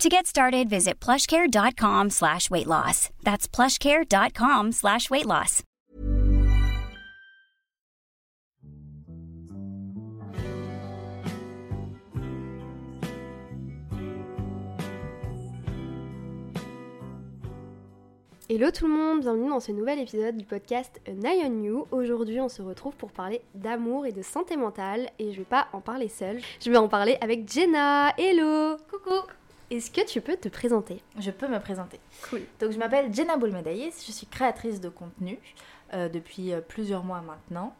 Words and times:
To 0.00 0.10
get 0.10 0.26
started, 0.26 0.68
visit 0.68 1.00
plushcare.com 1.00 2.10
slash 2.10 2.50
weight 2.50 2.66
loss. 2.66 3.08
That's 3.24 3.48
plushcare.com 3.48 4.72
slash 4.72 5.08
weight 5.08 5.24
loss. 5.24 5.62
Hello 18.48 18.70
tout 18.70 18.86
le 18.86 18.92
monde, 18.92 19.20
bienvenue 19.22 19.48
dans 19.48 19.60
ce 19.60 19.72
nouvel 19.72 19.98
épisode 19.98 20.36
du 20.36 20.44
podcast 20.44 21.00
An 21.08 21.22
Eye 21.24 21.42
on 21.46 21.62
You. 21.64 21.86
Aujourd'hui, 21.90 22.38
on 22.40 22.50
se 22.50 22.60
retrouve 22.60 22.94
pour 22.96 23.10
parler 23.12 23.40
d'amour 23.54 24.04
et 24.04 24.12
de 24.12 24.22
santé 24.22 24.58
mentale 24.58 25.08
et 25.18 25.32
je 25.32 25.38
vais 25.38 25.44
pas 25.44 25.68
en 25.72 25.80
parler 25.80 26.08
seule, 26.08 26.40
je 26.60 26.70
vais 26.70 26.76
en 26.76 26.88
parler 26.88 27.16
avec 27.22 27.50
Jenna. 27.50 28.14
Hello 28.18 28.76
Coucou 28.90 29.26
Est-ce 29.70 29.90
que 29.90 30.04
tu 30.06 30.20
peux 30.20 30.36
te 30.36 30.48
présenter? 30.48 31.02
Je 31.18 31.30
peux 31.30 31.48
me 31.48 31.58
présenter. 31.58 31.98
Cool. 32.30 32.42
Donc 32.60 32.70
je 32.72 32.78
m'appelle 32.78 33.12
Jenna 33.12 33.36
Boulmedaïs, 33.36 34.04
je 34.06 34.12
suis 34.12 34.26
créatrice 34.26 34.80
de 34.80 34.88
contenu 34.88 35.38
euh, 35.92 36.08
depuis 36.08 36.52
euh, 36.52 36.60
plusieurs 36.60 37.02
mois 37.02 37.20
maintenant. 37.20 37.74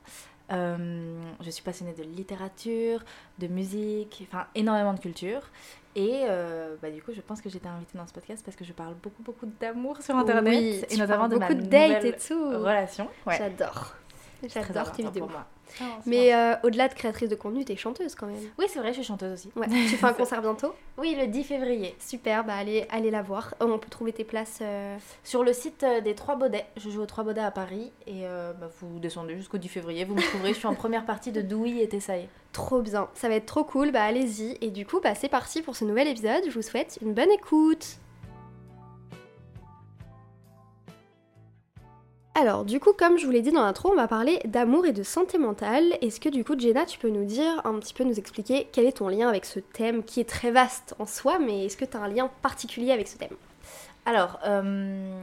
Euh, 0.52 1.18
je 1.40 1.50
suis 1.50 1.62
passionnée 1.62 1.92
de 1.92 2.02
littérature, 2.04 3.04
de 3.38 3.46
musique, 3.48 4.26
enfin 4.28 4.46
énormément 4.54 4.94
de 4.94 5.00
culture. 5.00 5.42
Et 5.96 6.24
euh, 6.28 6.76
bah, 6.82 6.90
du 6.90 7.02
coup, 7.02 7.12
je 7.14 7.20
pense 7.20 7.40
que 7.40 7.48
j'ai 7.48 7.56
été 7.56 7.68
invitée 7.68 7.96
dans 7.96 8.06
ce 8.06 8.12
podcast 8.12 8.42
parce 8.44 8.56
que 8.56 8.64
je 8.64 8.72
parle 8.72 8.94
beaucoup, 9.02 9.22
beaucoup 9.22 9.46
d'amour 9.60 10.02
sur 10.02 10.14
Internet. 10.16 10.54
Oui, 10.54 10.84
et 10.90 10.96
notamment 10.98 11.26
de 11.28 11.36
ma 11.36 11.48
beaucoup 11.48 11.60
de 11.60 11.66
dates 11.66 11.88
nouvelle 11.88 12.06
et 12.06 12.16
tout. 12.16 12.48
relation. 12.50 13.08
Ouais. 13.26 13.38
J'adore. 13.38 13.94
J'adore 14.46 14.92
tes 14.92 15.02
vidéos. 15.04 15.24
pour 15.24 15.32
moi. 15.32 15.46
Ah, 15.80 15.84
Mais 16.06 16.34
euh, 16.34 16.54
au-delà 16.62 16.88
de 16.88 16.94
créatrice 16.94 17.28
de 17.28 17.34
contenu, 17.34 17.64
t'es 17.64 17.76
chanteuse 17.76 18.14
quand 18.14 18.26
même. 18.26 18.36
Oui, 18.58 18.66
c'est 18.68 18.78
vrai, 18.78 18.88
je 18.88 18.94
suis 18.98 19.04
chanteuse 19.04 19.32
aussi. 19.32 19.50
Ouais. 19.56 19.66
tu 19.68 19.96
fais 19.96 20.06
un 20.06 20.12
concert 20.12 20.40
bientôt 20.40 20.72
Oui, 20.98 21.14
le 21.18 21.26
10 21.26 21.44
février. 21.44 21.94
Super, 21.98 22.44
bah 22.44 22.54
allez, 22.54 22.86
allez 22.90 23.10
la 23.10 23.22
voir. 23.22 23.54
Oh, 23.60 23.66
on 23.68 23.78
peut 23.78 23.90
trouver 23.90 24.12
tes 24.12 24.24
places. 24.24 24.58
euh, 24.62 24.96
Sur 25.24 25.44
le 25.44 25.52
site 25.52 25.82
euh, 25.82 26.00
des 26.00 26.14
Trois 26.14 26.36
Baudets, 26.36 26.66
je 26.76 26.88
joue 26.90 27.02
aux 27.02 27.06
Trois 27.06 27.24
Baudets 27.24 27.40
à 27.42 27.50
Paris 27.50 27.92
et 28.06 28.26
euh, 28.26 28.52
bah, 28.54 28.70
vous 28.80 28.98
descendez 28.98 29.36
jusqu'au 29.36 29.58
10 29.58 29.68
février, 29.68 30.04
vous 30.04 30.14
me 30.14 30.22
trouverez, 30.22 30.54
je 30.54 30.58
suis 30.58 30.66
en 30.66 30.74
première 30.76 31.04
partie 31.04 31.32
de 31.32 31.42
Douy 31.42 31.80
et 31.80 31.88
Tessaï. 31.88 32.28
Trop 32.52 32.80
bien, 32.80 33.08
ça 33.14 33.28
va 33.28 33.34
être 33.34 33.44
trop 33.46 33.64
cool, 33.64 33.90
bah 33.92 34.02
allez-y. 34.04 34.56
Et 34.62 34.70
du 34.70 34.86
coup, 34.86 35.00
bah 35.02 35.14
c'est 35.14 35.28
parti 35.28 35.60
pour 35.60 35.76
ce 35.76 35.84
nouvel 35.84 36.08
épisode. 36.08 36.42
Je 36.48 36.50
vous 36.54 36.62
souhaite 36.62 36.98
une 37.02 37.12
bonne 37.12 37.30
écoute. 37.30 37.98
Alors, 42.38 42.66
du 42.66 42.80
coup, 42.80 42.92
comme 42.92 43.16
je 43.18 43.24
vous 43.24 43.32
l'ai 43.32 43.40
dit 43.40 43.50
dans 43.50 43.62
l'intro, 43.64 43.90
on 43.92 43.96
va 43.96 44.06
parler 44.06 44.40
d'amour 44.44 44.84
et 44.84 44.92
de 44.92 45.02
santé 45.02 45.38
mentale. 45.38 45.84
Est-ce 46.02 46.20
que 46.20 46.28
du 46.28 46.44
coup, 46.44 46.52
Jenna, 46.58 46.84
tu 46.84 46.98
peux 46.98 47.08
nous 47.08 47.24
dire 47.24 47.62
un 47.64 47.78
petit 47.78 47.94
peu, 47.94 48.04
nous 48.04 48.18
expliquer 48.18 48.68
quel 48.72 48.84
est 48.84 48.98
ton 48.98 49.08
lien 49.08 49.26
avec 49.28 49.46
ce 49.46 49.58
thème 49.58 50.02
qui 50.04 50.20
est 50.20 50.28
très 50.28 50.50
vaste 50.50 50.94
en 50.98 51.06
soi, 51.06 51.38
mais 51.38 51.64
est-ce 51.64 51.78
que 51.78 51.86
tu 51.86 51.96
as 51.96 52.00
un 52.00 52.08
lien 52.08 52.30
particulier 52.42 52.92
avec 52.92 53.08
ce 53.08 53.16
thème? 53.16 53.30
Alors, 54.04 54.38
euh, 54.46 55.22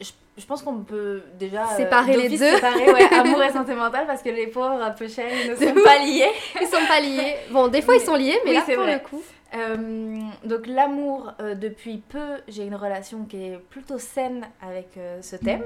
je, 0.00 0.10
je 0.38 0.46
pense 0.46 0.62
qu'on 0.62 0.78
peut 0.78 1.20
déjà 1.38 1.64
euh, 1.64 1.76
Séparer 1.76 2.16
les 2.16 2.30
deux. 2.30 2.36
séparer, 2.38 2.90
ouais, 2.90 3.04
amour 3.12 3.42
et 3.42 3.52
santé 3.52 3.74
mentale 3.74 4.06
parce 4.06 4.22
que 4.22 4.30
les 4.30 4.46
pauvres 4.46 4.82
à 4.82 4.90
peu 4.92 5.08
cher 5.08 5.26
ils 5.44 5.50
ne 5.50 5.56
sont 5.56 5.74
pas 5.84 5.98
liés. 5.98 6.30
Ils 6.58 6.66
sont 6.68 6.86
pas 6.88 7.00
liés. 7.00 7.36
Bon, 7.50 7.68
des 7.68 7.82
fois, 7.82 7.96
ils 7.96 8.00
sont 8.00 8.16
liés, 8.16 8.38
mais 8.46 8.52
Oui, 8.52 8.56
là, 8.56 8.62
c'est 8.64 8.74
pour 8.76 8.84
vrai. 8.84 8.94
le 8.94 9.06
coup. 9.06 9.22
Euh, 9.54 10.18
donc 10.44 10.66
l'amour, 10.66 11.32
euh, 11.40 11.54
depuis 11.54 11.98
peu, 11.98 12.38
j'ai 12.48 12.64
une 12.64 12.74
relation 12.74 13.24
qui 13.28 13.36
est 13.44 13.58
plutôt 13.68 13.98
saine 13.98 14.46
avec 14.66 14.88
euh, 14.96 15.20
ce 15.20 15.36
thème. 15.36 15.62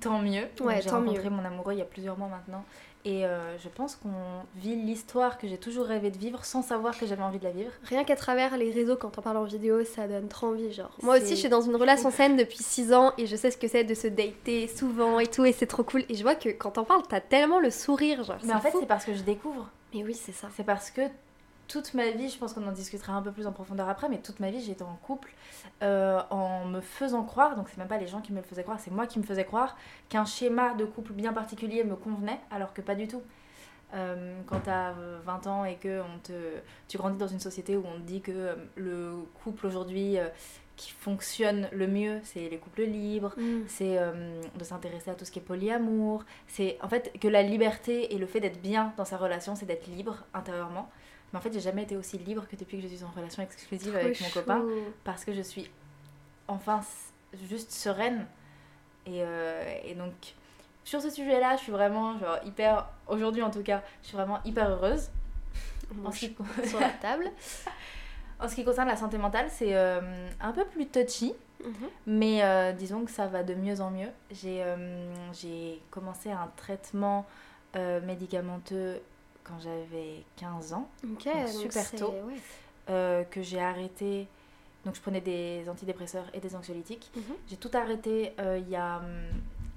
Tant 0.00 0.20
mieux. 0.20 0.46
Ouais, 0.60 0.80
j'ai 0.82 0.90
rencontré 0.90 1.30
mon 1.30 1.44
amoureux 1.44 1.72
il 1.72 1.78
y 1.78 1.82
a 1.82 1.86
plusieurs 1.86 2.16
mois 2.18 2.28
maintenant. 2.28 2.64
Et 3.04 3.24
euh, 3.24 3.56
je 3.58 3.68
pense 3.68 3.94
qu'on 3.96 4.10
vit 4.56 4.74
l'histoire 4.74 5.38
que 5.38 5.46
j'ai 5.46 5.56
toujours 5.56 5.86
rêvé 5.86 6.10
de 6.10 6.18
vivre 6.18 6.44
sans 6.44 6.62
savoir 6.62 6.98
que 6.98 7.06
j'avais 7.06 7.22
envie 7.22 7.38
de 7.38 7.44
la 7.44 7.52
vivre. 7.52 7.70
Rien 7.84 8.04
qu'à 8.04 8.16
travers 8.16 8.56
les 8.56 8.70
réseaux, 8.70 8.96
quand 8.96 9.16
on 9.18 9.22
parle 9.22 9.36
en 9.36 9.44
vidéo, 9.44 9.84
ça 9.84 10.08
donne 10.08 10.28
trop 10.28 10.48
envie, 10.48 10.72
genre. 10.72 10.90
Moi 11.02 11.16
aussi, 11.16 11.30
je 11.30 11.36
suis 11.36 11.48
dans 11.48 11.62
une 11.62 11.76
relation 11.76 12.10
saine 12.10 12.36
depuis 12.36 12.58
6 12.58 12.92
ans 12.92 13.12
et 13.16 13.26
je 13.26 13.36
sais 13.36 13.50
ce 13.50 13.56
que 13.56 13.68
c'est 13.68 13.84
de 13.84 13.94
se 13.94 14.08
dater 14.08 14.66
souvent 14.68 15.20
et 15.20 15.26
tout, 15.26 15.44
et 15.44 15.52
c'est 15.52 15.66
trop 15.66 15.84
cool. 15.84 16.04
Et 16.08 16.16
je 16.16 16.22
vois 16.22 16.34
que 16.34 16.48
quand 16.48 16.76
on 16.76 16.84
parle, 16.84 17.02
t'as 17.08 17.20
tellement 17.20 17.60
le 17.60 17.70
sourire, 17.70 18.24
genre. 18.24 18.38
Mais 18.44 18.52
en 18.52 18.60
fait, 18.60 18.72
c'est 18.78 18.86
parce 18.86 19.04
que 19.04 19.14
je 19.14 19.22
découvre. 19.22 19.70
Mais 19.94 20.02
oui, 20.02 20.14
c'est 20.14 20.32
ça. 20.32 20.48
C'est 20.54 20.64
parce 20.64 20.90
que 20.90 21.02
toute 21.68 21.94
ma 21.94 22.10
vie, 22.10 22.28
je 22.28 22.38
pense 22.38 22.54
qu'on 22.54 22.66
en 22.66 22.72
discutera 22.72 23.12
un 23.12 23.22
peu 23.22 23.30
plus 23.30 23.46
en 23.46 23.52
profondeur 23.52 23.88
après, 23.88 24.08
mais 24.08 24.18
toute 24.18 24.40
ma 24.40 24.50
vie 24.50 24.70
été 24.70 24.82
en 24.82 24.96
couple 25.02 25.32
euh, 25.82 26.20
en 26.30 26.64
me 26.64 26.80
faisant 26.80 27.22
croire, 27.24 27.56
donc 27.56 27.68
c'est 27.68 27.78
même 27.78 27.88
pas 27.88 27.98
les 27.98 28.06
gens 28.06 28.20
qui 28.20 28.32
me 28.32 28.38
le 28.38 28.42
faisaient 28.42 28.62
croire, 28.62 28.80
c'est 28.80 28.90
moi 28.90 29.06
qui 29.06 29.18
me 29.18 29.24
faisais 29.24 29.44
croire 29.44 29.76
qu'un 30.08 30.24
schéma 30.24 30.74
de 30.74 30.84
couple 30.84 31.12
bien 31.12 31.32
particulier 31.32 31.84
me 31.84 31.94
convenait, 31.94 32.40
alors 32.50 32.72
que 32.72 32.80
pas 32.80 32.94
du 32.94 33.06
tout. 33.06 33.22
Euh, 33.94 34.38
quand 34.46 34.60
t'as 34.60 34.90
euh, 34.92 35.18
20 35.24 35.46
ans 35.46 35.64
et 35.64 35.76
que 35.76 36.02
on 36.02 36.18
te, 36.18 36.32
tu 36.88 36.98
grandis 36.98 37.16
dans 37.16 37.26
une 37.28 37.40
société 37.40 37.74
où 37.74 37.84
on 37.86 37.98
te 37.98 38.04
dit 38.04 38.20
que 38.20 38.32
euh, 38.32 38.54
le 38.76 39.12
couple 39.42 39.66
aujourd'hui 39.66 40.18
euh, 40.18 40.28
qui 40.76 40.92
fonctionne 40.92 41.68
le 41.72 41.86
mieux, 41.86 42.20
c'est 42.22 42.48
les 42.48 42.58
couples 42.58 42.82
libres, 42.84 43.34
Mm. 43.36 43.62
c'est 43.66 43.98
euh, 43.98 44.40
de 44.56 44.64
s'intéresser 44.64 45.10
à 45.10 45.14
tout 45.14 45.24
ce 45.24 45.30
qui 45.30 45.40
est 45.40 45.42
polyamour, 45.42 46.24
c'est 46.46 46.78
en 46.82 46.88
fait 46.88 47.12
que 47.20 47.28
la 47.28 47.42
liberté 47.42 48.14
et 48.14 48.18
le 48.18 48.26
fait 48.26 48.40
d'être 48.40 48.62
bien 48.62 48.92
dans 48.96 49.04
sa 49.04 49.16
relation, 49.16 49.54
c'est 49.54 49.66
d'être 49.66 49.86
libre 49.86 50.24
intérieurement. 50.32 50.90
Mais 51.32 51.38
en 51.38 51.42
fait, 51.42 51.52
j'ai 51.52 51.60
jamais 51.60 51.82
été 51.82 51.96
aussi 51.96 52.18
libre 52.18 52.46
que 52.48 52.56
depuis 52.56 52.80
que 52.80 52.88
je 52.88 52.94
suis 52.94 53.04
en 53.04 53.10
relation 53.10 53.42
exclusive 53.42 53.94
avec 53.94 54.20
mon 54.20 54.28
copain, 54.30 54.64
parce 55.04 55.24
que 55.24 55.32
je 55.32 55.42
suis 55.42 55.70
enfin 56.46 56.80
juste 57.48 57.70
sereine. 57.70 58.26
Et, 59.06 59.22
euh, 59.22 59.62
et 59.84 59.94
donc, 59.94 60.12
sur 60.84 61.00
ce 61.00 61.10
sujet-là, 61.10 61.56
je 61.56 61.62
suis 61.62 61.72
vraiment, 61.72 62.18
genre, 62.18 62.38
hyper, 62.44 62.88
aujourd'hui 63.06 63.42
en 63.42 63.50
tout 63.50 63.62
cas, 63.62 63.82
je 64.02 64.08
suis 64.08 64.16
vraiment 64.16 64.40
hyper 64.44 64.70
heureuse. 64.70 65.10
Bon, 65.92 66.08
En 66.08 66.12
ce 66.12 66.20
qui, 66.20 66.36
sur 66.66 66.80
la 66.80 66.90
table. 66.90 67.30
en 68.40 68.48
ce 68.48 68.54
qui 68.54 68.64
concerne 68.64 68.88
la 68.88 68.96
santé 68.96 69.18
mentale, 69.18 69.48
c'est 69.50 69.74
euh, 69.74 70.28
un 70.40 70.52
peu 70.52 70.64
plus 70.64 70.86
touchy. 70.86 71.34
Mhm. 71.64 71.88
Mais 72.06 72.42
euh, 72.42 72.72
disons 72.72 73.04
que 73.04 73.10
ça 73.10 73.26
va 73.26 73.42
de 73.42 73.54
mieux 73.54 73.80
en 73.80 73.90
mieux. 73.90 74.10
J'ai 74.30 75.82
commencé 75.90 76.30
un 76.30 76.50
traitement 76.56 77.26
médicamenteux 77.74 79.00
quand 79.48 79.58
j'avais 79.60 80.22
15 80.36 80.72
ans, 80.74 80.88
super 81.48 81.90
tôt. 81.92 82.10
ouais. 82.26 82.34
euh, 82.90 83.24
que 83.24 83.42
j'ai 83.42 83.60
arrêté. 83.60 84.26
Donc 84.84 84.94
je 84.94 85.00
prenais 85.00 85.20
des 85.20 85.68
antidépresseurs 85.68 86.26
et 86.34 86.40
des 86.40 86.54
anxiolytiques. 86.54 87.10
Mhm. 87.16 87.22
J'ai 87.48 87.56
tout 87.56 87.70
arrêté 87.74 88.32
euh, 88.38 88.58
il 88.58 88.68
y 88.68 88.76
a 88.76 88.98
hum, 88.98 89.04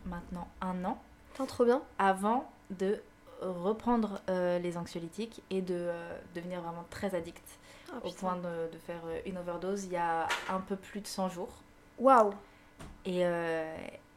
maintenant 0.05 0.47
un 0.61 0.83
an, 0.85 1.01
Putain, 1.31 1.45
trop 1.45 1.65
bien. 1.65 1.81
avant 1.97 2.49
de 2.69 3.01
reprendre 3.41 4.21
euh, 4.29 4.59
les 4.59 4.77
anxiolytiques 4.77 5.41
et 5.49 5.61
de 5.61 5.89
devenir 6.35 6.61
vraiment 6.61 6.85
très 6.91 7.15
addict, 7.15 7.43
Ah, 7.91 7.97
au 7.97 8.01
putain. 8.09 8.19
point 8.19 8.35
de, 8.37 8.71
de 8.71 8.77
faire 8.85 9.01
une 9.25 9.37
overdose 9.39 9.85
il 9.85 9.93
y 9.93 9.97
a 9.97 10.27
un 10.49 10.59
peu 10.59 10.75
plus 10.75 11.01
de 11.01 11.07
100 11.07 11.29
jours. 11.29 11.49
Waouh. 11.97 12.31
Et, 13.05 13.23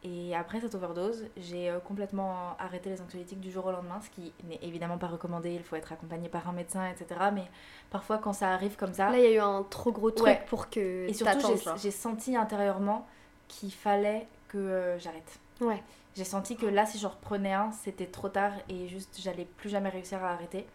Et 0.07 0.35
après 0.35 0.61
cette 0.61 0.75
overdose, 0.75 1.25
j'ai 1.35 1.67
euh, 1.71 1.79
complètement 1.79 2.55
arrêté 2.59 2.91
les 2.91 3.01
anxiolytiques 3.01 3.39
du 3.39 3.49
jour 3.51 3.65
au 3.65 3.71
lendemain, 3.71 3.99
ce 4.01 4.09
qui 4.11 4.31
n'est 4.43 4.59
évidemment 4.61 4.99
pas 4.99 5.07
recommandé, 5.07 5.51
il 5.55 5.63
faut 5.63 5.75
être 5.75 5.91
accompagné 5.91 6.29
par 6.29 6.47
un 6.47 6.51
médecin, 6.51 6.87
etc. 6.87 7.19
Mais 7.33 7.45
parfois 7.89 8.19
quand 8.19 8.31
ça 8.33 8.51
arrive 8.51 8.75
comme 8.75 8.93
ça... 8.93 9.09
Là, 9.09 9.17
il 9.17 9.23
y 9.23 9.27
a 9.27 9.31
eu 9.31 9.39
un 9.39 9.63
trop 9.63 9.91
gros 9.91 10.11
truc 10.11 10.27
Ouais. 10.27 10.43
pour 10.47 10.69
que 10.69 11.07
et 11.09 11.13
surtout, 11.13 11.47
j'ai- 11.81 11.89
senti 11.89 12.35
intérieurement 12.37 13.07
qu'il 13.47 13.71
fallait 13.73 14.27
que 14.47 14.59
euh, 14.59 14.99
j'arrête. 14.99 15.39
Ouais. 15.59 15.81
J'ai 16.15 16.23
senti 16.23 16.55
que 16.55 16.67
là, 16.67 16.85
si 16.85 16.99
je 16.99 17.07
reprenais 17.07 17.53
un, 17.53 17.71
c'était 17.71 18.05
trop 18.05 18.29
tard 18.29 18.51
et 18.69 18.87
juste 18.87 19.17
j'allais 19.19 19.45
plus 19.57 19.69
jamais 19.69 19.89
réussir 19.89 20.23
à 20.23 20.29
arrêter. 20.33 20.67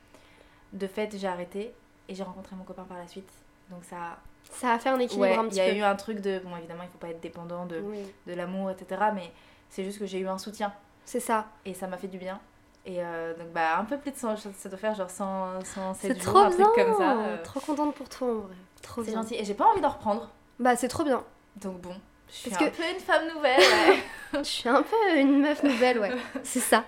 De 0.72 0.88
fait, 0.88 1.16
j'ai 1.16 1.28
arrêté 1.28 1.72
et 2.08 2.16
j'ai 2.16 2.24
rencontré 2.24 2.56
mon 2.56 2.64
copain 2.64 2.82
par 2.82 2.98
la 2.98 3.06
suite. 3.06 3.30
Donc 3.70 3.84
ça, 3.84 4.18
Ça 4.50 4.72
a 4.72 4.78
fait 4.78 4.88
un 4.88 4.98
équilibre 4.98 5.22
ouais, 5.26 5.36
un 5.36 5.44
il 5.44 5.48
petit 5.48 5.56
y 5.58 5.60
a 5.60 5.70
peu. 5.70 5.76
eu 5.76 5.82
un 5.82 5.96
truc 5.96 6.20
de 6.20 6.40
bon, 6.40 6.56
évidemment, 6.56 6.82
il 6.82 6.88
faut 6.90 6.98
pas 6.98 7.08
être 7.08 7.20
dépendant 7.20 7.66
de, 7.66 7.80
Oui, 7.80 8.00
de 8.26 8.34
l'amour, 8.34 8.70
etc. 8.70 9.00
Mais 9.14 9.32
c'est 9.68 9.84
juste 9.84 9.98
que 9.98 10.06
j'ai 10.06 10.18
eu 10.18 10.28
un 10.28 10.38
soutien 10.38 10.72
c'est 11.04 11.20
ça. 11.20 11.46
et 11.64 11.74
ça 11.74 11.86
m'a 11.86 11.96
fait 11.96 12.08
du 12.08 12.18
bien. 12.18 12.40
Et 12.86 12.96
euh, 12.98 13.34
donc 13.36 13.48
bah 13.52 13.76
un 13.78 13.84
peu 13.84 13.98
plus 13.98 14.10
de 14.10 14.16
100, 14.16 14.36
ça 14.56 14.68
doit 14.68 14.78
faire 14.78 14.94
genre 14.94 15.10
100, 15.10 15.60
107 15.64 15.94
C'est 16.16 16.22
jours, 16.22 16.32
trop 16.34 16.38
un 16.44 16.48
bien. 16.48 16.64
truc 16.70 16.84
comme 16.86 16.96
ça. 16.98 17.18
euh, 17.18 17.42
Trop 17.42 17.60
contente 17.60 17.94
pour 17.94 18.08
toi 18.08 18.28
en 18.28 18.34
vrai. 18.40 18.54
Trop 18.82 19.04
c'est 19.04 19.12
gentil 19.12 19.34
et 19.34 19.44
j'ai 19.44 19.54
pas 19.54 19.66
envie 19.66 19.80
d'en 19.82 19.90
reprendre. 19.90 20.30
Bah 20.58 20.74
c'est 20.76 20.88
trop 20.88 21.04
bien. 21.04 21.22
Donc 21.56 21.80
bon, 21.80 21.94
je 22.28 22.34
suis 22.34 22.50
Parce 22.50 22.62
un 22.62 22.70
que- 22.70 22.76
peu 22.76 22.82
une 22.90 23.00
femme 23.00 23.28
nouvelle. 23.34 23.60
ouais. 23.60 23.98
Je 24.38 24.42
suis 24.44 24.68
un 24.68 24.82
peu 24.82 25.16
une 25.18 25.40
meuf 25.42 25.62
nouvelle, 25.64 25.98
ouais. 25.98 26.12
c'est 26.44 26.60
ça. 26.60 26.84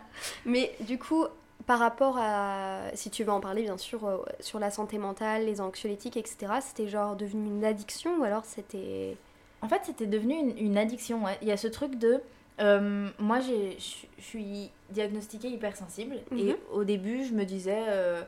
Mais 0.46 0.74
du 0.80 0.98
coup, 0.98 1.26
par 1.66 1.78
rapport 1.78 2.16
à, 2.18 2.82
si 2.94 3.10
tu 3.10 3.24
veux 3.24 3.32
en 3.32 3.40
parler 3.40 3.62
bien 3.62 3.76
sûr, 3.78 4.04
euh, 4.06 4.18
sur 4.40 4.58
la 4.58 4.70
santé 4.70 4.98
mentale, 4.98 5.44
les 5.46 5.60
anxiolytiques, 5.60 6.16
etc., 6.16 6.54
c'était 6.60 6.88
genre 6.88 7.14
devenu 7.16 7.46
une 7.48 7.64
addiction 7.64 8.18
ou 8.18 8.24
alors 8.24 8.44
c'était... 8.44 9.16
En 9.60 9.68
fait, 9.68 9.80
c'était 9.84 10.06
devenu 10.06 10.34
une, 10.34 10.58
une 10.58 10.78
addiction. 10.78 11.24
ouais. 11.24 11.38
Il 11.42 11.48
y 11.48 11.52
a 11.52 11.56
ce 11.56 11.68
truc 11.68 11.96
de. 11.96 12.20
euh, 12.60 13.08
moi, 13.18 13.38
j'ai- 13.40 13.76
je 13.78 14.22
suis 14.22 14.70
diagnostiquée 14.90 15.48
hypersensible. 15.48 16.16
Et 16.36 16.50
Mhm. 16.50 16.56
au 16.72 16.82
début, 16.84 17.24
je 17.24 17.32
me 17.32 17.44
disais 17.44 17.84
euh, 17.88 18.22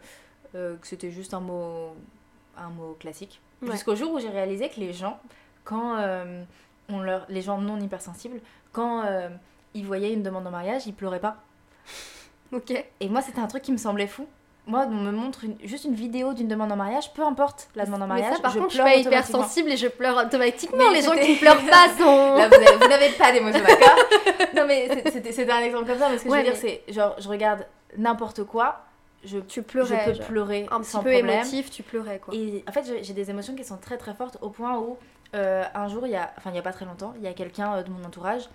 que 0.53 0.87
c'était 0.87 1.11
juste 1.11 1.35
un 1.35 1.41
mot, 1.41 1.89
un 2.57 2.69
mot 2.71 2.97
classique. 3.01 3.41
Ouais. 3.63 3.73
Jusqu'au 3.73 3.97
jour 3.97 4.13
où 4.13 4.21
j'ai 4.21 4.29
réalisé 4.29 4.69
que 4.69 4.79
les 4.79 4.93
gens, 4.93 5.19
quand 5.65 5.97
on 6.89 7.01
leur, 7.01 7.27
les 7.29 7.43
gens 7.43 7.59
non 7.59 7.81
hypersensibles, 7.81 8.41
quand 8.73 9.03
ils 9.75 9.85
voyaient 9.85 10.13
une 10.13 10.23
demande 10.23 10.47
en 10.47 10.51
mariage, 10.53 10.87
ils 10.87 10.95
pleuraient 10.95 11.19
pas. 11.21 11.39
Ok. 12.55 12.85
Et 13.01 13.09
moi, 13.09 13.21
c'était 13.23 13.41
un 13.41 13.47
truc 13.47 13.63
qui 13.63 13.73
me 13.73 13.77
semblait 13.77 14.07
fou. 14.07 14.27
Moi, 14.67 14.87
on 14.89 14.95
me 14.95 15.11
montre 15.13 15.45
une- 15.45 15.59
juste 15.65 15.85
une 15.85 15.95
vidéo 15.95 16.33
d'une 16.33 16.49
demande 16.49 16.73
en 16.73 16.77
mariage, 16.77 17.13
peu 17.13 17.23
importe 17.23 17.69
la 17.75 17.85
demande 17.85 18.03
en 18.03 18.07
mariage, 18.07 18.31
Mais 18.31 18.37
ça, 18.37 18.43
par 18.43 18.53
je 18.53 18.59
contre, 18.61 18.71
je 18.71 18.75
suis 18.77 18.83
pas 18.83 18.89
automatiquement. 18.97 19.19
hypersensible 19.19 19.71
et 19.73 19.77
je 19.77 19.89
pleure 19.89 20.17
automatiquement. 20.25 20.79
Mais 20.79 20.95
les 20.95 21.03
gens 21.03 21.13
qui 21.17 21.37
pleurent 21.37 21.67
pas 21.67 21.89
sont... 21.99 22.37
Là, 22.39 22.49
vous 22.49 22.55
avez- 22.55 22.77
vous 22.81 22.89
n'avez 22.89 23.11
pas 23.11 23.31
d'émotion, 23.31 23.61
d'accord 23.61 23.95
Non, 24.57 24.65
mais 24.67 24.89
c'était 25.13 25.51
un 25.51 25.59
exemple 25.61 25.85
comme 25.87 25.99
ça, 25.99 26.09
mais 26.09 26.17
ce 26.17 26.25
que 26.25 26.31
Ouais, 26.31 26.41
je 26.41 26.47
veux 26.47 26.53
dire, 26.53 26.61
c'est 26.87 26.93
genre, 26.95 27.15
je 27.19 27.29
regarde 27.29 27.67
n'importe 27.99 28.45
quoi, 28.45 28.81
je, 29.23 29.39
Tu 29.39 29.63
pleurais. 29.63 30.01
je 30.07 30.11
peux 30.11 30.17
genre. 30.17 30.27
pleurer 30.29 30.67
Un 30.71 30.81
petit 30.81 30.91
sans 30.91 31.03
peu 31.03 31.11
problème. 31.13 31.29
émotif, 31.41 31.71
tu 31.71 31.83
pleurais 31.83 32.19
quoi. 32.19 32.33
Et 32.35 32.65
en 32.67 32.73
fait, 32.73 32.85
j'ai- 33.03 33.13
des 33.13 33.29
émotions 33.29 33.55
qui 33.55 33.65
sont 33.65 33.77
très 33.77 33.99
très 33.99 34.15
fortes 34.15 34.39
au 34.41 34.49
point 34.49 34.79
où 34.79 34.97
euh, 35.35 35.63
un 35.75 35.89
jour, 35.89 36.07
il 36.07 36.13
y 36.13 36.17
a, 36.17 36.33
enfin, 36.39 36.49
il 36.51 36.57
y 36.57 36.59
a 36.59 36.63
pas 36.63 36.73
très 36.73 36.87
longtemps, 36.87 37.13
il 37.19 37.23
y 37.23 37.27
a 37.27 37.35
quelqu'un 37.35 37.75
euh, 37.75 37.83
de 37.83 37.91
mon 37.91 38.03
entourage 38.05 38.49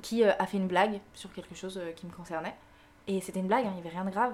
qui 0.00 0.24
euh, 0.24 0.30
a 0.38 0.46
fait 0.46 0.56
une 0.56 0.68
blague 0.68 1.00
sur 1.12 1.30
quelque 1.34 1.54
chose 1.54 1.78
qui 1.96 2.06
me 2.06 2.12
concernait. 2.12 2.54
Et 3.10 3.20
c'était 3.20 3.40
une 3.40 3.48
blague, 3.48 3.66
hein, 3.66 3.72
il 3.76 3.80
n'y 3.82 3.86
avait 3.88 3.96
rien 3.96 4.04
de 4.04 4.10
grave. 4.10 4.32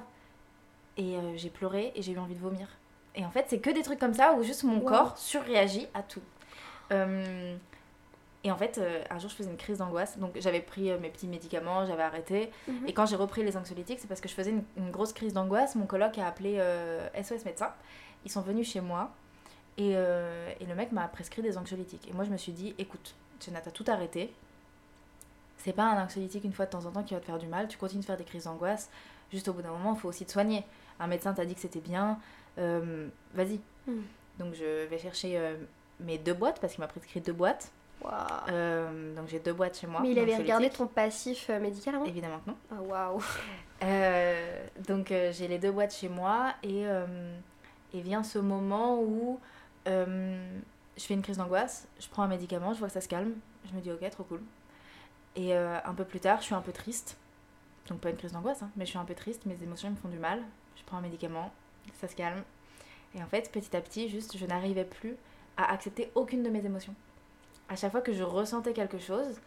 Et 0.99 1.17
euh, 1.17 1.33
j'ai 1.37 1.49
pleuré 1.49 1.93
et 1.95 2.03
j'ai 2.03 2.13
eu 2.13 2.19
envie 2.19 2.35
de 2.35 2.41
vomir. 2.41 2.69
Et 3.15 3.25
en 3.25 3.31
fait, 3.31 3.47
c'est 3.49 3.59
que 3.59 3.71
des 3.71 3.83
trucs 3.83 3.99
comme 3.99 4.13
ça 4.13 4.35
où 4.35 4.43
juste 4.43 4.65
mon 4.65 4.79
Wow. 4.81 4.85
corps 4.85 5.19
surréagit 5.19 5.89
à 5.95 6.03
tout. 6.03 6.21
Euh, 6.93 7.57
et 8.45 8.51
en 8.53 8.57
fait, 8.57 8.77
euh, 8.77 9.03
un 9.09 9.19
jour, 9.19 9.31
je 9.31 9.35
faisais 9.37 9.51
une 9.51 9.57
crise 9.57 9.79
d'angoisse. 9.79 10.19
Donc, 10.19 10.33
j'avais 10.39 10.61
pris 10.61 10.91
euh, 10.91 10.99
mes 10.99 11.09
petits 11.09 11.27
médicaments, 11.27 11.87
j'avais 11.87 12.03
arrêté. 12.03 12.51
Mhm. 12.69 12.87
Et 12.87 12.93
quand 12.93 13.07
j'ai 13.07 13.17
repris 13.17 13.43
les 13.43 13.57
anxiolytiques, 13.57 13.99
c'est 13.99 14.07
parce 14.09 14.21
que 14.21 14.29
je 14.29 14.35
faisais 14.35 14.51
une, 14.51 14.63
une 14.77 14.91
grosse 14.91 15.15
crise 15.15 15.33
d'angoisse. 15.33 15.75
Mon 15.75 15.87
coloc 15.87 16.19
a 16.19 16.27
appelé 16.27 16.61
SOS 17.23 17.45
médecin. 17.47 17.73
Ils 18.27 18.31
sont 18.31 18.43
venus 18.43 18.71
chez 18.71 18.81
moi. 18.83 19.11
Et, 19.79 19.91
et 19.93 20.65
le 20.67 20.75
mec 20.75 20.93
m'a 20.93 21.07
prescrit 21.09 21.43
des 21.43 21.57
anxiolytiques. 21.59 22.09
Et 22.09 22.13
moi, 22.13 22.25
je 22.25 22.31
me 22.31 22.37
suis 22.37 22.53
dit, 22.53 22.75
écoute, 22.79 23.15
Jenna, 23.41 23.61
t'as 23.61 23.71
tout 23.71 23.85
arrêté. 23.89 24.33
C'est 25.59 25.73
pas 25.73 25.85
un 25.85 26.03
anxiolytique 26.03 26.45
une 26.45 26.53
fois 26.53 26.67
de 26.67 26.71
temps 26.71 26.85
en 26.87 26.93
temps 26.93 27.03
qui 27.03 27.15
va 27.15 27.21
te 27.21 27.27
faire 27.27 27.39
du 27.39 27.47
mal. 27.47 27.69
Tu 27.69 27.79
continues 27.79 28.03
de 28.03 28.07
faire 28.07 28.17
des 28.17 28.25
crises 28.25 28.45
d'angoisse. 28.45 28.91
Juste 29.33 29.49
au 29.49 29.53
bout 29.53 29.63
d'un 29.63 29.71
moment, 29.71 29.95
il 29.95 30.01
faut 30.01 30.09
aussi 30.09 30.25
te 30.25 30.33
soigner. 30.33 30.65
Un 31.01 31.07
médecin 31.07 31.33
t'a 31.33 31.45
dit 31.45 31.55
que 31.55 31.61
c'était 31.61 31.81
bien. 31.81 32.19
Euh, 32.59 33.09
Vas-y. 33.35 33.61
Mhm. 33.87 34.03
Donc, 34.39 34.55
je 34.55 34.87
vais 34.87 34.99
chercher 34.99 35.39
euh, 35.39 35.57
mes 36.01 36.19
deux 36.19 36.35
boîtes 36.35 36.61
parce 36.61 36.75
qu'il 36.75 36.83
m'a 36.83 36.89
prescrit 36.89 37.21
deux 37.21 37.33
boîtes. 37.33 37.71
Waouh. 38.03 38.13
Euh, 38.51 39.15
donc, 39.15 39.29
j'ai 39.29 39.41
deux 39.41 39.55
boîtes 39.55 39.79
chez 39.79 39.87
moi. 39.87 40.01
Mais 40.03 40.13
il 40.13 40.19
avait 40.19 40.37
regardé 40.37 40.71
ton 40.71 40.87
passif 40.87 41.49
médical 41.49 41.97
avant? 41.97 42.05
Évidemment 42.05 42.39
que 42.45 42.51
non. 42.51 42.83
Waouh. 42.85 43.23
Euh, 43.83 44.67
donc 44.89 45.09
j'ai 45.09 45.49
les 45.49 45.59
deux 45.59 45.71
boîtes 45.71 45.95
chez 45.95 46.09
moi 46.09 46.55
et, 46.63 46.85
et 47.93 48.01
vient 48.01 48.23
ce 48.23 48.39
moment 48.39 49.03
où 49.03 49.39
je 49.85 50.33
fais 50.97 51.13
une 51.13 51.21
crise 51.21 51.37
d'angoisse, 51.37 51.87
je 52.01 52.09
prends 52.09 52.23
un 52.23 52.29
médicament, 52.29 52.73
je 52.73 52.79
vois 52.79 52.89
que 52.89 52.95
ça 52.95 53.03
se 53.03 53.09
calme, 53.09 53.35
je 53.69 53.77
me 53.77 53.83
dis 53.83 53.93
ok 53.93 54.09
trop 54.09 54.25
cool. 54.25 54.41
Et 55.37 55.55
euh, 55.55 55.79
un 55.85 55.95
peu 55.95 56.05
plus 56.05 56.21
tard 56.21 56.41
je 56.41 56.47
suis 56.47 56.55
un 56.55 56.61
peu 56.61 56.73
triste, 56.73 57.17
donc 57.89 58.01
pas 58.01 58.11
une 58.11 58.17
crise 58.17 58.33
d'angoisse 58.33 58.63
hein, 58.63 58.71
mais 58.77 58.85
je 58.85 58.91
suis 58.91 58.99
un 58.99 59.05
peu 59.05 59.15
triste, 59.15 59.47
mes 59.47 59.63
émotions 59.63 59.91
me 59.91 59.97
font 59.97 60.09
du 60.09 60.19
mal, 60.19 60.43
je 60.77 60.83
prends 60.85 60.97
un 60.97 61.03
médicament, 61.03 61.53
ça 62.01 62.09
se 62.09 62.17
calme. 62.17 62.43
Et 63.15 63.23
en 63.23 63.27
fait 63.27 63.51
petit 63.53 63.77
à 63.77 63.81
petit 63.81 64.09
juste 64.09 64.37
je 64.39 64.47
n'arrivais 64.47 64.85
plus 64.85 65.17
à 65.57 65.73
accepter 65.73 66.11
aucune 66.15 66.43
de 66.43 66.51
mes 66.51 66.65
émotions. 66.65 66.95
À 67.69 67.77
chaque 67.77 67.93
fois 67.93 68.01
que 68.01 68.13
je 68.13 68.23
ressentais 68.23 68.73
quelque 68.73 68.99
chose, 68.99 69.41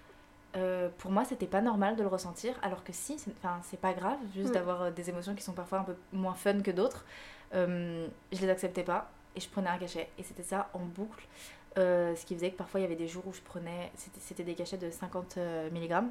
euh, 0.56 0.90
pour 0.98 1.12
moi, 1.12 1.26
c'était 1.26 1.46
pas 1.48 1.62
normal 1.62 1.96
de 1.96 2.02
le 2.02 2.08
ressentir, 2.08 2.56
alors 2.64 2.84
que 2.84 2.92
si, 2.92 3.20
c'est 3.20 3.32
enfin, 3.38 3.60
c'est 3.64 3.80
pas 3.80 3.94
grave, 3.94 4.18
juste 4.34 4.50
Mm. 4.50 4.54
d'avoir 4.54 4.82
euh, 4.82 4.92
des 4.92 5.10
émotions 5.10 5.36
qui 5.36 5.44
sont 5.44 5.54
parfois 5.54 5.80
un 5.80 5.84
peu 5.84 5.96
moins 6.12 6.34
fun 6.34 6.60
que 6.62 6.72
d'autres. 6.72 7.06
Euh, 7.54 8.08
je 8.32 8.42
les 8.42 8.50
acceptais 8.50 8.84
pas 8.84 9.12
et 9.36 9.40
je 9.40 9.48
prenais 9.50 9.70
un 9.70 9.78
cachet. 9.78 10.10
Et 10.18 10.24
c'était 10.24 10.44
ça 10.44 10.70
en 10.74 10.80
boucle. 10.80 11.28
Euh, 11.78 12.16
ce 12.16 12.26
qui 12.26 12.34
faisait 12.36 12.50
que 12.52 12.58
parfois 12.58 12.80
il 12.80 12.84
y 12.84 12.86
avait 12.88 12.96
des 12.96 13.08
jours 13.08 13.24
où 13.28 13.34
je 13.34 13.42
prenais, 13.42 13.92
c'était 14.20 14.44
des 14.44 14.56
cachets 14.56 14.78
de 14.78 14.90
50 14.90 15.36
euh, 15.38 15.70
mg. 15.70 16.04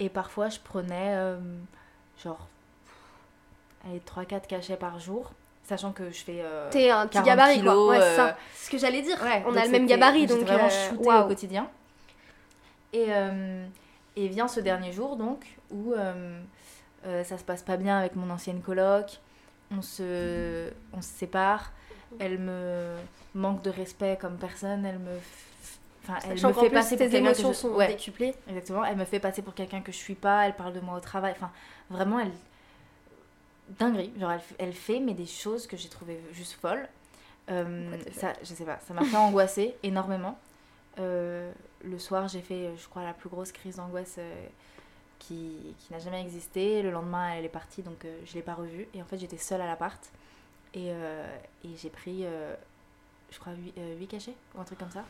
Et 0.00 0.08
parfois 0.08 0.48
je 0.48 0.58
prenais 0.58 1.14
euh, 1.14 1.38
genre 2.22 2.48
allez, 3.88 4.00
3-4 4.00 4.46
cachets 4.48 4.76
par 4.76 4.98
jour, 4.98 5.32
sachant 5.62 5.92
que 5.92 6.10
je 6.10 6.24
fais. 6.24 6.40
euh, 6.42 6.68
T'es 6.70 6.90
un 6.90 7.06
petit 7.06 7.14
40 7.22 7.26
gabarit 7.26 7.58
kilos, 7.58 7.74
quoi. 7.74 7.88
Ouais, 7.88 8.00
c'est 8.00 8.16
ça. 8.16 8.36
Ce 8.56 8.70
que 8.70 8.78
j'allais 8.78 9.02
dire. 9.02 9.22
Ouais, 9.22 9.42
On 9.46 9.54
a 9.56 9.64
le 9.64 9.70
même 9.70 9.86
gabarit 9.86 10.26
donc. 10.26 10.40
vraiment 10.40 10.68
shootée 10.68 11.14
au 11.14 11.26
quotidien. 11.28 11.70
Et, 12.92 13.06
et 14.16 14.28
vient 14.28 14.48
ce 14.48 14.60
dernier 14.60 14.92
jour 14.92 15.16
donc 15.16 15.46
où 15.70 15.94
ça 17.04 17.38
se 17.38 17.44
passe 17.44 17.62
pas 17.62 17.76
bien 17.76 17.98
avec 17.98 18.16
mon 18.16 18.28
ancienne 18.30 18.60
coloc, 18.60 19.20
on 19.70 19.80
se, 19.80 20.70
on 20.92 21.00
se 21.00 21.08
sépare, 21.08 21.72
elle 22.18 22.38
me 22.38 22.96
manque 23.34 23.62
de 23.62 23.70
respect 23.70 24.18
comme 24.20 24.36
personne, 24.38 24.84
elle 24.86 24.98
me, 24.98 25.18
enfin 26.04 26.18
elle 26.28 26.38
Sachant 26.38 26.48
me 26.48 26.52
fait 26.52 26.68
plus, 26.68 26.74
passer 26.74 26.96
pour 26.96 27.08
quelqu'un 27.10 27.34
que 27.34 27.42
émotions 27.42 27.52
je- 27.52 27.58
sont 27.58 27.70
ouais, 27.70 27.86
décuplées. 27.86 28.34
exactement, 28.48 28.84
elle 28.84 28.96
me 28.96 29.04
fait 29.04 29.20
passer 29.20 29.42
pour 29.42 29.54
quelqu'un 29.54 29.80
que 29.82 29.92
je 29.92 29.96
suis 29.96 30.14
pas, 30.14 30.46
elle 30.46 30.56
parle 30.56 30.72
de 30.74 30.80
moi 30.80 30.96
au 30.96 31.00
travail, 31.00 31.32
enfin 31.36 31.50
vraiment 31.90 32.18
elle 32.20 32.32
dinguerie, 33.78 34.12
genre 34.18 34.32
elle, 34.58 34.72
fait 34.72 35.00
mais 35.00 35.14
des 35.14 35.26
choses 35.26 35.66
que 35.66 35.76
j'ai 35.76 35.88
trouvé 35.88 36.20
juste 36.32 36.52
folles. 36.60 36.88
Euh, 37.50 37.96
ça, 38.12 38.34
je 38.42 38.54
sais 38.54 38.64
pas, 38.64 38.78
ça 38.86 38.94
m'a 38.94 39.04
fait 39.04 39.16
angoisser 39.28 39.76
énormément. 39.82 40.38
Euh, 40.98 41.52
le 41.84 41.98
soir, 41.98 42.28
j'ai 42.28 42.40
fait, 42.42 42.70
je 42.76 42.88
crois, 42.88 43.02
la 43.04 43.14
plus 43.14 43.28
grosse 43.28 43.52
crise 43.52 43.76
d'angoisse 43.76 44.16
euh, 44.18 44.46
qui, 45.18 45.74
qui 45.78 45.92
n'a 45.92 45.98
jamais 45.98 46.20
existé. 46.20 46.82
Le 46.82 46.90
lendemain, 46.90 47.34
elle 47.34 47.44
est 47.44 47.48
partie, 47.50 47.82
donc 47.82 48.06
je 48.24 48.34
l'ai 48.34 48.42
pas 48.42 48.54
revue. 48.54 48.88
Et 48.94 49.02
en 49.02 49.04
fait, 49.06 49.18
j'étais 49.18 49.38
seule 49.38 49.60
à 49.60 49.66
l'appart. 49.66 50.00
Et, 50.74 50.90
euh, 50.90 51.36
et 51.64 51.68
j'ai 51.76 51.90
pris, 51.90 52.20
euh, 52.24 52.54
je 53.30 53.38
crois, 53.38 53.52
8, 53.98 54.06
cachets, 54.06 54.34
ou 54.54 54.60
un 54.60 54.64
truc 54.64 54.78
comme 54.78 54.90
ça. 54.90 55.04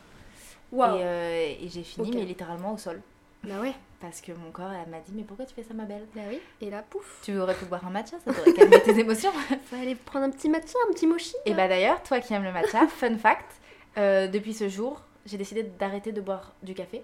Waouh. 0.71 0.97
Et, 0.97 1.01
euh, 1.03 1.55
et 1.61 1.69
j'ai 1.69 1.83
fini, 1.83 2.11
mais 2.11 2.25
littéralement 2.25 2.73
au 2.73 2.77
sol. 2.77 3.01
Bah 3.43 3.59
ouais. 3.59 3.73
Parce 3.99 4.21
que 4.21 4.31
mon 4.31 4.51
corps, 4.51 4.71
elle 4.71 4.89
m'a 4.89 4.99
dit, 4.99 5.11
mais 5.13 5.23
pourquoi 5.23 5.45
tu 5.45 5.53
fais 5.53 5.63
ça, 5.63 5.73
ma 5.73 5.83
belle? 5.83 6.05
Bah 6.15 6.21
oui. 6.29 6.39
Et 6.61 6.69
là, 6.69 6.83
pouf. 6.89 7.19
Tu 7.23 7.37
aurais 7.37 7.55
pu 7.55 7.65
boire 7.65 7.85
un 7.85 7.89
matcha, 7.89 8.17
ça 8.23 8.33
t'aurait 8.33 8.53
calmé 8.53 8.81
tes 8.81 8.91
émotions. 8.99 9.31
Faut 9.65 9.75
aller 9.75 9.95
prendre 9.95 10.25
un 10.25 10.29
petit 10.29 10.49
matcha, 10.49 10.77
un 10.89 10.93
petit 10.93 11.07
mochi. 11.07 11.35
Et 11.45 11.53
bah 11.53 11.67
d'ailleurs, 11.67 12.01
toi 12.03 12.19
qui 12.19 12.33
aimes 12.33 12.43
le 12.43 12.51
matcha, 12.51 12.87
fun 12.87 13.17
fact, 13.17 13.59
euh, 13.97 14.27
depuis 14.27 14.53
ce 14.53 14.69
jour, 14.69 15.01
j'ai 15.25 15.37
décidé 15.37 15.63
d'arrêter 15.63 16.11
de 16.11 16.21
boire 16.21 16.53
du 16.63 16.73
café 16.73 17.03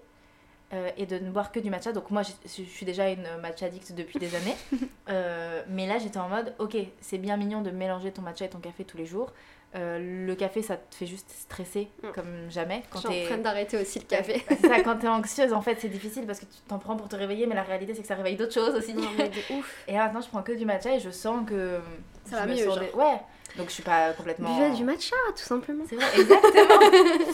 euh, 0.73 0.89
et 0.97 1.05
de 1.05 1.17
ne 1.19 1.29
boire 1.31 1.51
que 1.51 1.59
du 1.59 1.69
matcha. 1.69 1.91
Donc 1.93 2.11
moi, 2.11 2.21
je, 2.23 2.31
je 2.45 2.63
suis 2.69 2.85
déjà 2.85 3.09
une 3.09 3.27
matcha 3.41 3.65
addict 3.67 3.93
depuis 3.93 4.19
des 4.19 4.35
années. 4.35 4.55
Euh, 5.09 5.63
mais 5.67 5.88
là, 5.88 5.97
j'étais 5.97 6.19
en 6.19 6.29
mode, 6.29 6.53
ok, 6.59 6.77
c'est 7.01 7.17
bien 7.17 7.35
mignon 7.35 7.61
de 7.63 7.71
mélanger 7.71 8.11
ton 8.11 8.21
matcha 8.21 8.45
et 8.45 8.49
ton 8.49 8.59
café 8.59 8.83
tous 8.85 8.95
les 8.95 9.07
jours. 9.07 9.33
Euh, 9.75 10.25
le 10.27 10.35
café, 10.35 10.61
ça 10.61 10.77
te 10.77 10.93
fait 10.93 11.07
juste 11.07 11.31
stresser 11.31 11.88
Mm. 12.03 12.07
comme 12.13 12.51
jamais. 12.51 12.83
Je 12.85 12.89
Quand 13.01 13.09
suis 13.11 13.23
en 13.23 13.25
train 13.25 13.38
d'arrêter 13.39 13.77
aussi 13.81 13.97
le 13.97 14.05
café. 14.05 14.43
C'est 14.49 14.67
ça, 14.67 14.81
quand 14.81 14.97
t'es 14.97 15.07
anxieuse, 15.07 15.51
en 15.51 15.61
fait, 15.61 15.77
c'est 15.79 15.89
difficile 15.89 16.27
parce 16.27 16.39
que 16.39 16.45
tu 16.45 16.59
t'en 16.67 16.77
prends 16.77 16.95
pour 16.95 17.09
te 17.09 17.15
réveiller, 17.15 17.47
mais 17.47 17.55
la 17.55 17.63
réalité, 17.63 17.95
c'est 17.95 18.01
que 18.03 18.07
ça 18.07 18.13
réveille 18.13 18.35
d'autres 18.35 18.53
choses 18.53 18.75
aussi. 18.75 18.93
Non, 18.93 19.01
mais 19.17 19.29
de 19.29 19.53
ouf. 19.55 19.83
Et 19.88 19.93
là, 19.93 20.05
maintenant, 20.05 20.21
je 20.21 20.27
prends 20.27 20.43
que 20.43 20.51
du 20.51 20.65
matcha 20.65 20.95
et 20.95 20.99
je 20.99 21.09
sens 21.09 21.43
que. 21.47 21.79
Ça 22.25 22.31
je 22.31 22.35
va 22.35 22.45
me 22.45 22.53
mieux, 22.53 22.65
sens 22.65 22.77
Ouais, 22.93 23.19
donc 23.58 23.68
je 23.68 23.74
suis 23.74 23.84
pas 23.84 24.13
complètement. 24.13 24.56
Buvez 24.56 24.72
du 24.75 24.84
matcha, 24.84 25.15
tout 25.36 25.44
simplement. 25.44 25.84
C'est 25.89 25.96
vrai, 25.96 26.06
exactement. 26.20 26.79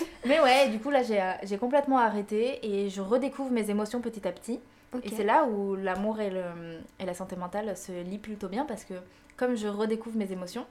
Mais 0.26 0.40
ouais, 0.40 0.70
du 0.70 0.80
coup 0.80 0.90
là 0.90 1.04
j'ai 1.04 1.22
euh, 1.22 1.32
j'ai 1.44 1.58
complètement 1.58 1.98
arrêté 1.98 2.60
et 2.64 2.90
je 2.90 3.02
redécouvre 3.02 3.52
mes 3.52 3.70
émotions 3.70 4.02
petit 4.02 4.28
à 4.28 4.32
petit. 4.32 4.60
Et 5.04 5.10
c'est 5.10 5.26
là 5.26 5.44
où 5.44 5.76
l'amour 5.76 6.22
et, 6.22 6.30
le, 6.30 6.44
et 7.02 7.06
la 7.06 7.14
santé 7.14 7.36
mentale 7.36 7.76
se 7.76 7.92
lient 7.92 8.18
plutôt 8.18 8.48
bien 8.48 8.64
parce 8.64 8.86
que 8.86 8.94
comme 9.36 9.56
je 9.56 9.68
redécouvre 9.68 10.16
mes 10.16 10.32
émotions, 10.32 10.66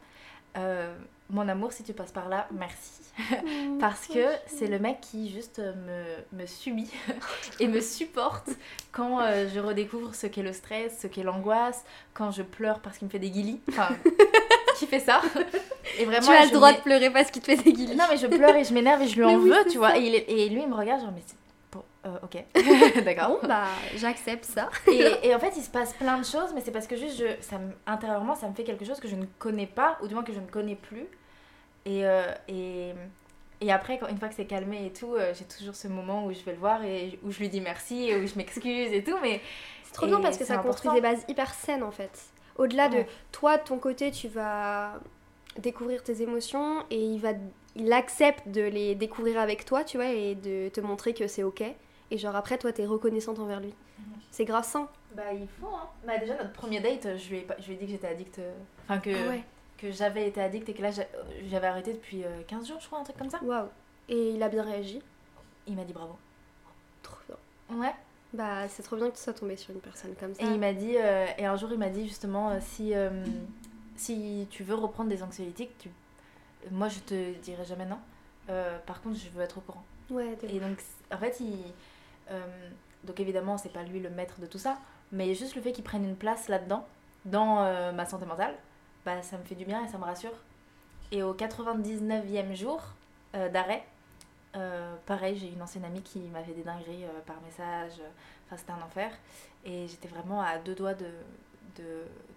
euh, 0.57 0.95
mon 1.31 1.49
amour, 1.49 1.73
si 1.73 1.83
tu 1.83 1.93
passes 1.93 2.13
par 2.13 2.29
là, 2.29 2.47
merci. 2.53 3.01
Mmh, 3.19 3.79
parce 3.79 4.07
que 4.07 4.27
c'est 4.47 4.67
le 4.67 4.79
mec 4.79 5.01
qui 5.01 5.31
juste 5.31 5.59
me, 5.59 6.39
me 6.39 6.47
subit 6.47 6.91
et 7.61 7.69
me 7.69 7.81
supporte 7.81 8.51
quand 8.93 9.21
euh, 9.21 9.49
je 9.53 9.61
redécouvre 9.61 10.15
ce 10.15 10.27
qu'est 10.27 10.43
le 10.43 10.53
stress, 10.53 10.99
ce 11.01 11.07
qu'est 11.07 11.23
l'angoisse, 11.23 11.85
quand 12.13 12.31
je 12.31 12.43
pleure 12.43 12.81
parce 12.81 12.99
qu'il 12.99 13.07
me 13.07 13.11
fait 13.11 13.19
des 13.19 13.31
guilis. 13.31 13.61
Enfin, 13.69 13.89
qui 14.79 14.87
fait 14.87 15.01
ça 15.01 15.21
et 15.99 16.05
vraiment, 16.05 16.27
Tu 16.27 16.33
as 16.33 16.47
le 16.47 16.51
droit 16.51 16.73
de 16.73 16.81
pleurer 16.81 17.11
parce 17.11 17.31
qu'il 17.31 17.43
te 17.43 17.47
fait 17.47 17.63
des 17.63 17.73
guilis. 17.73 17.97
Non, 17.97 18.05
mais 18.11 18.17
je 18.17 18.27
pleure 18.27 18.55
et 18.57 18.65
je 18.65 18.75
m'énerve 18.75 19.03
et 19.03 19.09
je 19.09 19.17
lui 19.17 19.25
en 19.25 19.39
veux, 19.39 19.65
tu 19.71 19.79
vois. 19.79 19.97
Et, 19.99 20.07
et, 20.07 20.49
lui, 20.49 20.63
il 20.63 20.69
me 20.69 20.75
regarde 20.75 21.01
genre, 21.01 21.13
mais 21.15 21.23
euh, 22.07 22.19
ok, 22.23 23.03
d'accord. 23.05 23.41
Bon, 23.41 23.49
bah, 23.49 23.65
j'accepte 23.97 24.45
ça. 24.45 24.69
et, 24.87 25.35
en 25.35 25.39
fait, 25.39 25.53
il 25.57 25.63
se 25.63 25.71
passe 25.71 25.95
plein 25.95 26.19
de 26.19 26.25
choses, 26.25 26.53
mais 26.55 26.61
c'est 26.61 26.71
parce 26.71 26.87
que 26.87 26.97
juste, 26.97 27.19
je, 27.19 27.43
ça 27.43 27.59
intérieurement, 27.87 28.35
ça 28.35 28.49
me 28.49 28.55
fait 28.55 28.65
quelque 28.65 28.85
chose 28.85 29.01
que 29.01 29.09
je 29.09 29.17
ne 29.17 29.25
connais 29.39 29.67
pas, 29.67 29.97
ou 30.03 30.09
du 30.09 30.15
moins 30.15 30.23
que 30.23 30.33
je 30.33 30.41
ne 30.41 30.47
connais 30.47 30.77
plus. 30.77 31.07
Et, 31.87 32.05
euh, 32.05 32.31
et, 32.49 32.93
et 33.61 33.73
après, 33.73 33.99
quand, 33.99 34.09
une 34.09 34.19
fois 34.19 34.29
que 34.29 34.35
c'est 34.35 34.45
calmé 34.45 34.87
et 34.87 34.93
tout, 34.93 35.15
euh, 35.15 35.33
j'ai 35.35 35.45
toujours 35.45 35.75
ce 35.75 35.89
moment 35.89 36.27
où 36.27 36.33
je 36.33 36.41
vais 36.41 36.53
le 36.53 36.59
voir 36.59 36.85
et 36.85 37.19
où 37.23 37.31
je 37.31 37.39
lui 37.39 37.49
dis 37.49 37.61
merci, 37.61 38.11
et 38.11 38.17
où 38.17 38.27
je 38.27 38.35
m'excuse 38.35 38.93
et 38.93 39.03
tout. 39.03 39.17
Mais 39.23 39.41
c'est 39.85 39.95
trop 39.95 40.07
bien 40.07 40.21
parce 40.21 40.37
que 40.37 40.45
ça 40.45 40.59
construit 40.59 40.91
des 40.93 41.01
bases 41.01 41.25
hyper 41.29 41.55
saines 41.55 41.83
en 41.83 41.91
fait. 41.91 42.11
Au-delà 42.57 42.89
de 42.89 43.05
toi, 43.33 43.59
de 43.59 43.65
ton 43.65 43.79
côté, 43.79 44.11
tu 44.11 44.29
vas 44.29 45.01
découvrir 45.59 46.03
tes 46.03 46.23
émotions 46.23 46.85
et 46.91 47.01
il 47.01 47.21
va 47.21 47.33
il 47.77 47.93
accepte 47.93 48.49
de 48.49 48.63
les 48.63 48.95
découvrir 48.95 49.39
avec 49.41 49.65
toi, 49.65 49.85
tu 49.85 49.97
vois, 49.97 50.11
et 50.11 50.35
de 50.35 50.69
te 50.69 50.81
montrer 50.81 51.13
que 51.13 51.27
c'est 51.27 51.43
ok. 51.43 51.65
Et 52.11 52.19
genre 52.19 52.37
après, 52.37 52.59
toi, 52.59 52.73
t'es 52.73 52.87
reconnaissante 52.87 53.39
envers 53.39 53.61
lui. 53.61 53.75
Mhm. 53.99 54.05
C'est 54.31 54.45
grave 54.45 54.65
sain. 54.65 54.89
Bah, 55.15 55.33
il 55.33 55.49
faut, 55.49 55.67
hein. 55.69 55.89
Bah, 56.07 56.19
déjà, 56.19 56.37
notre 56.37 56.53
premier 56.53 56.81
date, 56.81 57.17
je 57.17 57.31
lui 57.31 57.39
ai, 57.39 57.47
je 57.59 57.67
lui 57.67 57.75
ai 57.75 57.77
dit 57.77 57.87
que 57.87 57.93
j'étais 57.93 58.07
addict. 58.07 58.39
Euh, 58.39 58.55
enfin, 58.85 58.99
que, 58.99 59.11
ah 59.11 59.37
que 59.79 59.91
j'avais 59.91 60.29
été 60.29 60.41
addict 60.41 60.69
et 60.69 60.75
que 60.75 60.83
là, 60.83 60.91
j'avais 60.93 61.67
arrêté 61.67 61.93
depuis 61.93 62.25
15 62.47 62.63
euh, 62.63 62.67
jours, 62.67 62.81
je 62.81 62.87
crois, 62.87 63.01
un 63.01 63.05
truc 63.05 63.17
comme 63.17 63.31
ça. 63.31 63.43
Waouh. 63.43 63.69
Et 64.09 64.31
il 64.31 64.43
a 64.43 64.49
bien 64.49 64.63
réagi 64.63 65.03
Il 65.67 65.75
m'a 65.75 65.85
dit 65.85 65.93
bravo. 65.93 66.17
Trop 67.03 67.19
bien. 67.27 67.79
Ouais. 67.79 67.95
Bah, 68.35 68.69
c'est 68.69 68.83
trop 68.83 68.97
bien 68.97 69.11
que 69.11 69.17
tu 69.17 69.23
sois 69.23 69.33
tombé 69.33 69.57
sur 69.57 69.73
une 69.73 69.81
personne 69.81 70.15
comme 70.21 70.35
ça. 70.35 70.43
Et 70.43 70.47
il 70.47 70.61
m'a 70.61 70.73
dit, 70.73 70.97
euh, 70.97 71.27
et 71.39 71.47
un 71.47 71.57
jour, 71.57 71.71
il 71.73 71.79
m'a 71.79 71.89
dit 71.89 72.07
justement, 72.07 72.59
si, 72.61 72.93
si 73.97 74.47
tu 74.51 74.63
veux 74.63 74.75
reprendre 74.75 75.09
des 75.09 75.23
anxiolytiques, 75.23 75.79
tu... 75.79 75.89
moi, 76.71 76.89
je 76.89 76.99
te 76.99 77.33
dirai 77.39 77.65
jamais 77.65 77.87
non. 77.87 77.99
par 78.87 79.01
contre, 79.01 79.17
je 79.17 79.29
veux 79.31 79.43
être 79.43 79.59
au 79.59 79.61
courant. 79.63 79.85
Ouais, 80.11 80.37
et 80.43 80.61
donc, 80.61 80.79
en 81.11 81.17
fait, 81.17 81.41
il 81.41 81.73
euh, 82.31 82.71
donc 83.05 83.21
évidemment, 83.21 83.59
c'est 83.59 83.73
pas 83.73 83.83
lui 83.83 84.01
le 84.01 84.11
maître 84.11 84.41
de 84.41 84.47
tout 84.47 84.59
ça, 84.59 84.79
mais 85.13 85.35
juste 85.35 85.55
le 85.57 85.63
fait 85.63 85.73
qu'il 85.73 85.85
prenne 85.85 86.05
une 86.05 86.17
place 86.17 86.49
là-dedans, 86.49 86.87
dans 87.25 87.63
euh, 87.63 87.93
ma 87.93 88.07
santé 88.07 88.27
mentale, 88.27 88.55
bah, 89.05 89.23
ça 89.23 89.37
me 89.39 89.45
fait 89.45 89.55
du 89.55 89.65
bien 89.65 89.85
et 89.85 89.89
ça 89.89 89.99
me 89.99 90.05
rassure. 90.05 90.33
Et 91.13 91.23
au 91.23 91.35
99e 91.35 92.55
jour 92.55 92.83
euh, 94.57 94.95
pareil, 95.07 95.37
j'ai 95.37 95.49
une 95.49 95.63
ancienne 95.63 95.85
amie 95.85 96.03
qui 96.03 96.19
m'a 96.21 96.43
fait 96.43 96.53
des 96.53 96.63
dingueries 96.63 97.05
par 97.27 97.41
message, 97.43 98.01
enfin 98.47 98.57
c'était 98.57 98.73
un 98.73 98.83
enfer, 98.83 99.11
et 99.65 99.87
j'étais 99.89 100.09
vraiment 100.09 100.41
à 100.41 100.59
deux 100.59 100.75
doigts 100.75 100.95
de, 100.95 101.07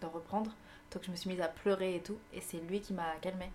d'en 0.01 0.09
reprendre. 0.09 0.51
Donc 0.91 1.03
je 1.03 1.11
me 1.11 1.15
suis 1.15 1.29
mise 1.29 1.41
à 1.41 1.47
pleurer 1.47 1.95
et 1.95 2.01
tout, 2.01 2.17
et 2.33 2.41
c'est 2.41 2.57
lui 2.57 2.81
qui 2.81 2.93
m'a 2.93 3.15
calmée. 3.21 3.51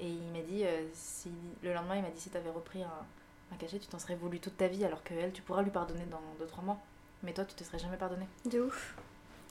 Et 0.00 0.08
il 0.08 0.30
m'a 0.32 0.42
dit, 0.42 0.64
si, 0.92 1.30
le 1.62 1.72
lendemain, 1.72 1.96
il 1.96 2.02
m'a 2.02 2.10
dit 2.10 2.20
si 2.20 2.30
tu 2.30 2.36
avais 2.36 2.50
repris 2.50 2.82
un, 2.82 3.06
un 3.52 3.56
cachet, 3.56 3.78
tu 3.78 3.86
t'en 3.86 3.98
serais 3.98 4.16
voulu 4.16 4.40
toute 4.40 4.56
ta 4.56 4.68
vie, 4.68 4.84
alors 4.84 5.02
que 5.02 5.14
elle, 5.14 5.32
tu 5.32 5.42
pourras 5.42 5.62
lui 5.62 5.70
pardonner 5.70 6.06
dans 6.06 6.20
2-3 6.44 6.64
mois. 6.64 6.78
Mais 7.22 7.32
toi, 7.32 7.44
tu 7.44 7.54
te 7.54 7.64
serais 7.64 7.78
jamais 7.78 7.96
pardonné. 7.96 8.26
De 8.44 8.60
ouf. 8.60 8.96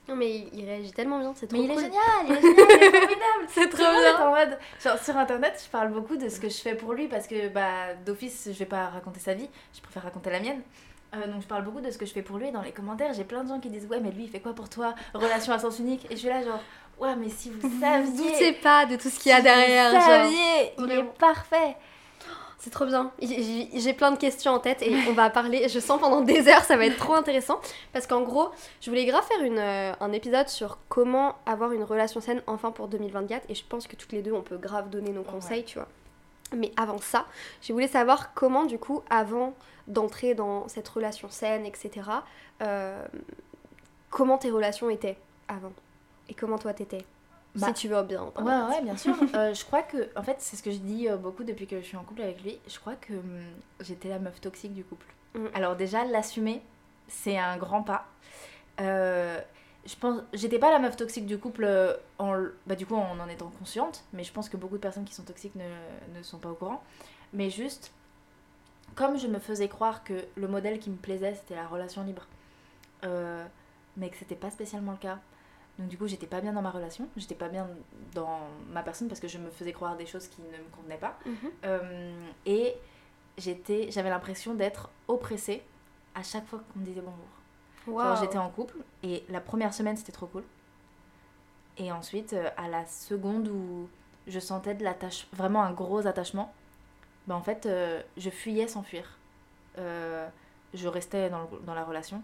Non, 0.08 0.16
mais 0.16 0.48
il, 0.54 0.66
réagit 0.66 0.92
tellement 0.92 1.20
bien, 1.20 1.34
c'est 1.36 1.48
trop 1.48 1.58
Mais 1.58 1.66
il 1.66 1.72
est 1.72 1.76
génial, 1.76 2.02
il 2.28 2.32
est 2.34 2.42
génial, 2.42 2.68
il 2.78 2.84
est 2.84 2.92
formidable. 2.92 3.46
c'est 3.50 3.70
trop 3.70 3.78
bien. 3.78 4.28
En 4.28 4.30
mode, 4.32 4.60
genre, 4.84 5.00
sur 5.00 5.18
internet, 5.18 5.62
je 5.64 5.70
parle 5.70 5.92
beaucoup 5.92 6.16
de 6.16 6.30
ce 6.30 6.40
que 6.40 6.48
je 6.48 6.58
fais 6.58 6.76
pour 6.76 6.94
lui 6.94 7.08
parce 7.08 7.28
que 7.28 7.50
bah, 7.50 7.96
d'office, 8.06 8.50
je 8.52 8.58
vais 8.58 8.66
pas 8.66 8.88
raconter 8.90 9.20
sa 9.20 9.34
vie, 9.34 9.50
je 9.74 9.82
préfère 9.82 10.04
raconter 10.04 10.30
la 10.30 10.40
mienne. 10.40 10.62
Euh, 11.16 11.28
donc 11.28 11.42
je 11.42 11.48
parle 11.48 11.64
beaucoup 11.64 11.82
de 11.82 11.90
ce 11.92 11.98
que 11.98 12.06
je 12.06 12.12
fais 12.12 12.22
pour 12.22 12.38
lui 12.38 12.48
et 12.48 12.52
dans 12.52 12.62
les 12.62 12.72
commentaires, 12.72 13.14
j'ai 13.14 13.24
plein 13.24 13.44
de 13.44 13.50
gens 13.50 13.60
qui 13.60 13.70
disent 13.70 13.88
Ouais, 13.90 14.00
mais 14.00 14.12
lui, 14.12 14.24
il 14.26 14.30
fait 14.30 14.42
quoi 14.42 14.54
pour 14.54 14.70
toi? 14.70 14.94
Relation 15.14 15.54
à 15.54 15.60
sens 15.60 15.80
unique. 15.80 16.06
Et 16.12 16.16
je 16.16 16.20
suis 16.20 16.30
là, 16.30 16.44
genre, 16.44 16.60
Ouais, 17.00 17.16
mais 17.16 17.30
si 17.30 17.50
vous 17.50 17.80
saviez. 17.80 18.12
Vous 18.12 18.24
doutez 18.24 18.54
pas 18.54 18.86
de 18.86 18.96
tout 18.96 19.10
ce 19.10 19.20
qu'il 19.20 19.32
y 19.32 19.36
a 19.36 19.42
derrière. 19.42 19.92
Vous 19.92 20.00
saviez, 20.00 20.74
il 20.78 20.92
est 20.92 21.04
parfait. 21.18 21.76
C'est 22.66 22.72
trop 22.72 22.88
bien. 22.88 23.12
J'ai 23.22 23.94
plein 23.94 24.10
de 24.10 24.18
questions 24.18 24.52
en 24.52 24.58
tête 24.58 24.82
et 24.82 24.92
on 25.08 25.14
va 25.14 25.30
parler. 25.30 25.70
Je 25.70 25.80
sens 25.80 26.02
pendant 26.02 26.22
des 26.22 26.48
heures, 26.48 26.64
ça 26.64 26.76
va 26.76 26.88
être 26.88 26.98
trop 26.98 27.14
intéressant. 27.14 27.62
Parce 27.94 28.08
qu'en 28.08 28.24
gros, 28.24 28.50
je 28.82 28.90
voulais 28.90 29.06
grave 29.06 29.24
faire 29.24 29.44
une, 29.44 29.60
euh, 29.60 29.94
un 30.00 30.12
épisode 30.12 30.50
sur 30.50 30.80
comment 30.90 31.36
avoir 31.46 31.74
une 31.74 31.84
relation 31.84 32.22
saine 32.22 32.42
enfin 32.48 32.72
pour 32.72 32.88
2024. 32.88 33.46
Et 33.50 33.54
je 33.54 33.64
pense 33.70 33.86
que 33.86 33.96
toutes 33.96 34.14
les 34.14 34.24
deux, 34.24 34.34
on 34.34 34.42
peut 34.42 34.58
grave 34.58 34.90
donner 34.90 35.12
nos 35.12 35.22
conseils, 35.22 35.64
tu 35.64 35.78
vois. 35.78 35.88
Mais 36.58 36.72
avant 36.76 36.98
ça, 36.98 37.28
je 37.62 37.72
voulais 37.72 37.88
savoir 37.88 38.34
comment, 38.34 38.66
du 38.66 38.80
coup, 38.80 39.04
avant 39.12 39.54
d'entrer 39.86 40.34
dans 40.34 40.68
cette 40.68 40.88
relation 40.88 41.30
saine, 41.30 41.68
etc., 41.68 42.10
euh, 42.64 43.06
comment 44.10 44.40
tes 44.40 44.50
relations 44.50 44.90
étaient 44.90 45.20
avant 45.48 45.74
et 46.30 46.34
comment 46.34 46.58
toi 46.58 46.74
t'étais? 46.74 47.06
Bah, 47.56 47.68
si 47.68 47.74
tu 47.74 47.88
veux 47.88 48.04
bien. 48.04 48.24
Ouais, 48.38 48.44
ouais, 48.44 48.82
bien 48.82 48.98
sûr. 48.98 49.16
Euh, 49.36 49.54
je 49.54 49.66
crois 49.66 49.82
que, 49.82 50.10
en 50.16 50.24
fait, 50.24 50.36
c'est 50.40 50.56
ce 50.56 50.64
que 50.64 50.72
je 50.72 50.78
dis 50.78 51.10
euh, 51.10 51.18
beaucoup 51.18 51.44
depuis 51.44 51.68
que 51.68 51.82
je 51.82 51.86
suis 51.86 51.98
en 51.98 52.04
couple 52.04 52.22
avec 52.22 52.44
lui. 52.44 52.60
Je 52.68 52.80
crois 52.80 52.96
que 52.96 53.14
hum, 53.14 53.44
j'étais 53.82 54.10
la 54.10 54.20
meuf 54.20 54.40
toxique 54.40 54.74
du 54.74 54.84
couple. 54.84 55.08
Mm. 55.34 55.48
Alors, 55.54 55.76
déjà, 55.76 56.06
l'assumer, 56.06 56.62
c'est 57.08 57.38
un 57.38 57.58
grand 57.58 57.84
pas. 57.84 58.06
Euh, 58.80 59.40
je 59.86 59.96
pense, 59.96 60.22
j'étais 60.34 60.60
pas 60.60 60.72
la 60.72 60.80
meuf 60.80 60.96
toxique 60.96 61.26
du 61.26 61.38
couple 61.38 61.68
en, 62.18 62.44
bah, 62.66 62.76
du 62.76 62.86
coup, 62.86 62.96
en 62.96 63.20
en 63.20 63.28
étant 63.28 63.50
consciente, 63.60 64.04
mais 64.14 64.24
je 64.24 64.32
pense 64.32 64.50
que 64.50 64.58
beaucoup 64.58 64.76
de 64.76 64.82
personnes 64.82 65.06
qui 65.06 65.14
sont 65.14 65.24
toxiques 65.24 65.56
ne, 65.56 66.18
ne 66.18 66.24
sont 66.24 66.38
pas 66.38 66.50
au 66.50 66.56
courant. 66.56 66.82
Mais 67.34 67.50
juste, 67.50 67.92
comme 68.96 69.18
je 69.18 69.28
me 69.28 69.40
faisais 69.40 69.68
croire 69.68 70.04
que 70.04 70.14
le 70.36 70.48
modèle 70.48 70.80
qui 70.80 70.90
me 70.90 70.96
plaisait, 70.96 71.36
c'était 71.36 71.56
la 71.56 71.68
relation 71.68 72.04
libre, 72.04 72.26
mais 73.98 74.10
que 74.10 74.18
c'était 74.18 74.36
pas 74.36 74.50
spécialement 74.50 74.94
le 74.94 74.98
cas 74.98 75.20
donc 75.78 75.90
du 75.90 75.98
coup, 75.98 76.08
j'étais 76.08 76.28
pas 76.28 76.40
bien 76.40 76.54
dans 76.54 76.62
ma 76.62 76.72
relation, 76.72 77.08
j'étais 77.18 77.36
pas 77.36 77.50
bien 77.50 77.68
dans 78.14 78.40
ma 78.72 78.82
personne 78.82 79.08
parce 79.10 79.20
que 79.20 79.28
je 79.28 79.38
me 79.38 79.50
faisais 79.50 79.74
croire 79.74 79.98
des 79.98 80.06
choses 80.06 80.28
qui 80.28 80.42
ne 80.42 80.58
me 80.58 80.70
convenaient 80.76 80.98
pas. 80.98 81.18
Mhm. 81.26 81.36
Euh, 81.66 82.26
et 82.46 82.76
j'étais, 83.38 83.92
j'avais 83.92 84.10
l'impression 84.10 84.54
d'être 84.54 84.90
oppressée 85.08 85.64
à 86.14 86.24
chaque 86.24 86.48
fois 86.48 86.62
qu'on 86.72 86.80
me 86.80 86.86
disait 86.86 87.02
bonjour. 87.02 88.16
j'étais 88.22 88.38
en 88.38 88.50
couple 88.50 88.78
et 89.04 89.24
la 89.30 89.42
première 89.42 89.74
semaine 89.74 89.98
c'était 89.98 90.14
trop 90.14 90.28
cool. 90.28 90.44
Et 91.78 91.92
ensuite, 91.92 92.32
euh, 92.32 92.50
à 92.56 92.70
la 92.70 92.86
seconde 92.86 93.50
où 93.50 93.90
je 94.28 94.40
sentais 94.40 94.76
de 94.76 94.84
l'attachement, 94.84 95.30
vraiment 95.34 95.62
un 95.62 95.74
gros 95.74 96.08
attachement, 96.08 96.54
ben 97.28 97.36
en 97.36 97.42
fait, 97.42 97.66
euh, 97.66 98.02
je 98.16 98.30
fuyais 98.30 98.70
sans 98.70 98.82
fuir. 98.82 99.18
je 99.78 100.88
restais 100.88 101.30
dans, 101.30 101.50
dans 101.66 101.74
la 101.74 101.84
relation 101.84 102.22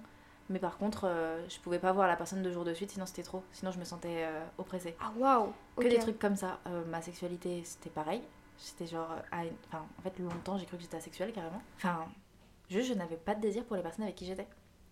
mais 0.52 0.60
par 0.60 0.78
contre, 0.78 1.06
euh, 1.06 1.48
je 1.50 1.60
pouvais 1.60 1.80
pas 1.80 1.92
voir 1.92 2.08
la 2.08 2.16
personne 2.16 2.44
deux 2.44 2.52
jours 2.52 2.66
de 2.66 2.74
suite, 2.74 2.92
sinon 2.92 3.06
c'était 3.06 3.24
trop. 3.24 3.44
Sinon, 3.54 3.72
je 3.72 3.80
me 3.80 3.86
sentais 3.86 4.24
euh, 4.26 4.44
oppressée. 4.58 4.96
Ah, 5.00 5.12
waouh 5.18 5.54
Que 5.78 5.88
des 5.88 5.98
trucs 5.98 6.20
comme 6.20 6.36
ça. 6.36 6.60
Euh, 6.68 6.84
ma 6.86 7.02
sexualité, 7.02 7.62
c'était 7.64 7.90
pareil. 7.90 8.22
C'était 8.58 8.86
genre. 8.86 9.10
Enfin, 9.32 9.86
en 9.98 10.02
fait, 10.02 10.20
longtemps, 10.20 10.58
j'ai 10.58 10.66
cru 10.66 10.78
que 10.78 10.84
j'étais 10.84 10.98
asexuelle 10.98 11.32
carrément. 11.32 11.62
Enfin, 11.78 12.06
juste, 12.70 12.90
je 12.90 12.94
n'avais 12.94 13.16
pas 13.16 13.34
de 13.34 13.42
désir 13.42 13.64
pour 13.64 13.76
les 13.76 13.82
personnes 13.82 14.04
avec 14.04 14.16
qui 14.16 14.26
j'étais. 14.26 14.48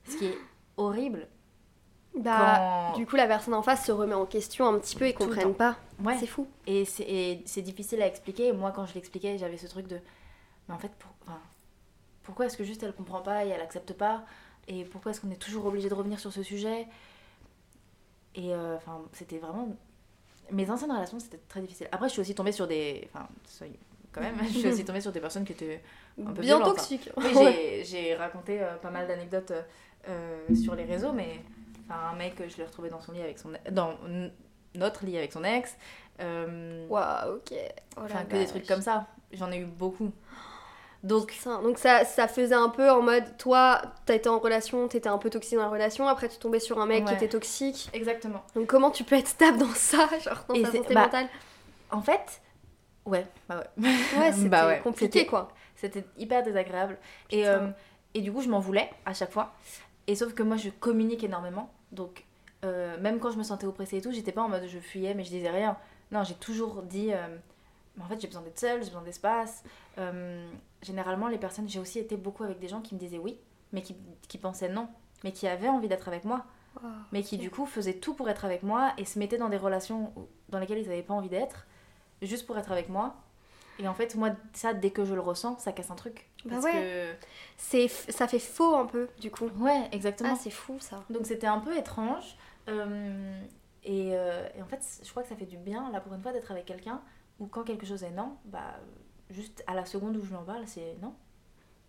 Ce 0.08 0.18
qui 0.18 0.28
est 0.28 0.38
horrible. 0.78 1.28
Bah, 2.16 2.94
du 2.96 3.06
coup, 3.06 3.16
la 3.16 3.28
personne 3.28 3.54
en 3.54 3.62
face 3.62 3.86
se 3.86 3.92
remet 3.92 4.16
en 4.16 4.26
question 4.26 4.68
un 4.68 4.80
petit 4.80 4.96
peu 4.96 5.06
et 5.06 5.14
comprenne 5.14 5.54
pas. 5.54 5.76
Ouais. 6.04 6.18
C'est 6.18 6.26
fou. 6.26 6.48
Et 6.66 6.86
c'est 6.86 7.62
difficile 7.62 8.02
à 8.02 8.08
expliquer. 8.08 8.48
Et 8.48 8.54
moi, 8.54 8.72
quand 8.72 8.86
je 8.86 8.96
l'expliquais, 8.96 9.38
j'avais 9.38 9.58
ce 9.58 9.68
truc 9.68 9.88
de. 9.88 10.00
Mais 10.68 10.74
en 10.74 10.80
fait, 10.80 10.92
pour... 10.96 11.12
pourquoi 12.24 12.46
est-ce 12.46 12.58
que 12.58 12.64
juste 12.64 12.82
elle 12.82 12.94
comprend 12.94 13.22
pas 13.22 13.46
et 13.46 13.50
elle 13.50 13.62
accepte 13.62 13.94
pas 13.94 14.24
et 14.70 14.86
pourquoi 14.86 15.12
est-ce 15.12 15.20
qu'on 15.20 15.32
est 15.32 15.42
toujours 15.42 15.66
obligé 15.66 15.90
de 15.90 15.94
revenir 15.96 16.20
sur 16.20 16.32
ce 16.32 16.44
sujet? 16.44 16.88
Et 18.36 18.54
euh, 18.54 18.78
enfin, 18.78 19.02
c'était 19.14 19.40
vraiment. 19.40 19.76
Mes 20.52 20.70
anciennes 20.70 20.92
relations, 20.92 21.20
c'était 21.20 21.40
très 21.48 21.60
difficile. 21.60 21.88
Après, 21.92 22.08
je 22.08 22.14
suis 22.14 22.22
aussi 22.22 22.36
tombée 22.36 22.52
sur 22.52 22.68
des. 22.68 23.10
Enfin, 23.12 23.28
quand 24.12 24.22
même, 24.22 24.36
je 24.44 24.60
suis 24.60 24.68
aussi 24.68 24.86
tombée 24.86 25.02
sur 25.02 25.12
des 25.12 25.20
personnes 25.20 25.44
qui 25.44 25.54
étaient 25.54 25.82
un 26.24 26.32
peu 26.32 26.42
bien 26.42 26.62
toxiques. 26.62 27.10
Oui, 27.18 27.84
j'ai 27.84 28.14
raconté 28.14 28.62
euh, 28.62 28.76
pas 28.76 28.92
mal 28.92 29.08
d'anecdotes 29.08 29.54
euh, 30.08 30.56
sur 30.56 30.76
les 30.76 30.86
réseaux, 30.86 31.14
mais 31.14 31.42
enfin, 31.88 32.12
un 32.14 32.16
mec, 32.16 32.36
je 32.48 32.58
l'ai 32.58 32.66
retrouvé 32.66 32.90
dans 32.90 33.02
son 33.02 33.12
lit 33.12 33.22
avec 33.22 33.40
son. 33.40 33.52
Dans 33.72 33.96
notre 34.76 35.04
lit 35.04 35.18
avec 35.18 35.34
son 35.34 35.44
ex. 35.44 35.76
Waouh, 36.20 37.38
ok. 37.38 37.54
Oh 37.98 38.02
enfin, 38.04 38.24
que 38.26 38.38
des 38.38 38.46
trucs 38.46 38.68
comme 38.68 38.82
ça. 38.82 39.08
J'en 39.32 39.52
ai 39.52 39.58
eu 39.58 39.66
beaucoup. 39.66 40.12
Donc 41.04 41.32
ça, 41.32 41.62
donc 41.62 41.78
ça, 41.78 42.04
ça 42.04 42.28
faisait 42.28 42.56
un 42.56 42.68
peu 42.70 42.90
en 42.92 43.02
mode, 43.02 43.38
toi, 43.38 43.82
t'as 44.06 44.16
été 44.16 44.28
en 44.28 44.40
relation, 44.40 44.88
t'étais 44.90 45.08
un 45.08 45.18
peu 45.18 45.30
toxique 45.30 45.56
dans 45.58 45.64
la 45.64 45.70
relation, 45.70 46.08
après 46.08 46.28
tu 46.28 46.38
tombais 46.38 46.60
sur 46.60 46.80
un 46.82 46.86
mec 46.86 47.06
qui 47.06 47.14
était 47.14 47.30
toxique. 47.30 47.90
Exactement. 47.94 48.44
Donc 48.54 48.68
comment 48.68 48.92
tu 48.92 49.06
peux 49.06 49.16
être 49.16 49.30
stable 49.30 49.60
dans 49.60 49.74
ça, 49.74 50.10
genre 50.24 50.44
dans 50.50 50.56
sa 50.56 50.72
santé 50.72 50.94
bah, 50.94 51.04
mentale? 51.04 51.28
En 51.92 52.02
fait, 52.02 52.42
ouais, 53.06 53.26
bah 53.48 53.64
ouais. 53.78 53.92
Ouais, 54.20 54.32
c'était 54.34 54.50
bah 54.50 54.76
compliqué 54.80 55.26
quoi. 55.26 55.50
C'était 55.76 56.04
hyper 56.18 56.44
désagréable. 56.44 56.98
Et, 57.32 57.48
euh, 57.48 57.68
et 58.14 58.20
du 58.20 58.34
coup, 58.34 58.42
je 58.42 58.50
m'en 58.50 58.60
voulais 58.60 58.90
à 59.06 59.14
chaque 59.14 59.32
fois. 59.32 59.54
Et 60.08 60.16
sauf 60.16 60.34
que 60.34 60.44
moi, 60.44 60.58
je 60.58 60.70
communique 60.70 61.24
énormément. 61.24 61.72
Donc, 61.94 62.26
euh, 62.66 62.98
même 63.00 63.20
quand 63.20 63.32
je 63.32 63.38
me 63.38 63.44
sentais 63.44 63.66
oppressée 63.66 63.98
et 63.98 64.02
tout, 64.02 64.12
j'étais 64.12 64.34
pas 64.34 64.42
en 64.42 64.50
mode 64.50 64.68
je 64.68 64.80
fuyais, 64.80 65.14
mais 65.14 65.24
je 65.24 65.30
disais 65.30 65.50
rien. 65.50 65.78
Non, 66.12 66.26
j'ai 66.26 66.34
toujours 66.34 66.82
dit. 66.82 67.14
euh, 67.14 67.38
en 68.04 68.08
fait, 68.08 68.20
j'ai 68.22 68.28
besoin 68.28 68.42
d'être 68.44 68.60
seule, 68.60 68.80
j'ai 68.82 68.88
besoin 68.90 69.02
d'espace. 69.02 69.64
Euh, 69.98 70.50
généralement, 70.82 71.28
les 71.28 71.38
personnes. 71.38 71.68
J'ai 71.70 71.80
aussi 71.80 72.00
été 72.00 72.18
beaucoup 72.18 72.44
avec 72.44 72.60
des 72.60 72.68
gens 72.68 72.82
qui 72.82 72.96
me 72.96 73.00
disaient 73.00 73.18
oui, 73.18 73.40
mais 73.74 73.82
qui, 73.82 73.96
qui 74.28 74.38
pensaient 74.38 74.70
non. 74.70 74.88
Mais 75.24 75.32
qui 75.34 75.48
avaient 75.48 75.68
envie 75.70 75.88
d'être 75.88 76.08
avec 76.08 76.24
moi. 76.24 76.46
Mais 77.12 77.24
qui, 77.24 77.38
du 77.38 77.50
coup, 77.52 77.66
faisaient 77.66 77.96
tout 77.96 78.14
pour 78.14 78.30
être 78.30 78.46
avec 78.46 78.64
moi 78.64 78.94
et 78.98 79.04
se 79.04 79.20
mettaient 79.20 79.38
dans 79.38 79.50
des 79.50 79.58
relations 79.58 80.14
dans 80.48 80.60
lesquelles 80.60 80.78
ils 80.78 80.88
n'avaient 80.88 81.04
pas 81.04 81.14
envie 81.14 81.28
d'être, 81.28 81.66
juste 82.22 82.46
pour 82.48 82.58
être 82.58 82.72
avec 82.72 82.88
moi. 82.88 83.16
Et 83.80 83.88
en 83.88 83.94
fait, 83.94 84.16
moi, 84.16 84.30
ça, 84.54 84.74
dès 84.74 84.92
que 84.92 85.04
je 85.04 85.14
le 85.14 85.20
ressens, 85.20 85.58
ça 85.58 85.74
casse 85.74 85.92
un 85.92 85.96
truc. 85.96 86.30
Bah 86.46 86.52
Parce 86.54 86.66
ouais. 86.66 87.18
C'est 87.58 87.88
f- 87.88 88.10
ça 88.12 88.30
fait 88.30 88.40
faux 88.40 88.76
un 88.76 88.86
peu 88.86 89.10
du 89.20 89.30
coup. 89.30 89.50
que... 89.50 89.58
Ouais, 89.60 89.90
exactement. 89.92 90.32
Ah 90.34 90.40
c'est 90.42 90.50
fou 90.52 90.78
ça. 90.80 91.04
Donc 91.10 91.26
c'était 91.26 91.48
un 91.48 91.60
peu 91.60 91.76
étrange. 91.78 92.38
Euh, 92.70 93.42
et, 93.84 94.12
euh, 94.14 94.48
et 94.56 94.62
en 94.62 94.66
fait, 94.68 94.80
je 95.04 95.10
crois 95.10 95.24
que 95.24 95.30
ça 95.30 95.36
fait 95.36 95.46
du 95.46 95.58
bien, 95.58 95.90
là, 95.92 96.00
pour 96.00 96.14
une 96.14 96.22
fois, 96.22 96.32
d'être 96.32 96.52
avec 96.52 96.66
quelqu'un 96.66 97.02
où 97.40 97.48
quand 97.48 97.64
quelque 97.64 97.86
chose 97.86 98.04
est 98.04 98.12
non, 98.12 98.36
bah, 98.46 98.76
juste 99.30 99.64
à 99.68 99.74
la 99.76 99.86
seconde 99.86 100.18
où 100.18 100.22
je 100.24 100.30
lui 100.30 100.36
en 100.36 100.44
parle, 100.44 100.64
c'est 100.68 100.96
non. 101.02 101.14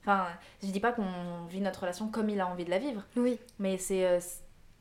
Enfin, 0.00 0.26
je 0.62 0.68
dis 0.68 0.80
pas 0.80 0.92
qu'on 0.92 1.44
vit 1.48 1.60
notre 1.60 1.80
relation 1.80 2.08
comme 2.08 2.30
il 2.30 2.40
a 2.40 2.46
envie 2.46 2.64
de 2.64 2.70
la 2.70 2.78
vivre, 2.78 3.02
Oui. 3.16 3.38
mais 3.58 3.76
c'est... 3.76 4.06
euh, 4.06 4.18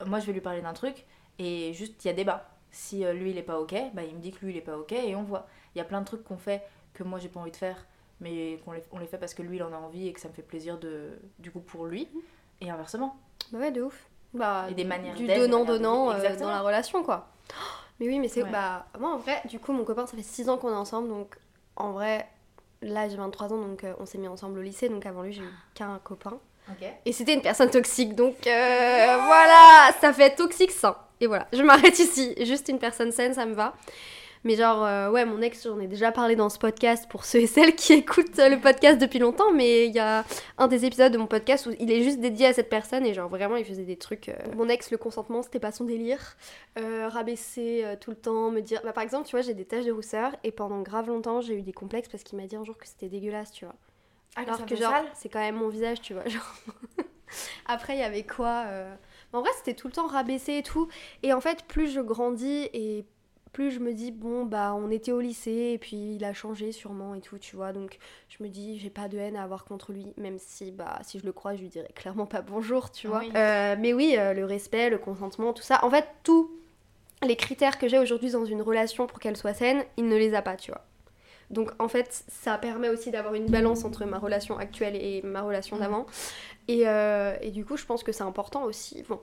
moi, 0.05 0.19
je 0.19 0.25
vais 0.25 0.33
lui 0.33 0.41
parler 0.41 0.61
d'un 0.61 0.73
truc 0.73 1.05
et 1.39 1.73
juste, 1.73 2.03
il 2.05 2.07
y 2.07 2.11
a 2.11 2.13
débat. 2.13 2.49
Si 2.71 3.03
euh, 3.03 3.13
lui, 3.13 3.31
il 3.31 3.37
est 3.37 3.43
pas 3.43 3.59
OK, 3.59 3.75
bah, 3.93 4.03
il 4.03 4.15
me 4.15 4.21
dit 4.21 4.31
que 4.31 4.45
lui, 4.45 4.53
il 4.53 4.57
est 4.57 4.61
pas 4.61 4.77
OK 4.77 4.93
et 4.93 5.15
on 5.15 5.23
voit. 5.23 5.47
Il 5.75 5.79
y 5.79 5.81
a 5.81 5.83
plein 5.83 5.99
de 5.99 6.05
trucs 6.05 6.23
qu'on 6.23 6.37
fait 6.37 6.63
que 6.93 7.03
moi, 7.03 7.19
j'ai 7.19 7.27
pas 7.29 7.39
envie 7.41 7.51
de 7.51 7.55
faire, 7.57 7.85
mais 8.21 8.59
qu'on 8.63 8.71
les, 8.71 8.83
on 8.91 8.99
les 8.99 9.07
fait 9.07 9.17
parce 9.17 9.33
que 9.33 9.41
lui, 9.41 9.57
il 9.57 9.63
en 9.63 9.73
a 9.73 9.77
envie 9.77 10.07
et 10.07 10.13
que 10.13 10.19
ça 10.21 10.29
me 10.29 10.33
fait 10.33 10.41
plaisir 10.41 10.77
de, 10.77 11.19
du 11.39 11.51
coup 11.51 11.59
pour 11.61 11.85
lui. 11.85 12.07
Et 12.61 12.69
inversement. 12.69 13.17
Bah 13.51 13.59
ouais 13.59 13.71
de 13.71 13.81
ouf. 13.81 14.07
Bah 14.33 14.67
Et 14.69 14.73
des 14.73 14.83
manières 14.83 15.15
du 15.15 15.25
d'être, 15.25 15.39
donnant 15.39 16.11
euh, 16.11 16.37
dans 16.37 16.49
la 16.49 16.61
relation 16.61 17.03
quoi. 17.03 17.27
Mais 17.99 18.07
oui 18.07 18.19
mais 18.19 18.27
c'est 18.29 18.43
Ouais. 18.43 18.49
bah 18.51 18.85
moi 18.99 19.11
en 19.13 19.17
vrai 19.17 19.41
du 19.45 19.59
coup 19.59 19.73
mon 19.73 19.83
copain 19.83 20.05
ça 20.07 20.15
fait 20.15 20.23
6 20.23 20.47
ans 20.49 20.57
qu'on 20.57 20.69
est 20.71 20.75
ensemble 20.75 21.09
donc 21.09 21.35
en 21.75 21.91
vrai 21.91 22.27
là 22.81 23.09
j'ai 23.09 23.17
23 23.17 23.51
ans 23.53 23.57
donc 23.61 23.83
euh, 23.83 23.93
on 23.99 24.05
s'est 24.05 24.17
mis 24.17 24.27
ensemble 24.27 24.59
au 24.59 24.61
lycée 24.61 24.87
donc 24.89 25.05
avant 25.05 25.21
lui 25.23 25.33
j'ai 25.33 25.41
eu 25.41 25.49
qu'un 25.73 25.99
copain. 26.03 26.37
Et 27.05 27.13
c'était 27.13 27.33
une 27.33 27.41
personne 27.41 27.71
toxique, 27.71 28.13
donc 28.15 28.45
euh, 28.45 29.17
voilà, 29.25 29.91
ça 29.99 30.13
fait 30.13 30.35
toxique 30.35 30.69
sain. 30.69 30.95
Et 31.19 31.25
voilà, 31.25 31.47
je 31.51 31.63
m'arrête 31.63 31.97
ici. 31.97 32.35
Juste 32.45 32.69
une 32.69 32.77
personne 32.77 33.11
saine, 33.11 33.33
ça 33.33 33.47
me 33.47 33.55
va. 33.55 33.73
Mais 34.45 34.55
genre, 34.55 34.85
euh, 34.85 35.11
ouais, 35.11 35.25
mon 35.25 35.41
ex, 35.41 35.63
j'en 35.67 35.79
ai 35.79 35.87
déjà 35.87 36.11
parlé 36.11 36.35
dans 36.35 36.47
ce 36.49 36.57
podcast 36.57 37.09
pour 37.09 37.25
ceux 37.25 37.39
et 37.39 37.47
celles 37.47 37.75
qui 37.75 37.93
écoutent 37.93 38.37
le 38.37 38.59
podcast 38.59 38.97
depuis 38.99 39.19
longtemps, 39.19 39.51
mais 39.51 39.87
il 39.87 39.93
y 39.93 39.99
a 39.99 40.23
un 40.57 40.67
des 40.67 40.85
épisodes 40.85 41.11
de 41.11 41.17
mon 41.17 41.27
podcast 41.27 41.65
où 41.65 41.71
il 41.79 41.91
est 41.91 42.01
juste 42.03 42.19
dédié 42.19 42.47
à 42.47 42.53
cette 42.53 42.69
personne 42.69 43.05
et 43.05 43.13
genre 43.13 43.29
vraiment 43.29 43.57
il 43.57 43.65
faisait 43.65 43.83
des 43.83 43.97
trucs. 43.97 44.29
euh, 44.29 44.35
Mon 44.55 44.69
ex, 44.69 44.91
le 44.91 44.97
consentement, 44.97 45.41
c'était 45.41 45.59
pas 45.59 45.71
son 45.73 45.83
délire. 45.83 46.37
Euh, 46.77 47.09
rabaisser 47.09 47.83
tout 47.99 48.11
le 48.11 48.15
temps, 48.17 48.49
me 48.51 48.61
dire. 48.61 48.79
Bah, 48.83 48.93
par 48.93 49.03
exemple, 49.03 49.27
tu 49.27 49.31
vois, 49.35 49.41
j'ai 49.41 49.53
des 49.53 49.65
taches 49.65 49.85
de 49.85 49.91
rousseur 49.91 50.31
et 50.43 50.51
pendant 50.51 50.81
grave 50.81 51.07
longtemps, 51.07 51.41
j'ai 51.41 51.55
eu 51.55 51.61
des 51.61 51.73
complexes 51.73 52.07
parce 52.09 52.23
qu'il 52.23 52.39
m'a 52.39 52.45
dit 52.47 52.55
un 52.55 52.63
jour 52.63 52.77
que 52.77 52.87
c'était 52.87 53.09
dégueulasse, 53.09 53.51
tu 53.51 53.65
vois. 53.65 53.75
Ah, 54.35 54.41
Alors 54.45 54.65
que 54.65 54.75
genre, 54.75 54.93
c'est 55.15 55.27
quand 55.27 55.39
même 55.39 55.55
mon 55.55 55.69
visage, 55.69 56.01
tu 56.01 56.13
vois. 56.13 56.23
Genre... 56.27 56.55
Après, 57.67 57.95
il 57.95 57.99
y 57.99 58.03
avait 58.03 58.23
quoi 58.23 58.63
euh, 58.67 58.93
En 59.33 59.41
vrai, 59.41 59.49
c'était 59.57 59.73
tout 59.73 59.87
le 59.87 59.93
temps 59.93 60.07
rabaissé 60.07 60.57
et 60.57 60.63
tout. 60.63 60.87
Et 61.23 61.33
en 61.33 61.41
fait, 61.41 61.63
plus 61.65 61.91
je 61.91 61.99
grandis 62.01 62.69
et 62.73 63.05
plus 63.51 63.71
je 63.71 63.79
me 63.79 63.93
dis, 63.93 64.11
bon, 64.11 64.45
bah, 64.45 64.75
on 64.77 64.91
était 64.91 65.11
au 65.11 65.19
lycée 65.19 65.71
et 65.73 65.77
puis 65.77 66.15
il 66.15 66.23
a 66.23 66.33
changé 66.33 66.71
sûrement 66.71 67.15
et 67.15 67.21
tout, 67.21 67.37
tu 67.37 67.55
vois. 67.55 67.73
Donc, 67.73 67.97
je 68.29 68.43
me 68.43 68.49
dis, 68.49 68.77
j'ai 68.79 68.89
pas 68.89 69.07
de 69.07 69.17
haine 69.17 69.35
à 69.35 69.43
avoir 69.43 69.65
contre 69.65 69.91
lui, 69.91 70.07
même 70.17 70.37
si, 70.39 70.71
bah, 70.71 70.99
si 71.03 71.19
je 71.19 71.25
le 71.25 71.31
crois, 71.31 71.55
je 71.55 71.61
lui 71.61 71.69
dirais 71.69 71.91
clairement 71.95 72.25
pas 72.25 72.41
bonjour, 72.41 72.91
tu 72.91 73.07
vois. 73.07 73.19
Oui. 73.19 73.31
Euh, 73.35 73.75
mais 73.79 73.93
oui, 73.93 74.15
euh, 74.17 74.33
le 74.33 74.45
respect, 74.45 74.89
le 74.89 74.97
consentement, 74.99 75.53
tout 75.53 75.63
ça. 75.63 75.83
En 75.83 75.89
fait, 75.89 76.05
tous 76.23 76.49
les 77.23 77.35
critères 77.35 77.77
que 77.79 77.87
j'ai 77.87 77.99
aujourd'hui 77.99 78.31
dans 78.31 78.45
une 78.45 78.61
relation 78.61 79.07
pour 79.07 79.19
qu'elle 79.19 79.35
soit 79.35 79.53
saine, 79.53 79.83
il 79.97 80.07
ne 80.07 80.15
les 80.15 80.33
a 80.35 80.41
pas, 80.41 80.55
tu 80.55 80.71
vois. 80.71 80.85
Donc 81.49 81.71
en 81.79 81.87
fait, 81.87 82.23
ça 82.27 82.59
permet 82.59 82.89
aussi 82.89 83.09
d'avoir 83.09 83.33
une 83.33 83.47
balance 83.47 83.83
entre 83.83 84.05
ma 84.05 84.19
relation 84.19 84.57
actuelle 84.59 84.95
et 84.95 85.23
ma 85.23 85.41
relation 85.41 85.77
Mm. 85.77 85.79
d'avant. 85.79 86.05
Et, 86.67 86.87
euh, 86.87 87.35
et 87.41 87.49
du 87.49 87.65
coup, 87.65 87.75
je 87.75 87.85
pense 87.85 88.03
que 88.03 88.11
c'est 88.11 88.23
important 88.23 88.63
aussi. 88.65 89.03
Bon, 89.09 89.19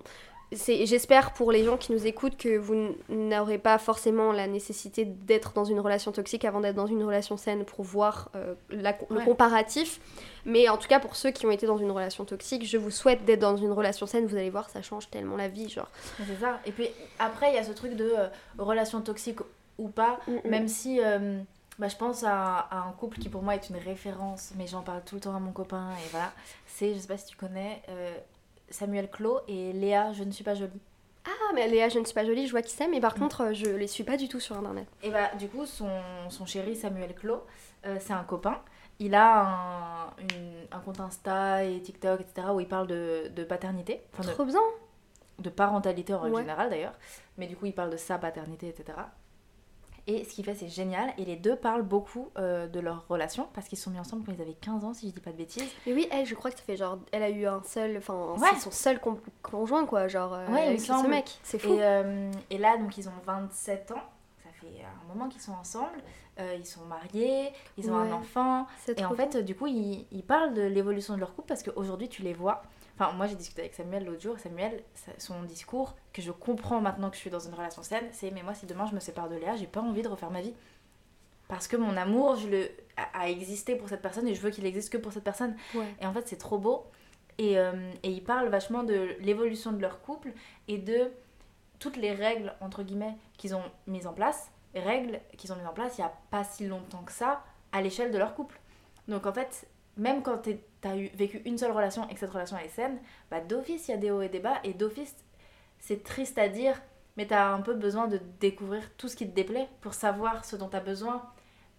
j'espère 0.52 1.32
pour 1.32 1.50
les 1.52 1.64
gens 1.64 1.76
qui 1.76 1.92
nous 1.92 2.06
écoutent 2.06 2.36
que 2.36 2.56
vous 2.56 2.94
n'aurez 3.08 3.58
pas 3.58 3.78
forcément 3.78 4.32
la 4.32 4.46
nécessité 4.46 5.04
d'être 5.04 5.52
dans 5.54 5.64
une 5.64 5.80
relation 5.80 6.12
toxique 6.12 6.44
avant 6.44 6.60
d'être 6.60 6.76
dans 6.76 6.86
une 6.86 7.02
relation 7.02 7.36
saine 7.36 7.64
pour 7.64 7.84
voir 7.84 8.30
euh, 8.36 8.54
la- 8.70 8.96
le 9.10 9.24
comparatif. 9.24 10.00
Mais 10.44 10.68
en 10.68 10.76
tout 10.76 10.86
cas, 10.88 11.00
pour 11.00 11.16
ceux 11.16 11.30
qui 11.32 11.46
ont 11.46 11.50
été 11.50 11.66
dans 11.66 11.78
une 11.78 11.90
relation 11.90 12.24
toxique, 12.24 12.64
je 12.64 12.76
vous 12.78 12.92
souhaite 12.92 13.24
d'être 13.24 13.40
dans 13.40 13.56
une 13.56 13.72
relation 13.72 14.06
saine. 14.06 14.26
Vous 14.26 14.36
allez 14.36 14.50
voir, 14.50 14.70
ça 14.70 14.82
change 14.82 15.10
tellement 15.10 15.36
la 15.36 15.48
vie, 15.48 15.68
genre. 15.68 15.90
C'est 16.18 16.40
ça. 16.40 16.60
Et 16.64 16.70
puis 16.72 16.88
après, 17.18 17.50
il 17.50 17.54
y 17.56 17.58
a 17.58 17.64
ce 17.64 17.72
truc 17.72 17.94
de 17.96 18.12
euh, 18.16 18.28
relation 18.58 19.00
toxique 19.00 19.40
ou 19.78 19.88
pas, 19.88 20.20
Mm, 20.28 20.32
mm. 20.32 20.48
même 20.48 20.68
si 20.68 21.00
euh, 21.02 21.40
bah, 21.80 21.88
je 21.88 21.96
pense 21.96 22.22
à, 22.22 22.58
à 22.70 22.78
un 22.88 22.92
couple 22.92 23.18
qui 23.18 23.28
pour 23.28 23.42
moi 23.42 23.56
est 23.56 23.68
une 23.68 23.76
référence, 23.76 24.52
mais 24.56 24.66
j'en 24.68 24.82
parle 24.82 25.02
tout 25.04 25.16
le 25.16 25.20
temps 25.20 25.34
à 25.34 25.40
mon 25.40 25.50
copain, 25.52 25.88
et 26.04 26.08
voilà. 26.12 26.30
C'est, 26.68 26.94
je 26.94 26.98
sais 27.00 27.08
pas 27.08 27.18
si 27.18 27.26
tu 27.26 27.36
connais, 27.36 27.82
Samuel 28.70 29.10
Clos 29.10 29.40
et 29.48 29.72
Léa, 29.72 30.12
je 30.12 30.24
ne 30.24 30.30
suis 30.30 30.44
pas 30.44 30.54
jolie. 30.54 30.80
Ah, 31.24 31.52
mais 31.54 31.66
Léa, 31.68 31.88
je 31.88 31.98
ne 31.98 32.04
suis 32.04 32.14
pas 32.14 32.24
jolie, 32.24 32.46
je 32.46 32.52
vois 32.52 32.62
qui 32.62 32.72
c'est, 32.72 32.86
mais 32.88 33.00
par 33.00 33.16
Mm. 33.16 33.18
contre, 33.20 33.40
euh, 33.46 33.52
je 33.52 33.66
les 33.66 33.86
suis 33.88 34.04
pas 34.04 34.16
du 34.16 34.28
tout 34.28 34.38
sur 34.40 34.56
internet. 34.56 34.86
Et 35.02 35.10
bah, 35.10 35.30
du 35.38 35.48
coup, 35.48 35.66
son, 35.66 35.88
son 36.30 36.46
chéri 36.46 36.76
Samuel 36.76 37.14
Clos, 37.14 37.42
euh, 37.86 37.96
c'est 38.00 38.12
un 38.12 38.22
copain. 38.24 38.60
Il 38.98 39.14
a 39.14 39.42
un, 39.42 40.06
une- 40.34 40.66
un 40.72 40.78
compte 40.80 41.00
Insta 41.00 41.64
et 41.64 41.80
TikTok, 41.82 42.20
etc., 42.20 42.48
où 42.54 42.60
il 42.60 42.68
parle 42.68 42.86
de, 42.86 43.28
de 43.34 43.44
paternité, 43.44 44.00
enfin 44.14 44.22
de, 44.28 44.32
Trop 44.34 44.44
bien! 44.44 44.60
de 45.38 45.50
parentalité 45.50 46.14
en 46.14 46.20
règle 46.20 46.36
Ouais. 46.36 46.42
générale 46.42 46.70
d'ailleurs. 46.70 46.94
Mais 47.38 47.46
du 47.46 47.56
coup, 47.56 47.66
il 47.66 47.74
parle 47.74 47.90
de 47.90 47.96
sa 47.98 48.16
paternité, 48.18 48.68
etc. 48.68 48.96
Et 50.08 50.22
ce 50.24 50.30
qu'il 50.34 50.44
fait, 50.44 50.54
c'est 50.54 50.68
génial. 50.68 51.12
Et 51.18 51.24
les 51.24 51.34
deux 51.36 51.56
parlent 51.56 51.82
beaucoup 51.82 52.28
euh, 52.38 52.68
de 52.68 52.78
leur 52.78 53.04
relation 53.08 53.48
parce 53.54 53.66
qu'ils 53.66 53.76
se 53.78 53.84
sont 53.84 53.90
mis 53.90 53.98
ensemble 53.98 54.24
quand 54.24 54.32
ils 54.32 54.40
avaient 54.40 54.54
15 54.54 54.84
ans, 54.84 54.94
si 54.94 55.08
je 55.08 55.12
dis 55.14 55.20
pas 55.20 55.32
de 55.32 55.36
bêtises. 55.36 55.68
Mais 55.86 55.92
oui, 55.94 56.06
elle, 56.12 56.24
je 56.26 56.34
crois 56.36 56.50
que 56.52 56.56
ça 56.58 56.62
fait 56.64 56.76
genre. 56.76 56.98
Elle 57.12 57.24
a 57.24 57.30
eu 57.30 57.44
un 57.46 57.60
seul. 57.64 57.96
Enfin, 57.96 58.34
Ouais. 58.38 58.48
c'est 58.54 58.60
son 58.60 58.70
seul 58.70 59.00
con- 59.00 59.18
conjoint, 59.42 59.84
quoi. 59.84 60.06
Genre, 60.06 60.32
euh, 60.34 60.46
Ouais, 60.48 60.62
avec 60.68 60.80
ce 60.80 61.06
mec. 61.08 61.38
C'est 61.42 61.58
fou. 61.58 61.72
Et, 61.72 61.78
euh, 61.84 62.30
et 62.50 62.58
là, 62.58 62.76
donc, 62.76 62.96
ils 62.98 63.08
ont 63.08 63.12
27 63.26 63.90
ans. 63.90 64.02
Ça 64.44 64.50
fait 64.60 64.84
un 64.84 65.12
moment 65.12 65.28
qu'ils 65.28 65.40
sont 65.40 65.52
ensemble. 65.54 65.98
Euh, 66.38 66.54
ils 66.58 66.66
sont 66.66 66.84
mariés, 66.84 67.48
ils 67.78 67.90
ont 67.90 67.96
Ouais. 67.96 68.08
un 68.08 68.12
enfant. 68.12 68.66
Et 68.96 69.04
en 69.06 69.14
fait, 69.14 69.38
du 69.38 69.56
coup, 69.56 69.66
ils, 69.66 70.06
ils 70.12 70.22
parlent 70.22 70.52
de 70.54 70.60
l'évolution 70.62 71.14
de 71.14 71.20
leur 71.20 71.34
couple 71.34 71.48
parce 71.48 71.62
qu'aujourd'hui, 71.62 72.08
tu 72.10 72.20
les 72.22 72.34
vois. 72.34 72.62
Enfin, 72.98 73.12
moi, 73.12 73.26
j'ai 73.26 73.34
discuté 73.34 73.60
avec 73.62 73.74
Samuel 73.74 74.04
l'autre 74.04 74.22
jour. 74.22 74.38
Samuel, 74.38 74.82
son 75.18 75.42
discours, 75.42 75.94
que 76.12 76.22
je 76.22 76.30
comprends 76.30 76.80
maintenant 76.80 77.10
que 77.10 77.16
je 77.16 77.20
suis 77.20 77.30
dans 77.30 77.40
une 77.40 77.52
relation 77.52 77.82
saine, 77.82 78.06
c'est 78.12 78.30
Mais 78.30 78.42
moi, 78.42 78.54
si 78.54 78.66
demain 78.66 78.86
je 78.86 78.94
me 78.94 79.00
sépare 79.00 79.28
de 79.28 79.36
Léa, 79.36 79.56
j'ai 79.56 79.66
pas 79.66 79.80
envie 79.80 80.02
de 80.02 80.08
refaire 80.08 80.30
ma 80.30 80.40
vie. 80.40 80.54
Parce 81.48 81.68
que 81.68 81.76
mon 81.76 81.96
amour, 81.96 82.36
je 82.36 82.48
le, 82.48 82.70
a, 82.96 83.28
existé 83.28 83.76
pour 83.76 83.88
cette 83.88 84.02
personne 84.02 84.26
et 84.26 84.34
je 84.34 84.40
veux 84.40 84.50
qu'il 84.50 84.66
existe 84.66 84.90
que 84.90 84.98
pour 84.98 85.12
cette 85.12 85.24
personne. 85.24 85.56
Ouais. 85.74 85.94
Et 86.00 86.06
en 86.06 86.12
fait, 86.12 86.26
c'est 86.26 86.38
trop 86.38 86.58
beau. 86.58 86.86
Et, 87.38 87.58
euh, 87.58 87.92
et 88.02 88.10
ils 88.10 88.24
parlent 88.24 88.48
vachement 88.48 88.82
de 88.82 89.14
l'évolution 89.20 89.72
de 89.72 89.80
leur 89.80 90.00
couple 90.00 90.32
et 90.66 90.78
de 90.78 91.12
toutes 91.78 91.98
les 91.98 92.12
règles, 92.12 92.54
entre 92.60 92.82
guillemets, 92.82 93.14
qu'ils 93.36 93.54
ont 93.54 93.62
mises 93.86 94.06
en 94.06 94.14
place. 94.14 94.50
Règles 94.74 95.20
qu'ils 95.36 95.52
ont 95.52 95.56
mises 95.56 95.66
en 95.66 95.72
place 95.72 95.98
il 95.98 96.00
n'y 96.00 96.06
a 96.06 96.12
pas 96.30 96.44
si 96.44 96.66
longtemps 96.66 97.02
que 97.02 97.12
ça 97.12 97.44
à 97.72 97.82
l'échelle 97.82 98.10
de 98.10 98.18
leur 98.18 98.34
couple. 98.34 98.58
Donc 99.06 99.26
en 99.26 99.32
fait, 99.32 99.68
même 99.96 100.22
quand 100.22 100.38
tu 100.38 100.56
as 100.86 100.96
eu, 100.96 101.10
vécu 101.14 101.42
une 101.44 101.58
seule 101.58 101.72
relation 101.72 102.08
et 102.08 102.14
que 102.14 102.20
cette 102.20 102.30
relation 102.30 102.56
est 102.58 102.68
saine, 102.68 102.98
bah, 103.30 103.40
d'office, 103.40 103.88
il 103.88 103.90
y 103.92 103.94
a 103.94 103.98
des 103.98 104.10
hauts 104.10 104.22
et 104.22 104.28
des 104.28 104.40
bas. 104.40 104.58
Et 104.64 104.72
d'office, 104.72 105.14
c'est 105.78 106.02
triste 106.02 106.38
à 106.38 106.48
dire, 106.48 106.80
mais 107.16 107.26
tu 107.26 107.34
as 107.34 107.52
un 107.52 107.60
peu 107.60 107.74
besoin 107.74 108.08
de 108.08 108.20
découvrir 108.40 108.82
tout 108.96 109.08
ce 109.08 109.16
qui 109.16 109.28
te 109.28 109.34
déplaît 109.34 109.68
pour 109.80 109.94
savoir 109.94 110.44
ce 110.44 110.56
dont 110.56 110.68
tu 110.68 110.76
as 110.76 110.80
besoin. 110.80 111.22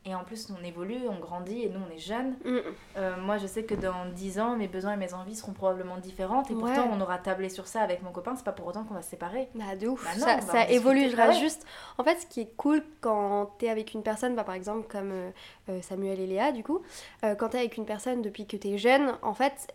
Et 0.08 0.16
en 0.16 0.24
plus, 0.24 0.48
on 0.58 0.64
évolue, 0.64 1.00
on 1.10 1.20
grandit 1.20 1.64
et 1.64 1.70
nous, 1.70 1.82
on 1.86 1.94
est 1.94 2.00
jeunes. 2.00 2.36
Mm. 2.46 2.58
Euh, 2.96 3.18
moi, 3.20 3.38
je 3.38 3.46
sais 3.46 3.64
que 3.64 3.76
dans 3.76 4.06
10 4.16 4.40
ans, 4.40 4.56
mes 4.56 4.70
besoins 4.70 4.94
et 4.94 4.98
mes 4.98 5.14
envies 5.14 5.36
seront 5.36 5.52
probablement 5.52 5.98
différentes. 5.98 6.50
Et 6.50 6.54
pourtant, 6.54 6.88
on 6.94 7.02
aura 7.02 7.18
tablé 7.18 7.50
sur 7.50 7.68
ça 7.68 7.82
avec 7.82 8.02
mon 8.04 8.12
copain. 8.12 8.34
C'est 8.38 8.46
pas 8.46 8.54
pour 8.54 8.68
autant 8.68 8.86
qu'on 8.86 8.94
va 8.94 9.02
se 9.02 9.10
séparer. 9.10 9.50
Bah, 9.54 9.76
de 9.78 9.88
ouf. 9.90 10.06
Bah 10.06 10.12
non, 10.18 10.26
ça 10.26 10.36
va 10.38 10.42
ça 10.42 10.70
évoluera 10.70 11.28
Bah 11.28 11.34
ouais. 11.34 11.40
juste. 11.40 11.66
En 11.98 12.06
fait, 12.06 12.22
ce 12.22 12.26
qui 12.26 12.40
est 12.40 12.56
cool 12.56 12.82
quand 13.02 13.52
t'es 13.58 13.68
avec 13.70 13.94
une 13.94 14.02
personne, 14.02 14.34
bah, 14.34 14.46
par 14.46 14.56
exemple, 14.56 14.88
comme 14.90 15.12
euh, 15.12 15.30
euh, 15.70 15.82
Samuel 15.82 16.22
et 16.22 16.28
Léa, 16.28 16.54
du 16.54 16.64
coup, 16.64 16.82
euh, 17.26 17.36
quand 17.36 17.50
t'es 17.50 17.58
avec 17.60 17.76
une 17.76 17.86
personne 17.86 18.22
depuis 18.22 18.48
que 18.48 18.56
t'es 18.56 18.78
jeune, 18.78 19.12
en 19.22 19.34
fait, 19.34 19.68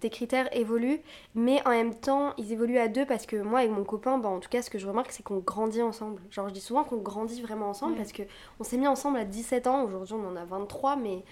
tes 0.00 0.10
critères 0.10 0.48
évoluent, 0.56 1.00
mais 1.36 1.62
en 1.64 1.70
même 1.70 1.94
temps, 1.94 2.32
ils 2.38 2.52
évoluent 2.52 2.78
à 2.78 2.88
deux 2.88 3.06
parce 3.06 3.24
que 3.26 3.36
moi, 3.36 3.60
avec 3.60 3.70
mon 3.70 3.84
copain, 3.84 4.18
bah, 4.18 4.28
en 4.30 4.40
tout 4.40 4.48
cas, 4.48 4.62
ce 4.62 4.70
que 4.70 4.78
je 4.78 4.88
remarque, 4.88 5.12
c'est 5.12 5.22
qu'on 5.22 5.38
grandit 5.38 5.82
ensemble. 5.82 6.20
Genre, 6.30 6.48
je 6.48 6.54
dis 6.54 6.60
souvent 6.60 6.82
qu'on 6.82 6.96
grandit 6.96 7.40
vraiment 7.40 7.68
ensemble 7.68 7.92
Ouais. 7.92 7.98
parce 7.98 8.12
que 8.12 8.22
on 8.58 8.64
s'est 8.64 8.76
mis 8.76 8.88
ensemble 8.88 9.18
à 9.18 9.24
17 9.24 9.59
ans. 9.66 9.84
Aujourd'hui, 9.84 10.14
on 10.14 10.26
en 10.28 10.36
a 10.36 10.44
23, 10.44 10.96
mais 10.96 11.24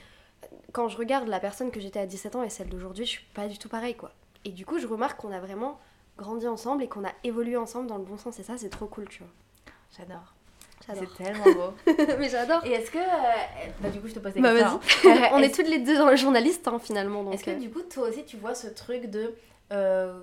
quand 0.72 0.88
je 0.88 0.96
regarde 0.96 1.28
la 1.28 1.40
personne 1.40 1.70
que 1.70 1.80
j'étais 1.80 1.98
à 2.00 2.06
17 2.06 2.36
ans 2.36 2.42
et 2.42 2.50
celle 2.50 2.68
d'aujourd'hui, 2.68 3.04
je 3.04 3.10
suis 3.10 3.24
pas 3.34 3.48
du 3.48 3.58
tout 3.58 3.68
pareil, 3.68 3.94
quoi. 3.94 4.12
Et 4.44 4.50
du 4.50 4.64
coup, 4.64 4.78
je 4.78 4.86
remarque 4.86 5.20
qu'on 5.20 5.32
a 5.32 5.40
vraiment 5.40 5.78
grandi 6.16 6.46
ensemble 6.48 6.82
et 6.82 6.88
qu'on 6.88 7.04
a 7.04 7.12
évolué 7.24 7.56
ensemble 7.56 7.86
dans 7.88 7.98
le 7.98 8.04
bon 8.04 8.16
sens. 8.18 8.38
Et 8.38 8.42
ça, 8.42 8.56
c'est 8.56 8.70
trop 8.70 8.86
cool, 8.86 9.08
tu 9.08 9.22
vois. 9.22 9.32
J'adore. 9.96 10.34
C'est 10.94 11.14
tellement 11.22 11.44
beau. 11.44 11.74
Mais 12.18 12.30
j'adore. 12.30 12.64
et 12.64 12.70
est-ce 12.70 12.90
que. 12.90 12.98
euh, 12.98 13.70
Bah, 13.80 13.90
du 13.90 14.00
coup, 14.00 14.08
je 14.08 14.14
te 14.14 14.20
pose 14.20 14.32
des 14.32 14.40
Bah, 14.40 14.54
questions. 14.54 14.80
hein. 15.10 15.28
On 15.32 15.38
est 15.42 15.54
toutes 15.54 15.68
les 15.68 15.80
deux 15.80 15.98
dans 15.98 16.08
le 16.08 16.16
journaliste, 16.16 16.66
hein, 16.66 16.78
finalement. 16.78 17.30
Est-ce 17.30 17.44
que 17.44 17.50
euh, 17.50 17.58
du 17.58 17.68
coup, 17.70 17.82
toi 17.82 18.08
aussi, 18.08 18.24
tu 18.24 18.38
vois 18.38 18.54
ce 18.54 18.68
truc 18.68 19.10
de. 19.10 19.34
euh, 19.72 20.18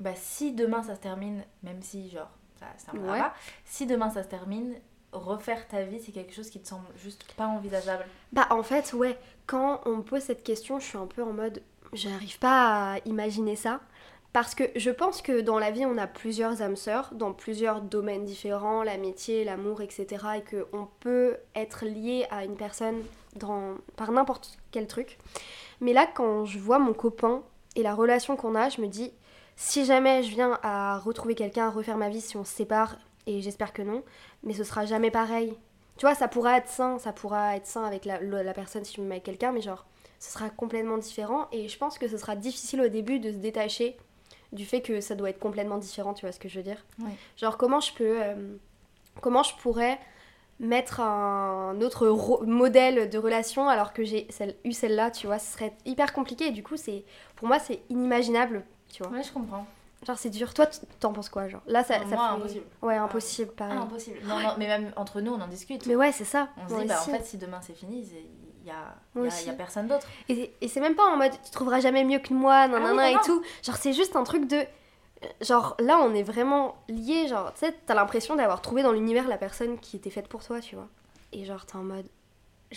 bah, 0.00 0.12
si 0.14 0.52
demain 0.52 0.82
ça 0.82 0.94
se 0.94 1.00
termine, 1.00 1.42
même 1.62 1.82
si 1.82 2.08
genre 2.10 2.30
ça 2.58 2.66
ça 2.78 2.92
me 2.94 3.00
Ouais. 3.10 3.18
pas, 3.18 3.34
si 3.66 3.86
demain 3.86 4.08
ça 4.10 4.22
se 4.22 4.28
termine, 4.28 4.74
refaire 5.18 5.66
ta 5.68 5.82
vie 5.82 6.00
c'est 6.00 6.12
quelque 6.12 6.34
chose 6.34 6.50
qui 6.50 6.60
te 6.60 6.68
semble 6.68 6.86
juste 6.96 7.24
pas 7.36 7.46
envisageable. 7.46 8.04
Bah 8.32 8.46
en 8.50 8.62
fait 8.62 8.92
ouais, 8.92 9.18
quand 9.46 9.80
on 9.86 9.96
me 9.96 10.02
pose 10.02 10.22
cette 10.22 10.42
question, 10.42 10.78
je 10.78 10.84
suis 10.84 10.98
un 10.98 11.06
peu 11.06 11.22
en 11.22 11.32
mode 11.32 11.62
j'arrive 11.92 12.38
pas 12.38 12.94
à 12.94 12.98
imaginer 13.04 13.56
ça 13.56 13.80
parce 14.32 14.54
que 14.54 14.64
je 14.76 14.90
pense 14.90 15.22
que 15.22 15.40
dans 15.40 15.58
la 15.58 15.70
vie 15.70 15.86
on 15.86 15.96
a 15.96 16.06
plusieurs 16.06 16.60
âmes 16.60 16.76
sœurs 16.76 17.10
dans 17.12 17.32
plusieurs 17.32 17.80
domaines 17.80 18.24
différents, 18.24 18.82
l'amitié, 18.82 19.44
l'amour, 19.44 19.80
etc. 19.80 20.06
et 20.38 20.42
que 20.42 20.66
on 20.72 20.88
peut 21.00 21.36
être 21.54 21.86
lié 21.86 22.26
à 22.30 22.44
une 22.44 22.56
personne 22.56 23.02
dans 23.36 23.76
par 23.96 24.12
n'importe 24.12 24.58
quel 24.72 24.86
truc. 24.86 25.18
Mais 25.80 25.92
là 25.92 26.06
quand 26.06 26.44
je 26.44 26.58
vois 26.58 26.78
mon 26.78 26.92
copain 26.92 27.42
et 27.76 27.82
la 27.82 27.94
relation 27.94 28.36
qu'on 28.36 28.54
a, 28.54 28.68
je 28.68 28.80
me 28.80 28.88
dis 28.88 29.12
si 29.56 29.86
jamais 29.86 30.22
je 30.22 30.30
viens 30.30 30.58
à 30.62 30.98
retrouver 30.98 31.34
quelqu'un, 31.34 31.68
à 31.68 31.70
refaire 31.70 31.96
ma 31.96 32.10
vie 32.10 32.20
si 32.20 32.36
on 32.36 32.44
se 32.44 32.52
sépare 32.52 32.98
et 33.26 33.40
j'espère 33.40 33.72
que 33.72 33.82
non, 33.82 34.02
mais 34.42 34.54
ce 34.54 34.64
sera 34.64 34.86
jamais 34.86 35.10
pareil. 35.10 35.56
Tu 35.96 36.04
vois, 36.04 36.14
ça 36.14 36.28
pourra 36.28 36.58
être 36.58 36.68
sain, 36.68 36.98
ça 36.98 37.12
pourra 37.12 37.56
être 37.56 37.66
sain 37.66 37.84
avec 37.84 38.04
la, 38.04 38.18
personne 38.54 38.84
si 38.84 38.94
je 38.94 39.00
me 39.00 39.06
mets 39.06 39.16
avec 39.16 39.24
quelqu'un, 39.24 39.52
mais 39.52 39.62
genre, 39.62 39.86
ce 40.18 40.32
sera 40.32 40.50
complètement 40.50 40.98
différent. 40.98 41.48
Et 41.52 41.68
je 41.68 41.78
pense 41.78 41.98
que 41.98 42.06
ce 42.08 42.18
sera 42.18 42.36
difficile 42.36 42.82
au 42.82 42.88
début 42.88 43.18
de 43.18 43.32
se 43.32 43.36
détacher 43.36 43.96
du 44.52 44.64
fait 44.64 44.82
que 44.82 45.00
ça 45.00 45.14
doit 45.14 45.30
être 45.30 45.38
complètement 45.38 45.78
différent, 45.78 46.14
tu 46.14 46.26
vois 46.26 46.32
ce 46.32 46.38
que 46.38 46.48
je 46.48 46.58
veux 46.58 46.62
dire 46.62 46.84
Oui. 47.00 47.10
Genre, 47.36 47.56
comment 47.56 47.80
je 47.80 47.92
peux. 47.94 48.22
euh, 48.22 48.56
comment 49.20 49.42
je 49.42 49.54
pourrais 49.56 49.98
mettre 50.58 51.00
un 51.00 51.80
autre 51.82 52.08
modèle 52.46 53.10
de 53.10 53.18
relation 53.18 53.68
alors 53.68 53.92
que 53.92 54.04
j'ai 54.04 54.26
celle, 54.30 54.56
eu 54.64 54.72
celle-là, 54.72 55.10
tu 55.10 55.26
vois, 55.26 55.38
ce 55.38 55.52
serait 55.52 55.74
hyper 55.84 56.12
compliqué. 56.12 56.46
Et 56.46 56.52
du 56.52 56.62
coup, 56.62 56.76
c'est 56.76 57.04
pour 57.36 57.46
moi, 57.48 57.58
c'est 57.58 57.80
inimaginable, 57.90 58.64
tu 58.90 59.02
vois? 59.02 59.12
Ouais, 59.12 59.22
je 59.22 59.32
comprends. 59.32 59.66
Genre, 60.06 60.16
c'est 60.16 60.30
dur. 60.30 60.54
Toi, 60.54 60.66
t'en 61.00 61.12
penses 61.12 61.28
quoi, 61.28 61.48
genre? 61.48 61.62
Là, 61.66 61.82
ça, 61.82 61.98
Non, 61.98 62.08
ça 62.10 62.14
moi, 62.16 62.28
fait- 62.28 62.34
impossible. 62.36 62.64
Ouais, 62.82 62.96
impossible, 62.96 63.50
Ah, 63.54 63.58
pareil. 63.58 63.78
impossible. 63.78 64.18
Non, 64.24 64.38
non, 64.38 64.50
mais 64.58 64.66
même 64.68 64.92
entre 64.96 65.20
nous, 65.20 65.32
on 65.32 65.40
en 65.40 65.48
discute. 65.48 65.84
Mais 65.86 65.96
ouais, 65.96 66.12
c'est 66.12 66.24
ça. 66.24 66.48
On 66.56 66.68
se 66.68 66.80
dit, 66.80 66.86
bah, 66.86 67.00
en 67.00 67.04
fait, 67.04 67.24
si 67.24 67.38
demain 67.38 67.60
c'est 67.60 67.74
fini, 67.74 68.02
il 68.02 68.66
y 68.66 68.70
a, 68.70 68.74
y 68.74 69.18
a- 69.18 69.20
aussi. 69.28 69.46
y 69.46 69.50
a 69.50 69.54
personne 69.54 69.88
d'autre. 69.88 70.06
Et, 70.28 70.52
et 70.60 70.68
c'est 70.68 70.80
même 70.80 70.94
pas 70.94 71.04
en 71.06 71.16
mode 71.16 71.32
tu 71.44 71.50
trouveras 71.50 71.80
jamais 71.80 72.04
mieux 72.04 72.20
que 72.20 72.32
moi, 72.32 72.68
nanana 72.68 72.86
Ah 72.88 72.90
oui, 72.92 72.96
non, 72.96 73.02
et 73.08 73.14
non. 73.14 73.20
tout. 73.24 73.42
Genre, 73.64 73.76
c'est 73.76 73.92
juste 73.92 74.14
un 74.16 74.22
truc 74.24 74.46
de. 74.46 74.64
Genre, 75.40 75.76
là, 75.80 75.98
on 76.02 76.14
est 76.14 76.22
vraiment 76.22 76.76
liés. 76.88 77.26
Genre, 77.26 77.52
tu 77.54 77.60
sais, 77.66 77.74
t'as 77.86 77.94
l'impression 77.94 78.36
d'avoir 78.36 78.60
trouvé 78.62 78.82
dans 78.84 78.92
l'univers 78.92 79.26
la 79.28 79.38
personne 79.38 79.78
qui 79.80 79.96
était 79.96 80.10
faite 80.10 80.28
pour 80.28 80.44
toi, 80.44 80.60
tu 80.60 80.76
vois. 80.76 80.86
Et 81.32 81.44
genre, 81.44 81.66
t'es 81.66 81.74
en 81.76 81.82
mode. 81.82 82.06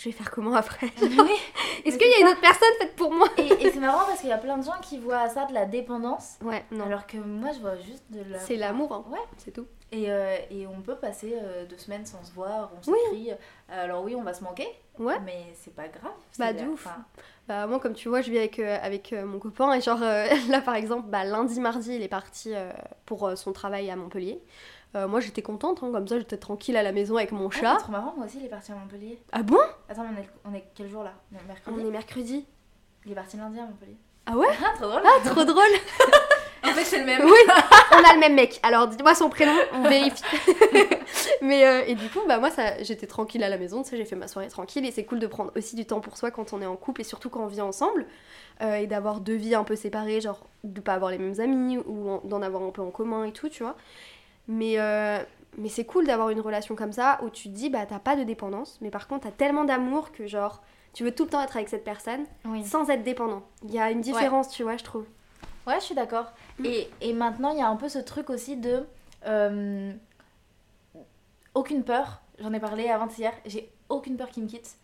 Je 0.02 0.06
vais 0.06 0.12
faire 0.12 0.30
comment 0.30 0.54
après 0.54 0.86
oui. 1.02 1.18
Est-ce 1.84 1.98
qu'il 1.98 2.08
y 2.08 2.14
a 2.14 2.20
une 2.20 2.28
autre 2.28 2.40
personne 2.40 2.68
faite 2.80 2.96
pour 2.96 3.12
moi 3.12 3.28
Et, 3.36 3.42
et 3.66 3.70
c'est 3.70 3.80
marrant 3.80 4.06
parce 4.06 4.20
qu'il 4.20 4.30
y 4.30 4.32
a 4.32 4.38
plein 4.38 4.56
de 4.56 4.64
gens 4.64 4.78
qui 4.80 4.96
voient 4.98 5.28
ça 5.28 5.44
de 5.44 5.52
la 5.52 5.66
dépendance, 5.66 6.38
Ouais, 6.42 6.64
non. 6.70 6.86
alors 6.86 7.06
que 7.06 7.18
moi 7.18 7.50
je 7.54 7.60
vois 7.60 7.76
juste 7.76 8.04
de 8.08 8.22
la. 8.32 8.38
C'est 8.38 8.56
l'amour, 8.56 8.90
hein. 8.94 9.04
Ouais. 9.12 9.18
C'est 9.36 9.50
tout. 9.50 9.66
Et, 9.92 10.10
euh, 10.10 10.36
et 10.50 10.66
on 10.68 10.80
peut 10.82 10.94
passer 10.94 11.34
euh, 11.42 11.66
deux 11.66 11.76
semaines 11.76 12.06
sans 12.06 12.22
se 12.22 12.32
voir, 12.32 12.70
on 12.74 12.90
Oui. 12.90 12.98
s'écrit. 13.10 13.32
Alors 13.68 14.04
oui, 14.04 14.14
on 14.14 14.22
va 14.22 14.32
se 14.34 14.44
manquer, 14.44 14.68
Ouais. 14.98 15.18
mais 15.24 15.46
c'est 15.54 15.74
pas 15.74 15.88
grave. 15.88 16.12
Bah, 16.38 16.52
de 16.52 16.64
ouf. 16.64 16.86
enfin, 16.86 17.04
Bah, 17.48 17.66
moi, 17.66 17.80
comme 17.80 17.94
tu 17.94 18.08
vois, 18.08 18.20
je 18.20 18.30
vis 18.30 18.38
avec, 18.38 18.60
euh, 18.60 18.78
avec 18.80 19.12
euh, 19.12 19.24
mon 19.26 19.40
copain. 19.40 19.72
Et 19.74 19.80
genre, 19.80 20.00
euh, 20.02 20.26
là, 20.48 20.60
par 20.60 20.76
exemple, 20.76 21.08
bah, 21.08 21.24
lundi, 21.24 21.58
mardi, 21.60 21.96
il 21.96 22.02
est 22.02 22.08
parti 22.08 22.54
euh, 22.54 22.70
pour 23.04 23.26
euh, 23.26 23.34
son 23.34 23.52
travail 23.52 23.90
à 23.90 23.96
Montpellier. 23.96 24.40
Euh, 24.94 25.08
moi, 25.08 25.18
j'étais 25.20 25.42
contente, 25.42 25.82
hein, 25.82 25.90
comme 25.92 26.06
ça, 26.06 26.18
j'étais 26.18 26.36
tranquille 26.36 26.76
à 26.76 26.82
la 26.84 26.92
maison 26.92 27.16
avec 27.16 27.32
mon 27.32 27.48
ah, 27.48 27.50
chat. 27.50 27.74
c'est 27.78 27.82
trop 27.84 27.92
marrant, 27.92 28.14
moi 28.16 28.26
aussi 28.26 28.38
il 28.38 28.46
est 28.46 28.48
parti 28.48 28.70
à 28.72 28.76
Montpellier. 28.76 29.20
Ah 29.32 29.42
bon? 29.42 29.58
Attends, 29.88 30.02
mais 30.04 30.10
on 30.16 30.50
est, 30.50 30.52
on 30.52 30.56
est 30.56 30.64
quel 30.74 30.88
jour 30.88 31.02
là? 31.04 31.12
On 31.32 31.36
est 31.38 31.46
Mercredi? 31.48 31.76
On 31.80 31.86
est 31.86 31.90
mercredi. 31.90 32.46
Il 33.06 33.12
est 33.12 33.14
parti 33.16 33.36
lundi 33.36 33.58
à 33.58 33.62
Montpellier. 33.66 33.96
Ah 34.26 34.36
ouais? 34.36 34.46
Ah, 34.64 34.76
trop 34.76 34.86
drôle 34.88 35.02
Ah, 35.04 35.28
trop 35.28 35.44
drôle 35.44 35.64
C'est 36.84 36.98
le 37.00 37.04
même. 37.06 37.22
Oui, 37.24 37.32
on 37.92 38.04
a 38.08 38.14
le 38.14 38.20
même 38.20 38.34
mec. 38.34 38.58
Alors 38.62 38.88
dites-moi 38.88 39.14
son 39.14 39.28
prénom, 39.28 39.54
on 39.72 39.82
vérifie. 39.88 40.22
Mais 41.42 41.66
euh, 41.66 41.82
et 41.86 41.94
du 41.94 42.08
coup, 42.08 42.20
bah 42.28 42.38
moi, 42.38 42.50
ça, 42.50 42.82
j'étais 42.82 43.06
tranquille 43.06 43.42
à 43.42 43.48
la 43.48 43.58
maison, 43.58 43.82
tu 43.82 43.90
sais, 43.90 43.96
j'ai 43.96 44.04
fait 44.04 44.16
ma 44.16 44.28
soirée 44.28 44.48
tranquille 44.48 44.84
et 44.86 44.90
c'est 44.90 45.04
cool 45.04 45.18
de 45.18 45.26
prendre 45.26 45.52
aussi 45.56 45.76
du 45.76 45.84
temps 45.86 46.00
pour 46.00 46.16
soi 46.16 46.30
quand 46.30 46.52
on 46.52 46.60
est 46.62 46.66
en 46.66 46.76
couple 46.76 47.00
et 47.00 47.04
surtout 47.04 47.30
quand 47.30 47.40
on 47.42 47.46
vit 47.46 47.60
ensemble 47.60 48.06
euh, 48.62 48.76
et 48.76 48.86
d'avoir 48.86 49.20
deux 49.20 49.34
vies 49.36 49.54
un 49.54 49.64
peu 49.64 49.76
séparées, 49.76 50.20
genre 50.20 50.40
de 50.64 50.80
pas 50.80 50.94
avoir 50.94 51.10
les 51.10 51.18
mêmes 51.18 51.38
amis 51.40 51.78
ou 51.86 52.10
en- 52.10 52.20
d'en 52.24 52.42
avoir 52.42 52.62
un 52.62 52.70
peu 52.70 52.82
en 52.82 52.90
commun 52.90 53.24
et 53.24 53.32
tout, 53.32 53.48
tu 53.48 53.62
vois. 53.62 53.76
Mais 54.48 54.74
euh, 54.78 55.18
mais 55.58 55.68
c'est 55.68 55.84
cool 55.84 56.06
d'avoir 56.06 56.30
une 56.30 56.40
relation 56.40 56.74
comme 56.76 56.92
ça 56.92 57.18
où 57.22 57.30
tu 57.30 57.44
te 57.44 57.54
dis 57.54 57.70
bah 57.70 57.86
t'as 57.88 57.98
pas 57.98 58.16
de 58.16 58.22
dépendance, 58.24 58.78
mais 58.80 58.90
par 58.90 59.08
contre 59.08 59.24
t'as 59.24 59.32
tellement 59.32 59.64
d'amour 59.64 60.12
que 60.12 60.26
genre 60.26 60.62
tu 60.92 61.04
veux 61.04 61.12
tout 61.12 61.24
le 61.24 61.30
temps 61.30 61.42
être 61.42 61.56
avec 61.56 61.68
cette 61.68 61.84
personne 61.84 62.24
Oui. 62.44 62.64
sans 62.64 62.90
être 62.90 63.02
dépendant. 63.04 63.42
Il 63.64 63.72
y 63.72 63.78
a 63.78 63.90
une 63.92 64.00
différence, 64.00 64.48
tu 64.50 64.62
vois, 64.64 64.76
je 64.76 64.82
trouve. 64.84 65.04
Ouais, 65.66 65.74
je 65.80 65.84
suis 65.84 65.94
d'accord. 65.94 66.32
Mm. 66.58 66.64
Et, 66.66 66.90
et 67.00 67.12
maintenant, 67.12 67.52
il 67.52 67.58
y 67.58 67.62
a 67.62 67.68
un 67.68 67.76
peu 67.76 67.88
ce 67.88 67.98
truc 67.98 68.30
aussi 68.30 68.56
de. 68.56 68.84
euh, 69.26 69.92
aucune 71.54 71.82
peur. 71.84 72.20
J'en 72.40 72.52
ai 72.52 72.60
parlé 72.60 72.88
avant-hier. 72.88 73.32
J'ai 73.46 73.70
aucune 73.88 74.16
peur 74.16 74.30
qui 74.30 74.40
me 74.40 74.48
quitte. 74.48 74.76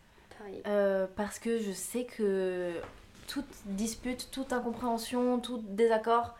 euh, 0.67 1.07
parce 1.17 1.39
que 1.39 1.59
je 1.59 1.73
sais 1.73 2.05
que 2.05 2.75
toute 3.27 3.47
dispute, 3.65 4.29
toute 4.31 4.53
incompréhension, 4.53 5.39
tout 5.41 5.63
désaccord 5.69 6.35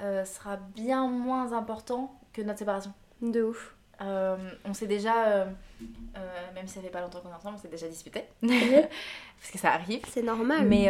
euh, 0.00 0.24
sera 0.24 0.56
bien 0.56 1.06
moins 1.08 1.52
important 1.52 2.14
que 2.32 2.42
notre 2.42 2.58
séparation. 2.58 2.92
De 3.22 3.42
ouf. 3.42 3.74
Euh, 4.02 4.36
on 4.64 4.72
s'est 4.72 4.86
déjà, 4.86 5.26
euh, 5.28 5.46
euh, 6.16 6.52
même 6.54 6.66
si 6.66 6.74
ça 6.74 6.80
fait 6.80 6.88
pas 6.88 7.00
longtemps 7.02 7.20
qu'on 7.20 7.30
est 7.30 7.34
ensemble, 7.34 7.56
on 7.56 7.60
s'est 7.60 7.68
déjà 7.68 7.86
disputé. 7.88 8.24
parce 8.42 9.50
que 9.52 9.58
ça 9.58 9.72
arrive. 9.72 10.00
C'est 10.08 10.22
normal. 10.22 10.64
Mais, 10.66 10.88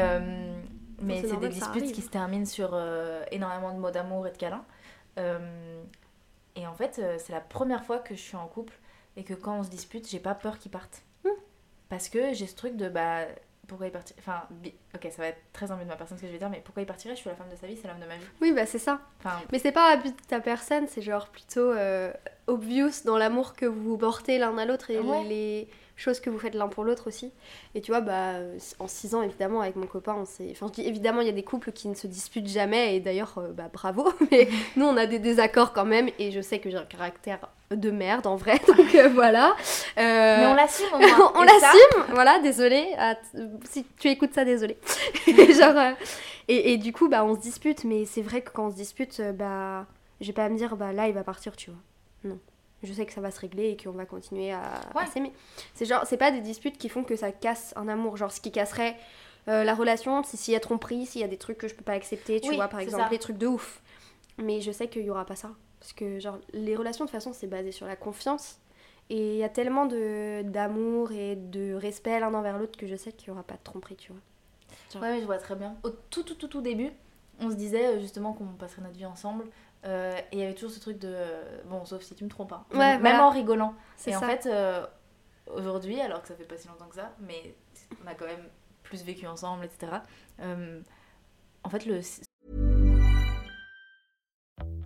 mais 1.00 1.22
c'est 1.22 1.36
des 1.36 1.48
disputes 1.48 1.92
qui 1.92 2.02
se 2.02 2.08
terminent 2.08 2.46
sur 2.46 2.70
euh, 2.72 3.24
énormément 3.30 3.72
de 3.72 3.78
mots 3.78 3.90
d'amour 3.90 4.26
et 4.26 4.32
de 4.32 4.36
câlins. 4.36 4.64
Euh, 5.18 5.82
et 6.56 6.66
en 6.66 6.74
fait, 6.74 6.98
euh, 6.98 7.16
c'est 7.18 7.32
la 7.32 7.40
première 7.40 7.84
fois 7.84 7.98
que 7.98 8.14
je 8.14 8.20
suis 8.20 8.36
en 8.36 8.46
couple 8.46 8.74
et 9.16 9.24
que 9.24 9.34
quand 9.34 9.58
on 9.58 9.62
se 9.62 9.70
dispute, 9.70 10.08
j'ai 10.08 10.20
pas 10.20 10.34
peur 10.34 10.58
qu'il 10.58 10.70
parte. 10.70 11.02
Hmm. 11.24 11.30
Parce 11.88 12.08
que 12.08 12.32
j'ai 12.32 12.46
ce 12.46 12.56
truc 12.56 12.76
de 12.76 12.88
bah. 12.88 13.26
Pourquoi 13.66 13.86
il 13.86 13.92
partirait 13.92 14.18
Enfin, 14.18 14.48
ok, 14.96 15.08
ça 15.12 15.22
va 15.22 15.28
être 15.28 15.40
très 15.52 15.70
ennuyeux 15.70 15.84
de 15.84 15.90
ma 15.90 15.96
personne 15.96 16.16
ce 16.16 16.22
que 16.22 16.26
je 16.26 16.32
vais 16.32 16.40
dire, 16.40 16.50
mais 16.50 16.60
pourquoi 16.60 16.82
il 16.82 16.86
partirait 16.86 17.14
Je 17.14 17.20
suis 17.20 17.30
la 17.30 17.36
femme 17.36 17.48
de 17.50 17.54
sa 17.54 17.68
vie, 17.68 17.76
c'est 17.76 17.86
l'homme 17.86 18.00
de 18.00 18.06
ma 18.06 18.16
vie. 18.16 18.24
Oui, 18.40 18.52
bah 18.52 18.66
c'est 18.66 18.80
ça. 18.80 19.00
Enfin, 19.20 19.40
Mais 19.52 19.60
c'est 19.60 19.70
pas 19.70 19.92
abus 19.92 20.10
de 20.10 20.20
ta 20.26 20.40
personne, 20.40 20.88
c'est 20.88 21.02
genre 21.02 21.28
plutôt 21.28 21.70
euh, 21.70 22.12
obvious 22.50 22.90
dans 23.04 23.16
l'amour 23.16 23.54
que 23.54 23.66
vous 23.66 23.96
portez 23.96 24.38
l'un 24.38 24.56
à 24.58 24.64
l'autre 24.66 24.90
et 24.90 24.98
Ouais. 24.98 25.24
les 25.28 25.68
choses 25.96 26.18
que 26.20 26.30
vous 26.30 26.38
faites 26.38 26.54
l'un 26.54 26.68
pour 26.68 26.84
l'autre 26.84 27.08
aussi. 27.08 27.30
Et 27.74 27.82
tu 27.82 27.90
vois, 27.92 28.00
bah 28.00 28.32
en 28.78 28.88
6 28.88 29.14
ans, 29.14 29.22
évidemment, 29.22 29.60
avec 29.60 29.76
mon 29.76 29.86
copain, 29.86 30.14
on 30.18 30.24
s'est. 30.24 30.48
Enfin, 30.52 30.66
je 30.68 30.80
dis 30.80 30.88
évidemment, 30.88 31.20
il 31.20 31.26
y 31.26 31.30
a 31.30 31.32
des 31.34 31.42
couples 31.42 31.72
qui 31.72 31.88
ne 31.88 31.94
se 31.94 32.06
disputent 32.06 32.48
jamais, 32.48 32.96
et 32.96 33.00
d'ailleurs, 33.00 33.34
euh, 33.36 33.52
bah 33.52 33.68
bravo, 33.70 34.10
mais 34.30 34.48
nous, 34.76 34.86
on 34.86 34.96
a 34.96 35.04
des 35.06 35.18
désaccords 35.18 35.72
quand 35.74 35.84
même, 35.84 36.08
et 36.18 36.30
je 36.30 36.40
sais 36.40 36.58
que 36.58 36.70
j'ai 36.70 36.78
un 36.78 36.84
caractère 36.86 37.40
de 37.70 37.90
merde 37.90 38.26
en 38.26 38.36
vrai, 38.36 38.58
donc 38.66 38.94
euh, 38.94 39.08
voilà. 39.10 39.54
Euh, 39.98 40.36
mais 40.40 40.46
on 40.46 40.54
l'assume 40.54 40.86
au 40.94 40.98
moins. 40.98 41.32
on 41.34 41.40
ça, 41.40 41.44
l'assume, 41.44 42.04
voilà, 42.14 42.38
désolé. 42.40 42.86
si 43.70 43.84
tu 43.98 44.08
écoutes 44.08 44.32
ça, 44.34 44.44
désolé. 44.46 44.78
Genre, 45.26 45.76
euh, 45.76 45.92
et, 46.48 46.72
et 46.72 46.76
du 46.78 46.92
coup, 46.94 47.08
bah, 47.10 47.24
on 47.26 47.34
se 47.36 47.40
dispute, 47.40 47.84
mais 47.84 48.06
c'est 48.06 48.22
vrai 48.22 48.40
que 48.40 48.50
quand 48.50 48.68
on 48.68 48.70
se 48.70 48.76
dispute, 48.76 49.20
bah, 49.34 49.84
je 50.22 50.26
vais 50.28 50.32
pas 50.32 50.48
me 50.48 50.56
dire, 50.56 50.76
bah 50.76 50.92
là, 50.94 51.08
il 51.08 51.14
va 51.14 51.22
partir, 51.24 51.54
tu 51.56 51.70
vois. 51.70 51.78
Non. 52.24 52.38
Je 52.82 52.92
sais 52.94 53.04
que 53.04 53.12
ça 53.12 53.20
va 53.20 53.30
se 53.30 53.40
régler 53.40 53.70
et 53.70 53.76
qu'on 53.76 53.90
va 53.92 54.06
continuer 54.06 54.52
à, 54.52 54.80
Ouais. 54.94 55.06
s'aimer. 55.06 55.32
C'est 55.74 55.84
genre, 55.84 56.06
c'est 56.06 56.16
pas 56.16 56.30
des 56.30 56.40
disputes 56.40 56.78
qui 56.78 56.88
font 56.88 57.04
que 57.04 57.14
ça 57.16 57.30
casse 57.30 57.74
un 57.76 57.88
amour. 57.88 58.16
Genre, 58.16 58.32
ce 58.32 58.40
qui 58.40 58.50
casserait 58.52 58.96
euh, 59.48 59.64
la 59.64 59.74
relation, 59.74 60.22
c'est 60.22 60.36
s'il 60.38 60.52
y 60.54 60.56
a 60.56 60.60
tromperie, 60.60 61.04
s'il 61.06 61.20
y 61.20 61.24
a 61.24 61.28
des 61.28 61.36
trucs 61.36 61.58
que 61.58 61.68
je 61.68 61.74
peux 61.74 61.84
pas 61.84 61.92
accepter, 61.92 62.40
tu 62.40 62.48
Oui, 62.50 62.56
vois, 62.56 62.68
par 62.68 62.80
exemple, 62.80 63.04
ça. 63.04 63.08
les 63.10 63.18
trucs 63.18 63.36
de 63.38 63.46
ouf. 63.46 63.82
Mais 64.38 64.60
je 64.62 64.72
sais 64.72 64.88
qu'il 64.88 65.02
y 65.02 65.10
aura 65.10 65.26
pas 65.26 65.36
ça. 65.36 65.50
Parce 65.78 65.92
que, 65.92 66.18
genre, 66.20 66.38
les 66.54 66.74
relations, 66.76 67.04
de 67.04 67.10
toute 67.10 67.16
façon, 67.18 67.32
c'est 67.34 67.46
basé 67.46 67.70
sur 67.72 67.86
la 67.86 67.96
confiance. 67.96 68.58
Et 69.10 69.32
il 69.34 69.38
y 69.38 69.44
a 69.44 69.48
tellement 69.48 69.86
d'amour 69.86 71.12
et 71.12 71.36
de 71.36 71.74
respect 71.74 72.20
l'un 72.20 72.32
envers 72.34 72.58
l'autre 72.58 72.78
que 72.78 72.86
je 72.86 72.96
sais 72.96 73.12
qu'il 73.12 73.28
n'y 73.30 73.32
aura 73.32 73.42
pas 73.42 73.54
de 73.54 73.62
tromperie, 73.64 73.96
tu 73.96 74.12
vois. 74.12 75.00
Ouais, 75.02 75.12
mais 75.14 75.20
je 75.20 75.26
vois 75.26 75.38
très 75.38 75.56
bien. 75.56 75.76
Au 75.82 75.90
tout, 75.90 76.22
tout, 76.22 76.34
tout, 76.34 76.48
tout 76.48 76.60
début, 76.62 76.90
on 77.40 77.50
se 77.50 77.56
disait 77.56 77.86
euh, 77.96 78.00
justement 78.00 78.32
qu'on 78.32 78.46
passerait 78.46 78.82
notre 78.82 78.96
vie 78.96 79.06
ensemble. 79.06 79.44
Euh, 79.84 80.12
et 80.32 80.36
il 80.36 80.38
y 80.40 80.42
avait 80.42 80.54
toujours 80.54 80.70
ce 80.70 80.80
truc 80.80 80.98
de. 80.98 81.14
Bon, 81.66 81.84
sauf 81.84 82.02
si 82.02 82.14
tu 82.14 82.24
me 82.24 82.28
trompes. 82.30 82.52
hein. 82.52 82.64
Ouais, 82.72 82.78
Même 82.78 83.00
voilà. 83.00 83.26
en 83.26 83.30
rigolant. 83.30 83.74
C'est 83.96 84.10
Et 84.10 84.16
en 84.16 84.20
fait, 84.20 84.46
euh, 84.46 84.86
aujourd'hui, 85.54 86.00
alors 86.00 86.20
que 86.22 86.28
ça 86.28 86.34
fait 86.34 86.44
pas 86.44 86.56
si 86.58 86.68
longtemps 86.68 86.88
que 86.88 86.96
ça, 86.96 87.12
mais 87.20 87.54
on 88.04 88.06
a 88.08 88.14
quand 88.14 88.26
même 88.26 88.48
plus 88.82 89.02
vécu 89.04 89.26
ensemble, 89.26 89.64
etc. 89.64 89.92
euh, 90.40 90.80
en 91.64 91.68
fait, 91.70 91.86
le. 91.86 92.00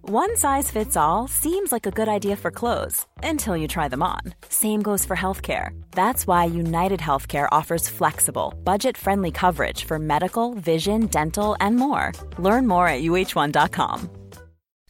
One 0.07 0.37
size 0.37 0.71
fits 0.71 0.97
all 0.99 1.27
seems 1.27 1.73
like 1.73 1.87
a 1.87 1.91
good 1.91 2.09
idea 2.09 2.37
for 2.37 2.51
clothes 2.51 3.07
until 3.23 3.57
you 3.57 3.67
try 3.67 3.89
them 3.89 4.03
on. 4.03 4.21
Same 4.51 4.83
goes 4.83 5.05
for 5.07 5.17
healthcare. 5.17 5.71
That's 5.93 6.27
why 6.27 6.45
United 6.45 7.01
Healthcare 7.01 7.49
offers 7.51 7.89
flexible, 7.89 8.53
budget 8.65 8.99
friendly 8.99 9.31
coverage 9.31 9.85
for 9.85 9.99
medical, 9.99 10.53
vision, 10.55 11.07
dental, 11.07 11.57
and 11.59 11.77
more. 11.77 12.13
Learn 12.39 12.67
more 12.67 12.87
at 12.87 13.01
uh1.com. 13.01 14.11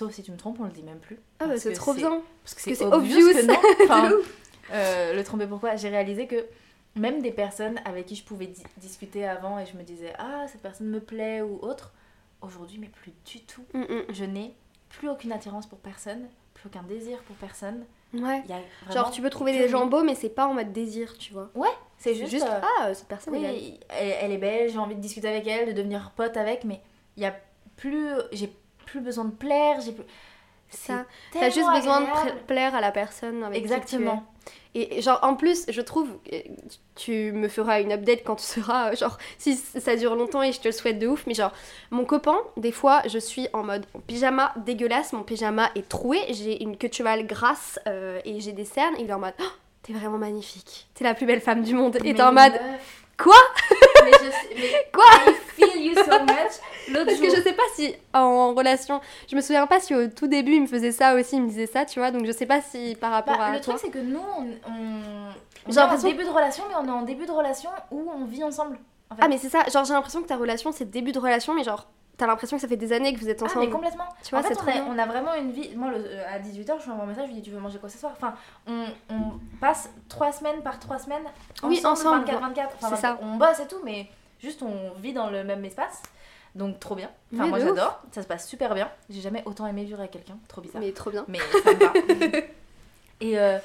Sauf 0.00 0.14
si 0.14 0.22
tu 0.22 0.32
me 0.32 0.38
trompes, 0.38 0.56
on 0.60 0.64
le 0.64 0.70
dit 0.70 0.82
même 0.82 0.98
plus. 0.98 1.18
Ah 1.40 1.46
bah 1.46 1.58
c'est 1.58 1.74
trop 1.74 1.92
bien. 1.92 2.22
Parce 2.42 2.54
que 2.54 2.74
c'est 2.74 2.84
obvious, 2.86 3.18
obvious. 3.28 3.32
que 3.42 3.46
non. 3.46 3.54
De 3.78 3.84
Enfin, 3.84 4.10
ouf. 4.12 4.34
euh, 4.72 5.12
le 5.14 5.22
tromper 5.24 5.46
pourquoi 5.46 5.76
J'ai 5.76 5.90
réalisé 5.90 6.26
que 6.26 6.46
même 6.96 7.20
des 7.20 7.30
personnes 7.32 7.78
avec 7.84 8.06
qui 8.06 8.16
je 8.16 8.24
pouvais 8.24 8.46
di- 8.46 8.62
discuter 8.78 9.26
avant 9.26 9.58
et 9.58 9.66
je 9.66 9.76
me 9.76 9.82
disais 9.82 10.14
ah 10.18 10.46
cette 10.50 10.62
personne 10.62 10.86
me 10.88 11.00
plaît 11.00 11.42
ou 11.42 11.58
autre, 11.60 11.92
aujourd'hui 12.40 12.78
mais 12.80 12.88
plus 12.88 13.12
du 13.26 13.42
tout. 13.42 13.62
Mm, 13.74 13.80
mm. 13.80 14.02
Je 14.08 14.24
n'ai 14.24 14.54
plus 14.88 15.10
aucune 15.10 15.32
attirance 15.32 15.66
pour 15.66 15.78
personne, 15.80 16.28
plus 16.54 16.68
aucun 16.68 16.82
désir 16.82 17.18
pour 17.24 17.36
personne. 17.36 17.84
Ouais. 18.14 18.42
Genre 18.92 19.10
tu 19.10 19.20
peux 19.20 19.28
trouver 19.30 19.52
des 19.52 19.68
gens 19.68 19.84
beaux 19.86 20.02
mais 20.02 20.14
c'est 20.14 20.30
pas 20.30 20.46
en 20.46 20.54
mode 20.54 20.72
désir, 20.72 21.18
tu 21.18 21.34
vois. 21.34 21.50
Ouais, 21.54 21.68
c'est 21.98 22.14
juste, 22.14 22.30
juste, 22.30 22.46
euh, 22.46 22.60
ah 22.80 22.94
cette 22.94 23.06
personne 23.06 23.34
est 23.34 23.40
belle. 23.40 23.54
oui, 23.54 23.80
elle, 23.90 24.14
elle 24.22 24.32
est 24.32 24.38
belle, 24.38 24.70
j'ai 24.70 24.78
envie 24.78 24.94
de 24.96 25.00
discuter 25.00 25.28
avec 25.28 25.46
elle, 25.46 25.68
de 25.68 25.72
devenir 25.72 26.10
pote 26.16 26.38
avec, 26.38 26.64
mais 26.64 26.80
il 27.18 27.22
y 27.22 27.26
a 27.26 27.36
plus, 27.76 28.08
j'ai 28.32 28.50
plus 28.90 29.00
besoin 29.00 29.24
de 29.24 29.30
plaire, 29.32 29.80
j'ai 29.80 29.92
plus. 29.92 30.04
Ça, 30.72 31.04
T'as 31.32 31.50
juste 31.50 31.68
besoin 31.68 32.00
de 32.00 32.06
agréable. 32.06 32.38
plaire 32.46 32.74
à 32.76 32.80
la 32.80 32.92
personne 32.92 33.42
avec 33.42 33.56
qui 33.60 33.66
tu 33.68 33.72
es. 33.72 33.76
Exactement. 33.76 34.24
Et 34.76 35.02
genre 35.02 35.18
en 35.22 35.34
plus, 35.34 35.64
je 35.68 35.80
trouve, 35.80 36.08
euh, 36.32 36.38
tu 36.94 37.32
me 37.32 37.48
feras 37.48 37.80
une 37.80 37.90
update 37.90 38.22
quand 38.24 38.36
tu 38.36 38.44
seras, 38.44 38.92
euh, 38.92 38.96
genre 38.96 39.18
si 39.36 39.56
ça 39.56 39.96
dure 39.96 40.14
longtemps 40.14 40.42
et 40.44 40.52
je 40.52 40.60
te 40.60 40.68
le 40.68 40.72
souhaite 40.72 41.00
de 41.00 41.08
ouf, 41.08 41.26
mais 41.26 41.34
genre 41.34 41.50
mon 41.90 42.04
copain, 42.04 42.36
des 42.56 42.70
fois 42.70 43.02
je 43.08 43.18
suis 43.18 43.48
en 43.52 43.64
mode 43.64 43.84
en 43.94 43.98
pyjama 43.98 44.52
dégueulasse, 44.64 45.12
mon 45.12 45.24
pyjama 45.24 45.70
est 45.74 45.88
troué, 45.88 46.20
j'ai 46.30 46.62
une 46.62 46.76
queue 46.76 46.88
de 46.88 46.94
cheval 46.94 47.26
grasse 47.26 47.80
euh, 47.88 48.20
et 48.24 48.38
j'ai 48.38 48.52
des 48.52 48.64
cernes, 48.64 48.94
et 48.96 49.02
il 49.02 49.10
est 49.10 49.12
en 49.12 49.18
mode 49.18 49.34
Oh, 49.40 49.44
t'es 49.82 49.92
vraiment 49.92 50.18
magnifique, 50.18 50.86
t'es 50.94 51.02
la 51.02 51.14
plus 51.14 51.26
belle 51.26 51.40
femme 51.40 51.62
du 51.64 51.74
monde, 51.74 51.96
et 52.04 52.14
t'es 52.14 52.22
en 52.22 52.32
mode 52.32 52.52
meuf, 52.52 53.04
quoi? 53.18 53.34
Mais 54.04 54.12
je 54.12 54.30
sais- 54.30 54.54
mais 54.56 54.86
Quoi 54.92 55.04
I 55.26 55.34
feel 55.56 55.82
you 55.86 55.94
so 55.94 56.18
much. 56.22 56.52
L'autre 56.88 57.04
Parce 57.06 57.18
jour, 57.18 57.28
que 57.28 57.36
je 57.36 57.42
sais 57.42 57.52
pas 57.52 57.62
si 57.74 57.94
en 58.14 58.54
relation, 58.54 59.00
je 59.30 59.36
me 59.36 59.40
souviens 59.40 59.66
pas 59.66 59.80
si 59.80 59.94
au 59.94 60.08
tout 60.08 60.26
début 60.26 60.54
il 60.54 60.62
me 60.62 60.66
faisait 60.66 60.92
ça 60.92 61.14
aussi, 61.14 61.36
il 61.36 61.42
me 61.42 61.48
disait 61.48 61.66
ça, 61.66 61.84
tu 61.84 61.98
vois, 62.00 62.10
donc 62.10 62.24
je 62.26 62.32
sais 62.32 62.46
pas 62.46 62.60
si 62.60 62.96
par 63.00 63.12
rapport 63.12 63.36
Bah, 63.38 63.44
à 63.46 63.52
le 63.52 63.60
toi. 63.60 63.74
truc 63.74 63.84
c'est 63.86 63.90
que 63.98 64.02
nous 64.04 64.18
on, 64.18 64.42
on, 64.42 65.30
on 65.66 65.72
J'ai 65.72 65.78
est 65.78 65.82
en 65.82 65.96
début 65.98 66.24
de 66.24 66.30
relation 66.30 66.64
mais 66.68 66.74
on 66.80 66.86
est 66.86 66.90
en 66.98 67.02
début 67.02 67.26
de 67.26 67.30
relation 67.32 67.70
où 67.90 68.10
on 68.14 68.24
vit 68.24 68.42
ensemble. 68.42 68.78
en 69.10 69.14
fait. 69.16 69.22
Ah 69.24 69.28
mais 69.28 69.38
c'est 69.38 69.48
ça, 69.50 69.64
genre 69.72 69.84
j'ai 69.84 69.92
l'impression 69.94 70.22
que 70.22 70.26
ta 70.28 70.36
relation 70.36 70.72
c'est 70.72 70.90
début 70.90 71.12
de 71.12 71.18
relation, 71.18 71.54
mais 71.54 71.62
genre 71.64 71.86
t'as 72.20 72.26
l'impression 72.26 72.56
que 72.58 72.60
ça 72.60 72.68
fait 72.68 72.76
des 72.76 72.92
années 72.92 73.14
que 73.14 73.18
vous 73.18 73.28
êtes 73.30 73.40
Ah, 73.42 73.46
ensemble. 73.46 73.64
mais 73.64 73.70
complètement. 73.70 74.04
Tu 74.22 74.30
vois, 74.30 74.40
en 74.40 74.42
fait, 74.42 74.54
c'est 74.54 74.60
on 74.62 74.68
a, 74.68 74.72
bien. 74.72 74.86
on 74.88 74.98
a 74.98 75.06
vraiment 75.06 75.34
une 75.34 75.50
vie. 75.52 75.74
Moi, 75.74 75.90
le- 75.90 76.04
euh, 76.04 76.24
à 76.28 76.38
18h, 76.38 76.78
je 76.80 76.84
lui 76.84 76.90
envoie 76.92 77.04
un 77.04 77.06
message, 77.06 77.24
je 77.28 77.32
lui 77.32 77.40
dis 77.40 77.42
Tu 77.42 77.50
veux 77.50 77.58
manger 77.60 77.78
quoi 77.78 77.88
ce 77.88 77.98
soir? 77.98 78.12
Enfin, 78.14 78.34
on, 78.66 78.84
on 79.08 79.22
passe 79.60 79.88
3 80.08 80.32
semaines 80.32 80.62
par 80.62 80.78
3 80.78 80.98
semaines. 80.98 81.24
Oui, 81.62 81.80
ensemble. 81.84 82.26
24-24. 82.26 82.68
Enfin, 82.76 82.88
C'est 82.90 83.00
ça. 83.00 83.18
On 83.22 83.36
bosse 83.36 83.58
et 83.60 83.66
tout, 83.66 83.80
mais 83.84 84.08
juste 84.38 84.62
on 84.62 84.92
vit 85.00 85.12
dans 85.14 85.30
le 85.30 85.42
même 85.44 85.64
espace. 85.64 86.02
Donc, 86.54 86.78
trop 86.80 86.94
bien. 86.96 87.10
Enfin, 87.34 87.46
moi, 87.46 87.58
j'adore. 87.60 88.02
Ça 88.12 88.22
se 88.22 88.26
passe 88.26 88.46
super 88.48 88.74
bien. 88.74 88.90
J'ai 89.08 89.20
jamais 89.20 89.42
autant 89.46 89.66
aimé 89.66 89.84
vivre 89.84 90.00
avec 90.00 90.10
quelqu'un. 90.10 90.36
Trop 90.48 90.60
bizarre. 90.60 90.82
Mais 90.82 90.92
trop 90.92 91.10
bien. 91.10 91.24
Mais 91.28 91.38
ça 91.38 91.72
me 91.72 91.78
va. 91.78 91.92
et, 93.20 93.38
euh, 93.38 93.58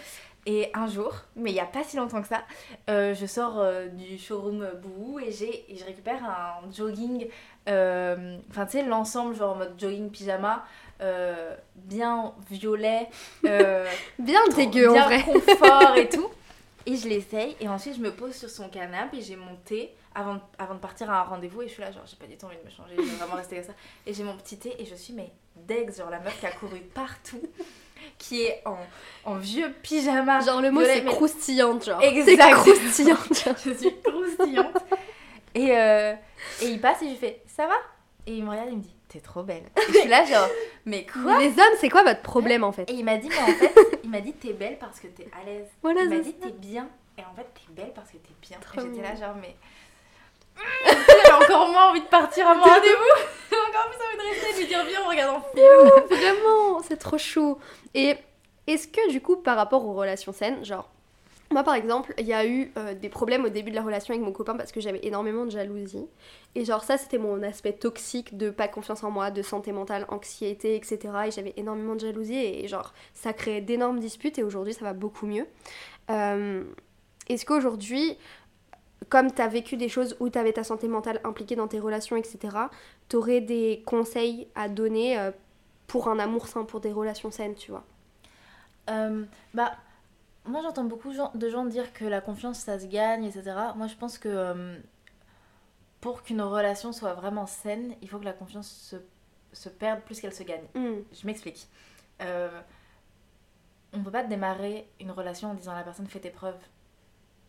et 0.45 0.69
un 0.73 0.87
jour, 0.87 1.13
mais 1.35 1.51
il 1.51 1.53
n'y 1.53 1.59
a 1.59 1.65
pas 1.65 1.83
si 1.83 1.97
longtemps 1.97 2.21
que 2.21 2.27
ça, 2.27 2.43
euh, 2.89 3.13
je 3.15 3.25
sors 3.25 3.59
euh, 3.59 3.87
du 3.87 4.17
showroom 4.17 4.67
Bouhou 4.81 5.19
et, 5.19 5.31
j'ai- 5.31 5.65
je 5.75 5.83
récupère 5.85 6.23
un 6.23 6.71
jogging, 6.71 7.27
euh, 7.67 8.37
enfin 8.51 8.65
tu 8.65 8.73
sais, 8.73 8.83
l'ensemble, 8.83 9.35
genre 9.35 9.53
en 9.53 9.55
mode 9.55 9.73
jogging 9.79 10.09
pyjama, 10.11 10.65
bien 11.75 12.33
violet, 12.49 13.09
Bien 13.43 14.41
dégueu 14.55 14.89
en 14.89 14.93
bien 14.93 15.05
vrai. 15.05 15.23
confort 15.23 15.95
et 15.97 16.09
tout. 16.09 16.29
Et 16.87 16.95
je 16.97 17.09
l'essaye 17.09 17.55
et 17.59 17.67
ensuite 17.67 17.95
je 17.95 17.99
me 17.99 18.11
pose 18.11 18.35
sur 18.35 18.47
son 18.47 18.69
canapé 18.69 19.17
et 19.17 19.21
j'ai 19.23 19.35
mon 19.35 19.55
thé 19.65 19.91
avant 20.13 20.35
de, 20.35 20.39
avant 20.59 20.75
de 20.75 20.79
partir 20.79 21.09
à 21.09 21.21
un 21.21 21.23
rendez-vous 21.23 21.63
et 21.63 21.67
je 21.67 21.73
suis 21.73 21.81
là 21.81 21.91
genre 21.91 22.03
j'ai 22.05 22.15
pas 22.15 22.27
du 22.27 22.37
tout 22.37 22.45
envie 22.45 22.57
de 22.57 22.63
me 22.63 22.69
changer, 22.69 22.93
je 22.95 23.01
vais 23.01 23.15
vraiment 23.15 23.33
rester 23.37 23.55
comme 23.55 23.65
ça. 23.65 23.71
Et 24.05 24.13
j'ai 24.13 24.23
mon 24.23 24.37
petit 24.37 24.59
thé 24.59 24.75
et 24.79 24.85
je 24.85 24.93
suis 24.93 25.11
mais 25.13 25.31
dex, 25.55 25.97
genre 25.97 26.11
la 26.11 26.19
meuf 26.19 26.39
qui 26.39 26.45
a 26.45 26.51
couru 26.51 26.81
partout, 26.93 27.41
qui 28.17 28.43
est 28.43 28.61
en, 28.65 28.77
en 29.25 29.35
vieux 29.35 29.73
pyjama. 29.83 30.39
Genre 30.41 30.61
le 30.61 30.71
mot 30.71 30.83
c'est 30.83 31.01
mais- 31.01 31.11
croustillante 31.11 31.85
genre. 31.85 32.01
Exactement. 32.01 32.63
C'est 32.63 32.73
croustillante 32.73 33.43
genre. 33.45 33.55
je 33.65 33.73
suis 33.73 33.95
croustillante. 34.01 34.77
et, 35.53 35.71
euh, 35.77 36.13
et 36.61 36.65
il 36.67 36.79
passe 36.81 37.01
et 37.01 37.05
je 37.05 37.09
lui 37.11 37.17
fais 37.17 37.41
ça 37.47 37.67
va? 37.67 37.75
Et 38.27 38.33
il 38.33 38.43
me 38.43 38.49
regarde 38.49 38.69
et 38.69 38.71
il 38.71 38.77
me 38.77 38.81
dit 38.83 38.93
t'es 39.07 39.19
trop 39.19 39.43
belle. 39.43 39.63
Et 39.77 39.93
je 39.93 39.99
suis 39.99 40.09
là 40.09 40.25
genre 40.25 40.47
mais 40.85 41.05
quoi? 41.05 41.39
Les 41.39 41.49
hommes 41.49 41.75
c'est 41.79 41.89
quoi 41.89 42.03
votre 42.03 42.21
problème 42.21 42.63
en 42.63 42.71
fait? 42.71 42.89
Et 42.89 42.93
il 42.93 43.05
m'a 43.05 43.17
dit 43.17 43.29
mais 43.29 43.39
en 43.41 43.45
fait 43.57 43.73
il 44.03 44.09
m'a 44.09 44.21
dit 44.21 44.33
t'es 44.33 44.53
belle 44.53 44.77
parce 44.79 44.99
que 44.99 45.07
t'es 45.07 45.27
à 45.39 45.45
l'aise. 45.45 45.67
Voilà, 45.81 46.01
il 46.01 46.09
m'a 46.09 46.19
dit 46.19 46.33
t'es 46.33 46.51
bien 46.51 46.89
et 47.17 47.21
en 47.21 47.33
fait 47.35 47.47
t'es 47.53 47.73
belle 47.81 47.91
parce 47.93 48.09
que 48.11 48.17
t'es 48.17 48.33
bien. 48.41 48.57
Trop 48.59 48.81
et 48.81 48.83
j'étais 48.83 49.01
là 49.01 49.15
genre 49.15 49.35
mais 49.41 49.55
j'ai 50.85 51.31
encore 51.31 51.69
moins 51.69 51.89
envie 51.89 52.01
de 52.01 52.05
partir 52.07 52.47
à 52.47 52.55
mon 52.55 52.63
rendez-vous. 52.63 53.25
J'ai 53.51 53.57
encore 53.57 53.89
plus 53.89 53.99
envie 54.05 54.17
de 54.17 54.33
rester 54.33 54.49
et 54.49 54.53
de 54.53 54.59
lui 54.59 54.67
dire 54.67 54.85
viens 54.85 54.99
on 55.05 55.09
regarde 55.09 55.35
un 55.35 55.41
film. 55.55 56.19
Vraiment, 56.19 56.81
c'est 56.83 56.97
trop 56.97 57.17
chou. 57.17 57.57
Et 57.93 58.15
est-ce 58.67 58.87
que 58.87 59.09
du 59.09 59.21
coup 59.21 59.37
par 59.37 59.55
rapport 59.57 59.85
aux 59.85 59.93
relations 59.93 60.33
saines, 60.33 60.63
genre 60.63 60.89
moi 61.51 61.63
par 61.63 61.75
exemple, 61.75 62.13
il 62.17 62.25
y 62.25 62.33
a 62.33 62.45
eu 62.45 62.71
euh, 62.75 62.95
des 62.95 63.07
problèmes 63.07 63.45
au 63.45 63.49
début 63.49 63.69
de 63.69 63.75
la 63.75 63.83
relation 63.83 64.13
avec 64.13 64.25
mon 64.25 64.31
copain 64.31 64.55
parce 64.55 64.71
que 64.71 64.81
j'avais 64.81 64.99
énormément 65.03 65.45
de 65.45 65.51
jalousie. 65.51 66.07
Et 66.55 66.65
genre 66.65 66.83
ça 66.83 66.97
c'était 66.97 67.19
mon 67.19 67.43
aspect 67.43 67.73
toxique 67.73 68.35
de 68.35 68.49
pas 68.49 68.67
confiance 68.67 69.03
en 69.03 69.11
moi, 69.11 69.29
de 69.29 69.41
santé 69.43 69.71
mentale, 69.71 70.05
anxiété, 70.09 70.75
etc. 70.75 70.99
Et 71.27 71.31
j'avais 71.31 71.53
énormément 71.55 71.93
de 71.93 71.99
jalousie 71.99 72.35
et 72.37 72.67
genre 72.67 72.93
ça 73.13 73.31
créait 73.31 73.61
d'énormes 73.61 73.99
disputes 73.99 74.39
et 74.39 74.43
aujourd'hui 74.43 74.73
ça 74.73 74.83
va 74.83 74.93
beaucoup 74.93 75.27
mieux. 75.27 75.45
Euh, 76.09 76.63
Est-ce 77.29 77.45
qu'aujourd'hui, 77.45 78.17
comme 79.09 79.31
tu 79.31 79.41
as 79.41 79.47
vécu 79.47 79.77
des 79.77 79.89
choses 79.89 80.15
où 80.19 80.29
tu 80.29 80.37
avais 80.37 80.53
ta 80.53 80.63
santé 80.63 80.87
mentale 80.87 81.19
impliquée 81.23 81.55
dans 81.55 81.67
tes 81.67 81.79
relations, 81.79 82.15
etc., 82.15 82.39
tu 83.09 83.15
aurais 83.15 83.41
des 83.41 83.83
conseils 83.85 84.47
à 84.55 84.69
donner 84.69 85.17
euh, 85.17 85.31
pour 85.87 86.07
un 86.07 86.19
amour 86.19 86.47
sain, 86.47 86.65
pour 86.65 86.79
des 86.79 86.91
relations 86.91 87.31
saines, 87.31 87.55
tu 87.55 87.71
vois? 87.71 87.83
Euh, 88.89 89.25
bah, 89.53 89.73
moi 90.45 90.61
j'entends 90.61 90.83
beaucoup 90.83 91.11
de 91.33 91.49
gens 91.49 91.65
dire 91.65 91.91
que 91.93 92.05
la 92.05 92.21
confiance 92.21 92.59
ça 92.59 92.79
se 92.79 92.85
gagne, 92.85 93.25
etc. 93.25 93.55
Moi 93.75 93.87
je 93.87 93.95
pense 93.95 94.17
que 94.17 94.29
euh, 94.29 94.77
pour 96.01 96.21
qu'une 96.23 96.41
relation 96.41 96.91
soit 96.91 97.13
vraiment 97.13 97.47
saine, 97.47 97.95
il 98.01 98.09
faut 98.09 98.19
que 98.19 98.25
la 98.25 98.33
confiance 98.33 98.69
se, 98.69 98.95
se 99.53 99.69
perde 99.69 100.01
plus 100.01 100.19
qu'elle 100.19 100.33
se 100.33 100.43
gagne. 100.43 100.65
Hmm. 100.75 101.01
Je 101.11 101.25
m'explique. 101.25 101.67
On 103.93 104.03
peut 104.03 104.11
pas 104.11 104.23
démarrer 104.23 104.87
une 104.99 105.11
relation 105.11 105.51
en 105.51 105.53
disant 105.53 105.71
à 105.71 105.75
la 105.75 105.83
personne 105.83 106.07
fais 106.07 106.19
tes 106.19 106.29
preuves. 106.29 106.59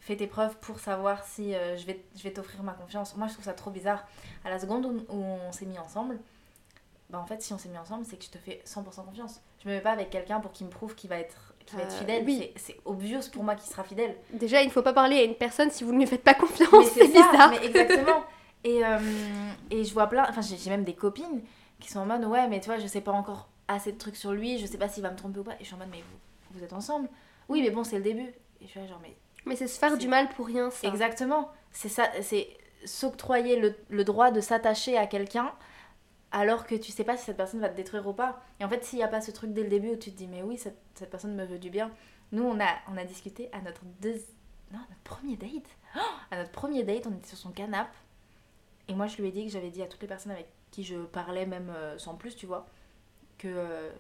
Fais 0.07 0.17
tes 0.17 0.29
preuves 0.29 0.57
pour 0.59 0.79
savoir 0.79 1.25
si 1.25 1.53
euh, 1.53 1.77
je 1.77 1.85
vais, 1.85 2.01
je 2.17 2.23
vais 2.23 2.31
t'offrir 2.33 2.63
ma 2.63 2.73
confiance. 2.75 3.17
Moi 3.17 3.27
je 3.27 3.33
trouve 3.33 3.45
ça 3.45 3.55
trop 3.55 3.73
bizarre. 3.73 4.05
À 4.45 4.51
la 4.51 4.61
seconde 4.61 4.87
où, 4.87 4.99
où 5.13 5.21
on 5.49 5.51
s'est 5.51 5.67
mis 5.67 5.79
ensemble, 5.81 6.21
bah 7.11 7.19
en 7.19 7.27
fait 7.27 7.43
si 7.43 7.53
on 7.53 7.59
s'est 7.59 7.69
mis 7.69 7.79
ensemble 7.79 8.05
c'est 8.05 8.17
que 8.17 8.25
je 8.25 8.31
te 8.31 8.39
fais 8.39 8.63
100% 8.65 9.05
confiance. 9.05 9.41
Je 9.65 9.69
me 9.69 9.75
mets 9.75 9.81
pas 9.81 9.91
avec 9.91 10.11
quelqu'un 10.11 10.39
pour 10.39 10.53
qu'il 10.53 10.67
me 10.67 10.71
prouve 10.71 10.95
qu'il 10.95 11.11
va 11.11 11.17
être, 11.19 11.55
qu'il 11.67 11.77
va 11.77 11.83
être 11.85 11.93
Euh, 11.95 11.99
fidèle. 11.99 12.23
oui. 12.25 12.53
C'est- 12.55 12.77
obvious 12.85 13.19
pour 13.33 13.43
moi 13.43 13.57
qu'il 13.57 13.69
sera 13.69 13.83
fidèle. 13.83 14.15
Déjà, 14.33 14.63
il 14.63 14.67
ne 14.67 14.71
faut 14.71 14.83
pas 14.83 14.93
parler 14.93 15.17
à 15.19 15.23
une 15.25 15.35
personne 15.35 15.73
si 15.73 15.83
vous 15.83 15.93
ne 15.93 15.99
lui 15.99 16.07
faites 16.07 16.23
pas 16.23 16.35
confiance, 16.35 16.87
c'est 16.95 17.09
bizarre. 17.09 17.51
mais 17.51 17.67
exactement. 17.67 18.23
Et, 18.63 18.85
euh, 18.85 18.99
et 19.73 19.83
je 19.83 19.93
vois 19.93 20.07
plein, 20.09 20.25
enfin 20.29 20.41
j'ai 20.41 20.57
j'ai 20.57 20.71
même 20.71 20.85
des 20.85 20.95
copines 20.95 21.43
qui 21.81 21.91
sont 21.91 21.99
en 22.01 22.07
mode 22.07 22.25
ouais 22.25 22.47
mais 22.49 22.59
tu 22.61 22.67
vois 22.67 22.79
je 22.79 22.87
sais 22.87 23.01
pas 23.01 23.13
encore 23.13 23.49
assez 23.69 23.91
de 23.93 23.99
trucs 23.99 24.17
sur 24.17 24.33
lui, 24.33 24.59
je 24.59 24.67
sais 24.67 24.79
pas 24.79 24.89
s'il 24.89 25.03
va 25.03 25.11
me 25.11 25.17
tromper 25.17 25.41
ou 25.41 25.45
pas. 25.45 25.55
Et 25.55 25.59
je 25.61 25.65
suis 25.65 25.75
en 25.75 25.79
mode 25.79 25.89
mais 25.91 25.99
vous, 26.03 26.59
vous 26.59 26.65
êtes 26.65 26.73
ensemble 26.73 27.09
Oui 27.49 27.61
mais 27.61 27.71
bon 27.71 27.83
c'est 27.83 27.97
le 27.99 28.05
début. 28.05 28.33
Et 28.61 28.67
je 28.67 28.69
suis 28.69 28.79
là 28.81 28.87
genre 28.87 29.01
mais 29.03 29.17
Mais 29.47 29.57
c'est 29.57 29.69
se 29.69 29.79
faire 29.79 29.97
du 29.97 30.09
mal 30.09 30.29
pour 30.31 30.47
rien, 30.47 30.71
ça. 30.71 30.89
exactement, 30.89 31.51
c'est 31.73 31.89
ça, 31.89 32.11
c'est 32.21 32.49
s'octroyer 32.85 33.59
le, 33.59 33.75
le 33.89 34.05
droit 34.05 34.31
de 34.31 34.41
s'attacher 34.41 34.97
à 34.97 35.07
quelqu'un 35.07 35.53
alors 36.33 36.67
que 36.67 36.75
tu 36.75 36.93
sais 36.93 37.05
pas 37.05 37.17
si 37.17 37.25
cette 37.25 37.37
personne 37.37 37.61
va 37.61 37.69
te 37.69 37.77
détruire 37.77 38.07
ou 38.07 38.13
pas. 38.13 38.43
Et 38.61 38.65
en 38.65 38.69
fait 38.69 38.85
s'il 38.85 38.99
y 38.99 39.03
a 39.03 39.09
pas 39.09 39.21
ce 39.21 39.31
truc 39.31 39.53
dès 39.53 39.63
le 39.63 39.69
début 39.69 39.91
où 39.91 39.97
tu 39.97 40.13
te 40.13 40.17
dis 40.17 40.27
mais 40.27 40.43
oui 40.43 40.59
cette, 40.59 40.79
cette 40.95 41.11
personne 41.11 41.35
me 41.35 41.45
veut 41.45 41.59
du 41.59 41.71
bien. 41.71 41.91
Nous 42.33 42.43
on 42.43 42.61
a, 42.61 42.69
on 42.93 42.97
a 42.97 43.05
discuté 43.05 43.49
à 43.53 43.61
notre 43.61 43.83
deux... 44.01 44.21
non, 44.73 44.79
notre 44.79 45.03
premier 45.05 45.37
date. 45.37 45.71
Oh 45.97 46.01
à 46.31 46.37
notre 46.37 46.51
premier 46.51 46.83
date 46.83 47.07
on 47.07 47.17
était 47.17 47.29
sur 47.29 47.39
son 47.39 47.53
canapé 47.53 47.91
et 48.89 48.95
moi, 48.95 49.07
je 49.07 49.17
lui 49.21 49.29
ai 49.29 49.33
dit 49.33 49.45
que 49.45 49.51
j'avais 49.51 49.71
dit 49.71 49.83
à 49.83 49.87
toutes 49.87 50.03
les 50.03 50.09
personnes 50.09 50.33
avec 50.33 50.47
qui 50.71 50.85
je 50.85 50.97
parlais, 50.97 51.47
même 51.47 51.71
euh, 51.71 51.99
sans 51.99 52.15
plus, 52.15 52.37
tu 52.37 52.47
vois, 52.47 52.67
que 53.39 53.49
euh, 53.49 53.91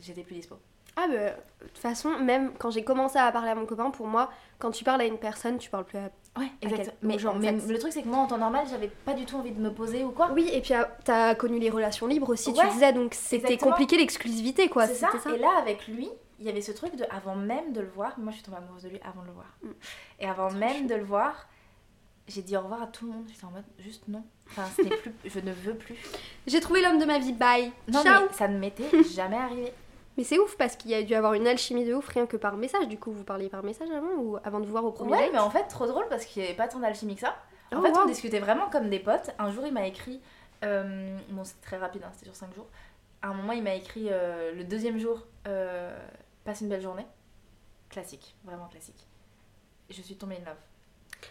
j'étais 0.00 0.22
plus 0.22 0.34
dispo. 0.34 0.58
Ah, 0.96 1.06
bah, 1.08 1.14
de 1.14 1.66
toute 1.66 1.78
façon, 1.78 2.18
même 2.18 2.52
quand 2.58 2.70
j'ai 2.70 2.84
commencé 2.84 3.18
à 3.18 3.30
parler 3.32 3.50
à 3.50 3.54
mon 3.54 3.66
copain, 3.66 3.90
pour 3.90 4.06
moi, 4.06 4.30
quand 4.58 4.70
tu 4.70 4.84
parles 4.84 5.00
à 5.00 5.04
une 5.04 5.18
personne, 5.18 5.58
tu 5.58 5.70
parles 5.70 5.84
plus 5.84 5.98
à. 5.98 6.10
Ouais, 6.38 6.50
exactement. 6.62 7.34
Mais, 7.38 7.52
le 7.52 7.78
truc, 7.78 7.92
c'est 7.92 8.02
que 8.02 8.08
moi, 8.08 8.18
en 8.18 8.26
temps 8.26 8.38
normal, 8.38 8.66
j'avais 8.68 8.88
pas 8.88 9.14
du 9.14 9.24
tout 9.24 9.36
envie 9.36 9.52
de 9.52 9.60
me 9.60 9.72
poser 9.72 10.04
ou 10.04 10.10
quoi. 10.10 10.30
Oui, 10.32 10.48
et 10.52 10.60
puis 10.60 10.74
ah, 10.74 10.88
t'as 11.04 11.34
connu 11.34 11.58
les 11.58 11.70
relations 11.70 12.06
libres 12.06 12.30
aussi, 12.30 12.52
tu 12.52 12.68
disais, 12.68 12.92
donc 12.92 13.14
c'était 13.14 13.56
compliqué 13.56 13.96
l'exclusivité, 13.96 14.68
quoi. 14.68 14.86
c'est 14.86 14.94
ça. 14.94 15.10
Et 15.34 15.38
là, 15.38 15.50
avec 15.58 15.86
lui, 15.86 16.08
il 16.40 16.46
y 16.46 16.48
avait 16.48 16.60
ce 16.60 16.72
truc 16.72 16.96
de, 16.96 17.04
avant 17.10 17.36
même 17.36 17.72
de 17.72 17.80
le 17.80 17.88
voir, 17.88 18.18
moi, 18.18 18.30
je 18.30 18.36
suis 18.36 18.44
tombée 18.44 18.58
amoureuse 18.58 18.82
de 18.82 18.88
lui 18.88 19.00
avant 19.04 19.22
de 19.22 19.28
le 19.28 19.32
voir. 19.32 19.46
Mm. 19.62 19.68
Et 20.20 20.26
avant 20.26 20.50
même 20.50 20.86
de 20.86 20.94
le 20.94 21.04
voir, 21.04 21.46
j'ai 22.26 22.42
dit 22.42 22.56
au 22.56 22.60
revoir 22.60 22.82
à 22.82 22.86
tout 22.86 23.06
le 23.06 23.12
monde. 23.12 23.24
J'étais 23.28 23.44
en 23.44 23.50
mode, 23.50 23.64
juste 23.78 24.08
non. 24.08 24.24
Enfin, 24.50 24.64
ce 24.76 24.82
plus. 24.88 25.12
Je 25.24 25.40
ne 25.40 25.52
veux 25.52 25.74
plus. 25.74 25.96
J'ai 26.46 26.60
trouvé 26.60 26.82
l'homme 26.82 26.98
de 26.98 27.04
ma 27.04 27.18
vie, 27.18 27.32
bye. 27.32 27.70
Non, 27.88 28.02
Ciao. 28.02 28.26
mais 28.28 28.36
ça 28.36 28.48
ne 28.48 28.58
m'était 28.58 29.02
jamais 29.14 29.36
arrivé. 29.36 29.72
Mais 30.16 30.24
c'est 30.24 30.38
ouf 30.38 30.56
parce 30.56 30.76
qu'il 30.76 30.90
y 30.90 30.94
a 30.94 31.02
dû 31.02 31.14
avoir 31.14 31.34
une 31.34 31.46
alchimie 31.46 31.84
de 31.84 31.92
ouf 31.94 32.06
rien 32.08 32.26
que 32.26 32.36
par 32.36 32.56
message. 32.56 32.86
Du 32.88 32.98
coup, 32.98 33.10
vous 33.12 33.24
parliez 33.24 33.48
par 33.48 33.62
message 33.64 33.90
avant 33.90 34.14
ou 34.16 34.36
avant 34.44 34.60
de 34.60 34.64
vous 34.66 34.70
voir 34.70 34.84
au 34.84 34.92
premier 34.92 35.10
Ouais, 35.12 35.18
date 35.24 35.32
mais 35.32 35.38
en 35.38 35.50
fait, 35.50 35.64
trop 35.64 35.86
drôle 35.86 36.06
parce 36.08 36.24
qu'il 36.24 36.42
n'y 36.42 36.48
avait 36.48 36.56
pas 36.56 36.68
tant 36.68 36.78
d'alchimie 36.78 37.14
que 37.16 37.22
ça. 37.22 37.36
En 37.72 37.80
Oh, 37.80 37.82
fait, 37.82 37.92
on 37.98 38.06
discutait 38.06 38.38
vraiment 38.38 38.70
comme 38.70 38.88
des 38.90 39.00
potes. 39.00 39.30
Un 39.38 39.50
jour, 39.50 39.66
il 39.66 39.72
m'a 39.72 39.86
écrit. 39.86 40.20
euh, 40.64 41.18
bon, 41.30 41.42
c'était 41.44 41.66
très 41.66 41.76
rapide, 41.78 42.02
hein, 42.04 42.10
c'était 42.12 42.26
sur 42.26 42.36
5 42.36 42.54
jours. 42.54 42.66
À 43.22 43.28
un 43.28 43.34
moment, 43.34 43.52
il 43.52 43.62
m'a 43.62 43.74
écrit 43.74 44.08
euh, 44.10 44.54
le 44.54 44.64
deuxième 44.64 44.98
jour 44.98 45.26
euh, 45.48 45.96
Passe 46.44 46.60
une 46.60 46.68
belle 46.68 46.82
journée. 46.82 47.06
Classique, 47.88 48.36
vraiment 48.44 48.66
classique. 48.68 49.06
Je 49.90 50.00
suis 50.02 50.16
tombée 50.16 50.36
in 50.36 50.44
love. 50.44 50.56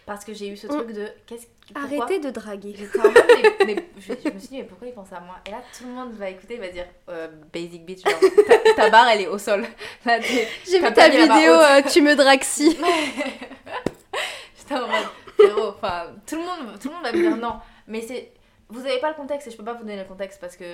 Parce 0.06 0.24
que 0.24 0.34
j'ai 0.34 0.48
eu 0.48 0.56
ce 0.56 0.66
truc 0.66 0.92
de. 0.92 1.08
Qu'est-ce 1.26 1.46
Arrêtez 1.74 2.18
de 2.18 2.28
draguer. 2.30 2.74
J'étais 2.76 2.98
en 3.00 3.04
mode, 3.04 3.24
mais, 3.42 3.64
mais 3.66 3.88
je, 3.98 4.12
je 4.22 4.28
me 4.30 4.38
suis 4.38 4.48
dit, 4.48 4.56
mais 4.58 4.64
pourquoi 4.64 4.86
il 4.86 4.92
pense 4.92 5.10
à 5.12 5.20
moi? 5.20 5.36
Et 5.46 5.50
là, 5.50 5.62
tout 5.76 5.84
le 5.84 5.92
monde 5.92 6.12
va 6.12 6.28
écouter, 6.28 6.54
il 6.54 6.60
va 6.60 6.68
dire 6.68 6.84
euh, 7.08 7.28
Basic 7.52 7.86
bitch, 7.86 8.02
genre, 8.04 8.20
ta, 8.46 8.74
ta 8.74 8.90
barre, 8.90 9.08
elle 9.08 9.22
est 9.22 9.28
au 9.28 9.38
sol. 9.38 9.64
Là, 10.04 10.20
J'ai 10.20 10.78
vu 10.78 10.92
ta 10.92 11.08
vidéo, 11.08 11.52
euh, 11.54 11.80
tu 11.90 12.02
me 12.02 12.14
dragues 12.14 12.42
si. 12.42 12.76
J'étais 14.58 14.74
en 14.74 14.86
mode, 14.88 15.06
frérot, 15.38 15.68
enfin, 15.68 16.06
tout 16.26 16.36
le, 16.36 16.42
monde, 16.42 16.78
tout 16.80 16.88
le 16.88 16.94
monde 16.94 17.04
va 17.04 17.12
me 17.12 17.18
dire 17.20 17.36
non. 17.36 17.54
Mais 17.86 18.00
c'est. 18.02 18.32
Vous 18.68 18.80
avez 18.80 18.98
pas 18.98 19.10
le 19.10 19.14
contexte 19.14 19.48
et 19.48 19.50
je 19.50 19.56
peux 19.56 19.64
pas 19.64 19.74
vous 19.74 19.80
donner 19.84 19.96
le 19.98 20.04
contexte 20.04 20.40
parce 20.40 20.56
que. 20.56 20.64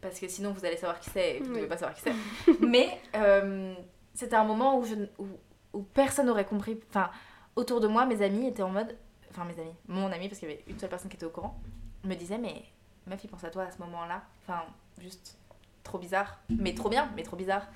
Parce 0.00 0.20
que 0.20 0.28
sinon 0.28 0.52
vous 0.52 0.64
allez 0.64 0.76
savoir 0.76 1.00
qui 1.00 1.10
c'est 1.10 1.36
et 1.36 1.38
vous 1.40 1.50
Oui. 1.50 1.56
devez 1.56 1.66
pas 1.68 1.76
savoir 1.78 1.94
qui 1.94 2.02
c'est. 2.02 2.12
Mais 2.60 2.88
euh, 3.16 3.74
c'était 4.14 4.36
un 4.36 4.44
moment 4.44 4.78
où, 4.78 4.84
je, 4.84 4.94
où, 5.18 5.26
où 5.72 5.82
personne 5.82 6.26
n'aurait 6.26 6.44
compris. 6.44 6.78
Enfin, 6.90 7.10
autour 7.56 7.80
de 7.80 7.88
moi, 7.88 8.06
mes 8.06 8.22
amis 8.22 8.46
étaient 8.46 8.62
en 8.62 8.70
mode. 8.70 8.96
Enfin, 9.30 9.44
mes 9.44 9.58
amis, 9.60 9.74
mon 9.88 10.10
ami, 10.12 10.28
parce 10.28 10.38
qu'il 10.38 10.48
y 10.48 10.52
avait 10.52 10.64
une 10.66 10.78
seule 10.78 10.88
personne 10.88 11.10
qui 11.10 11.16
était 11.16 11.26
au 11.26 11.30
courant, 11.30 11.58
me 12.04 12.14
disait, 12.14 12.38
mais 12.38 12.64
meuf, 13.06 13.22
il 13.24 13.28
pense 13.28 13.44
à 13.44 13.50
toi 13.50 13.64
à 13.64 13.70
ce 13.70 13.78
moment-là. 13.78 14.22
Enfin, 14.42 14.62
juste 14.98 15.36
trop 15.82 15.98
bizarre. 15.98 16.38
Mais 16.48 16.74
trop 16.74 16.88
bien, 16.88 17.10
mais 17.16 17.22
trop 17.22 17.36
bizarre. 17.36 17.66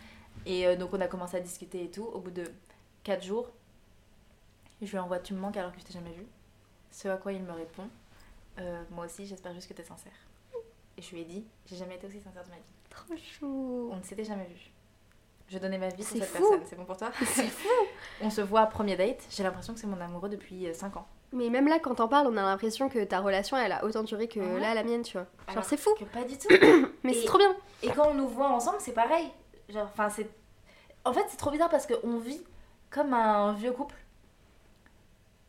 Et 0.47 0.67
euh, 0.67 0.77
donc 0.77 0.93
on 0.95 1.01
a 1.01 1.07
commencé 1.09 1.37
à 1.37 1.41
discuter 1.41 1.85
et 1.85 1.91
tout. 1.91 2.05
Au 2.05 2.21
bout 2.21 2.31
de 2.31 2.45
4 3.05 3.23
jours, 3.23 3.51
je 4.81 4.91
lui 4.91 4.99
envoie 4.99 5.19
Tu 5.19 5.35
me 5.35 5.39
manques 5.41 5.57
alors 5.57 5.73
que 5.73 5.81
je 5.81 5.85
t'ai 5.85 5.93
jamais 5.93 6.13
vu. 6.13 6.25
Ce 6.91 7.09
à 7.09 7.17
quoi 7.17 7.33
il 7.33 7.43
me 7.43 7.53
répond 7.53 7.89
Euh, 8.59 8.83
Moi 8.91 9.05
aussi, 9.07 9.27
j'espère 9.27 9.53
juste 9.55 9.69
que 9.69 9.75
t'es 9.75 9.85
sincère. 9.85 10.13
Et 10.97 11.03
je 11.03 11.11
lui 11.11 11.21
ai 11.21 11.25
dit 11.25 11.45
J'ai 11.67 11.77
jamais 11.77 11.97
été 11.97 12.07
aussi 12.07 12.21
sincère 12.21 12.45
de 12.45 12.49
ma 12.51 12.57
vie. 12.57 12.63
Trop 12.89 13.17
chou. 13.17 13.91
On 13.93 13.97
ne 13.97 14.03
s'était 14.03 14.25
jamais 14.25 14.47
vu. 14.47 14.71
Je 15.51 15.59
donnais 15.59 15.79
ma 15.79 15.89
vie 15.89 15.97
pour 15.97 16.07
cette 16.07 16.25
fou. 16.25 16.39
personne. 16.39 16.61
C'est 16.65 16.77
bon 16.77 16.85
pour 16.85 16.97
toi? 16.97 17.11
C'est 17.25 17.49
fou. 17.49 17.69
On 18.23 18.31
se 18.31 18.41
voit 18.41 18.67
premier 18.67 18.97
date. 18.97 19.25
J'ai 19.31 19.43
l'impression 19.43 19.75
que 19.75 19.81
c'est 19.81 19.89
mon 19.89 20.01
amoureux 20.01 20.29
depuis 20.29 20.73
5 20.73 20.97
ans. 20.97 21.09
Mais 21.33 21.51
même 21.51 21.67
là, 21.67 21.81
quand 21.81 21.97
t'en 21.97 22.07
parles, 22.07 22.29
on 22.29 22.37
a 22.37 22.43
l'impression 22.43 22.89
que 22.89 23.03
ta 23.03 23.19
relation, 23.19 23.57
elle 23.57 23.73
a 23.73 23.85
autant 23.85 24.05
duré 24.05 24.29
que 24.29 24.39
ouais 24.39 24.61
là, 24.61 24.75
la 24.75 24.85
mienne, 24.85 25.03
tu 25.03 25.15
vois. 25.15 25.23
Genre, 25.23 25.49
Alors 25.49 25.65
c'est 25.65 25.77
fou. 25.77 25.91
Que 25.99 26.05
pas 26.05 26.23
du 26.23 26.39
tout. 26.39 26.49
Mais 27.03 27.15
c'est 27.15 27.25
trop 27.25 27.39
bien. 27.39 27.57
Et 27.83 27.89
quand 27.91 28.11
on 28.11 28.15
nous 28.15 28.29
voit 28.29 28.49
ensemble, 28.49 28.77
c'est 28.79 28.93
pareil. 28.93 29.29
Genre, 29.69 29.89
enfin, 29.93 30.09
c'est. 30.09 30.29
En 31.05 31.13
fait, 31.13 31.25
c'est 31.29 31.37
trop 31.37 31.51
bizarre 31.51 31.69
parce 31.69 31.87
qu'on 31.87 32.19
vit 32.19 32.43
comme 32.91 33.13
un 33.13 33.53
vieux 33.55 33.73
couple. 33.73 33.97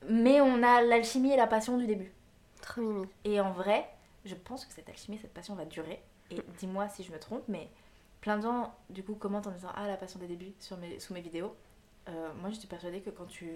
Mais 0.09 0.41
on 0.41 0.63
a 0.63 0.81
l'alchimie 0.81 1.33
et 1.33 1.37
la 1.37 1.45
passion 1.47 1.77
du 1.77 1.85
début. 1.85 2.11
Trop 2.61 2.81
mimi. 2.81 3.05
Et 3.23 3.39
en 3.39 3.51
vrai, 3.51 3.87
je 4.25 4.33
pense 4.33 4.65
que 4.65 4.73
cette 4.73 4.89
alchimie, 4.89 5.19
cette 5.21 5.33
passion 5.33 5.53
va 5.53 5.65
durer. 5.65 6.01
Et 6.31 6.37
dis-moi 6.57 6.87
si 6.89 7.03
je 7.03 7.11
me 7.11 7.19
trompe, 7.19 7.43
mais 7.47 7.69
plein 8.21 8.37
de 8.37 8.43
gens, 8.43 8.73
du 8.89 9.03
coup, 9.03 9.15
commentent 9.15 9.47
en 9.47 9.51
disant 9.51 9.69
Ah, 9.75 9.87
la 9.87 9.97
passion 9.97 10.19
des 10.19 10.27
débuts 10.27 10.53
sur 10.59 10.77
mes, 10.77 10.99
sous 10.99 11.13
mes 11.13 11.21
vidéos. 11.21 11.53
Euh, 12.09 12.29
moi, 12.39 12.49
je 12.49 12.55
suis 12.55 12.67
persuadée 12.67 13.01
que 13.01 13.09
quand 13.09 13.25
tu. 13.25 13.49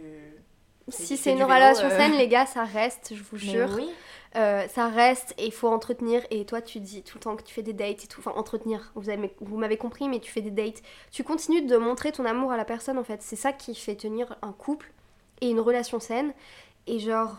Si 0.87 1.17
c'est 1.17 1.31
une 1.31 1.37
vélo, 1.37 1.49
relation 1.49 1.87
euh, 1.87 1.97
saine, 1.97 2.11
les 2.11 2.27
gars, 2.27 2.45
ça 2.45 2.63
reste, 2.63 3.15
je 3.15 3.23
vous 3.23 3.37
jure. 3.37 3.69
oui, 3.75 3.89
Euh, 4.35 4.67
ça 4.67 4.87
reste 4.87 5.33
et 5.39 5.45
il 5.47 5.51
faut 5.51 5.67
entretenir. 5.67 6.21
Et 6.29 6.45
toi, 6.45 6.61
tu 6.61 6.79
dis 6.79 7.01
tout 7.01 7.17
le 7.17 7.23
temps 7.23 7.35
que 7.35 7.41
tu 7.41 7.53
fais 7.55 7.63
des 7.63 7.73
dates 7.73 8.03
et 8.03 8.07
tout. 8.07 8.19
Enfin, 8.19 8.33
entretenir. 8.37 8.91
Vous, 8.93 9.09
avez- 9.09 9.33
vous 9.41 9.57
m'avez 9.57 9.77
compris, 9.77 10.07
mais 10.09 10.19
tu 10.19 10.31
fais 10.31 10.41
des 10.41 10.51
dates. 10.51 10.83
Tu 11.11 11.23
continues 11.23 11.63
de 11.65 11.75
montrer 11.77 12.11
ton 12.11 12.23
amour 12.25 12.51
à 12.51 12.57
la 12.57 12.65
personne, 12.65 12.99
en 12.99 13.03
fait. 13.03 13.23
C'est 13.23 13.35
ça 13.35 13.51
qui 13.51 13.73
fait 13.73 13.95
tenir 13.95 14.35
un 14.43 14.51
couple 14.51 14.91
et 15.41 15.49
une 15.49 15.59
relation 15.59 15.99
saine. 15.99 16.33
Et 16.85 16.99
genre, 16.99 17.35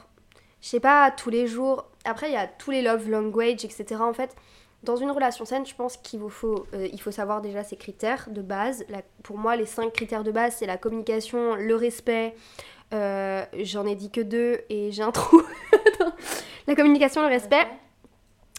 je 0.61 0.69
sais 0.69 0.81
pas, 0.81 1.13
tous 1.13 1.31
les 1.31 1.47
jours. 1.47 1.87
Après, 2.05 2.29
il 2.29 2.33
y 2.33 2.37
a 2.37 2.49
tous 2.49 2.73
les 2.73 2.83
love 2.83 3.09
language, 3.09 3.65
etc. 3.65 4.01
En 4.01 4.13
fait, 4.13 4.35
dans 4.83 4.97
une 4.97 5.11
relation 5.11 5.45
saine, 5.45 5.67
je 5.67 5.75
pense 5.75 5.97
qu'il 5.97 6.21
vous 6.21 6.29
faut, 6.29 6.67
euh, 6.75 6.87
il 6.93 7.01
faut 7.01 7.11
savoir 7.11 7.41
déjà 7.41 7.65
ces 7.65 7.77
critères 7.77 8.29
de 8.31 8.41
base. 8.43 8.85
La- 8.89 9.03
pour 9.23 9.37
moi, 9.39 9.57
les 9.57 9.67
cinq 9.67 9.93
critères 9.93 10.23
de 10.23 10.31
base, 10.31 10.57
c'est 10.59 10.67
la 10.67 10.77
communication, 10.77 11.55
le 11.57 11.75
respect. 11.75 12.35
euh, 12.95 13.45
J'en 13.63 13.85
ai 13.87 13.95
dit 13.97 14.11
que 14.11 14.21
deux 14.21 14.61
et 14.69 14.93
j'ai 14.93 15.03
un 15.03 15.11
trou. 15.13 15.43
La 16.69 16.75
communication, 16.75 17.23
le 17.23 17.29
respect. 17.29 17.67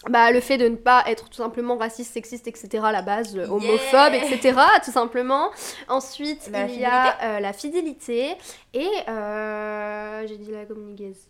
Bah, 0.08 0.30
le 0.30 0.40
fait 0.40 0.56
de 0.58 0.68
ne 0.68 0.76
pas 0.76 1.02
être 1.08 1.28
tout 1.28 1.36
simplement 1.38 1.76
raciste, 1.76 2.12
sexiste, 2.12 2.46
etc. 2.46 2.68
la 2.92 3.02
base, 3.02 3.36
euh, 3.36 3.46
homophobe, 3.48 4.14
etc. 4.14 4.58
Tout 4.84 4.92
simplement. 4.92 5.50
Ensuite, 5.88 6.48
La 6.52 6.66
il 6.68 6.78
y 6.78 6.84
a 6.84 7.20
euh, 7.22 7.40
la 7.40 7.52
fidélité 7.52 8.36
et 8.72 8.88
j'ai 10.28 10.36
dit 10.38 10.52
la 10.52 10.64
communication. 10.66 11.28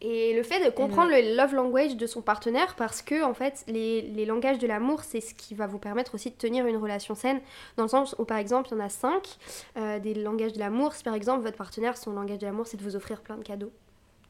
Et 0.00 0.32
le 0.32 0.44
fait 0.44 0.64
de 0.64 0.70
comprendre 0.70 1.10
le 1.10 1.34
love 1.36 1.54
language 1.54 1.96
de 1.96 2.06
son 2.06 2.22
partenaire 2.22 2.76
parce 2.76 3.02
que 3.02 3.24
en 3.24 3.34
fait 3.34 3.64
les, 3.66 4.02
les 4.02 4.26
langages 4.26 4.58
de 4.58 4.66
l'amour 4.68 5.02
c'est 5.02 5.20
ce 5.20 5.34
qui 5.34 5.54
va 5.56 5.66
vous 5.66 5.78
permettre 5.80 6.14
aussi 6.14 6.30
de 6.30 6.36
tenir 6.36 6.66
une 6.66 6.76
relation 6.76 7.16
saine. 7.16 7.40
Dans 7.76 7.82
le 7.82 7.88
sens 7.88 8.14
où 8.18 8.24
par 8.24 8.38
exemple 8.38 8.68
il 8.70 8.78
y 8.78 8.80
en 8.80 8.84
a 8.84 8.88
cinq 8.90 9.38
euh, 9.76 9.98
des 9.98 10.14
langages 10.14 10.52
de 10.52 10.60
l'amour. 10.60 10.92
Si 10.94 11.02
par 11.02 11.14
exemple 11.14 11.42
votre 11.42 11.56
partenaire 11.56 11.96
son 11.96 12.12
langage 12.12 12.38
de 12.38 12.46
l'amour 12.46 12.68
c'est 12.68 12.76
de 12.76 12.84
vous 12.84 12.94
offrir 12.94 13.20
plein 13.22 13.36
de 13.36 13.42
cadeaux 13.42 13.72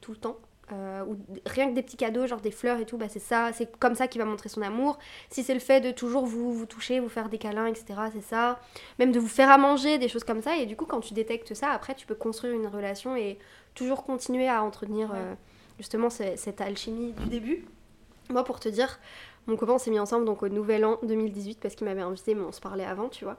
tout 0.01 0.11
le 0.11 0.17
temps 0.17 0.37
euh, 0.71 1.03
ou 1.05 1.17
rien 1.45 1.69
que 1.69 1.75
des 1.75 1.83
petits 1.83 1.97
cadeaux 1.97 2.25
genre 2.25 2.41
des 2.41 2.51
fleurs 2.51 2.79
et 2.79 2.85
tout 2.85 2.97
bah 2.97 3.07
c'est 3.07 3.19
ça 3.19 3.51
c'est 3.53 3.75
comme 3.77 3.93
ça 3.93 4.07
qu'il 4.07 4.19
va 4.21 4.25
montrer 4.25 4.49
son 4.49 4.63
amour. 4.63 4.97
Si 5.29 5.43
c'est 5.43 5.53
le 5.53 5.59
fait 5.59 5.81
de 5.81 5.91
toujours 5.91 6.25
vous 6.25 6.51
vous 6.51 6.65
toucher 6.65 6.99
vous 6.99 7.09
faire 7.09 7.29
des 7.29 7.37
câlins 7.37 7.67
etc 7.67 7.85
c'est 8.11 8.23
ça. 8.23 8.59
Même 8.97 9.11
de 9.11 9.19
vous 9.19 9.27
faire 9.27 9.51
à 9.51 9.59
manger 9.59 9.99
des 9.99 10.07
choses 10.07 10.23
comme 10.23 10.41
ça. 10.41 10.57
Et 10.57 10.65
du 10.65 10.75
coup 10.75 10.85
quand 10.85 10.99
tu 10.99 11.13
détectes 11.13 11.53
ça 11.53 11.69
après 11.69 11.93
tu 11.93 12.07
peux 12.07 12.15
construire 12.15 12.55
une 12.55 12.65
relation 12.65 13.15
et 13.15 13.37
toujours 13.75 14.03
continuer 14.03 14.47
à 14.49 14.63
entretenir 14.63 15.11
Ouais. 15.11 15.17
euh, 15.19 15.35
justement 15.79 16.09
cette 16.11 16.61
alchimie 16.61 17.13
du 17.13 17.25
début 17.29 17.65
moi 18.29 18.43
pour 18.43 18.59
te 18.59 18.69
dire 18.69 18.99
mon 19.47 19.55
copain 19.55 19.79
s'est 19.79 19.89
mis 19.89 19.99
ensemble 19.99 20.25
donc 20.25 20.43
au 20.43 20.49
nouvel 20.49 20.85
an 20.85 20.99
2018 21.03 21.59
parce 21.59 21.73
qu'il 21.75 21.87
m'avait 21.87 22.01
invité 22.01 22.35
mais 22.35 22.43
on 22.43 22.51
se 22.51 22.61
parlait 22.61 22.85
avant 22.85 23.09
tu 23.09 23.23
vois 23.25 23.37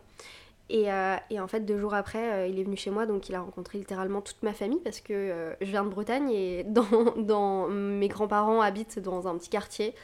et, 0.73 0.93
euh, 0.93 1.17
et 1.31 1.41
en 1.41 1.49
fait, 1.49 1.63
deux 1.63 1.79
jours 1.81 1.95
après, 1.95 2.33
euh, 2.33 2.47
il 2.47 2.61
est 2.61 2.63
venu 2.63 2.77
chez 2.77 2.91
moi, 2.93 3.05
donc 3.05 3.29
il 3.29 3.35
a 3.35 3.41
rencontré 3.41 3.77
littéralement 3.79 4.21
toute 4.21 4.41
ma 4.45 4.53
famille 4.53 4.79
parce 4.79 5.01
que 5.01 5.13
euh, 5.13 5.53
je 5.61 5.67
viens 5.67 5.83
de 5.83 5.89
Bretagne 5.89 6.31
et 6.31 6.63
dans, 6.69 6.85
dans- 7.17 7.67
mes 7.67 8.07
grands-parents 8.07 8.61
habitent 8.61 9.01
dans 9.01 9.27
un 9.27 9.37
petit 9.37 9.49
quartier 9.51 9.97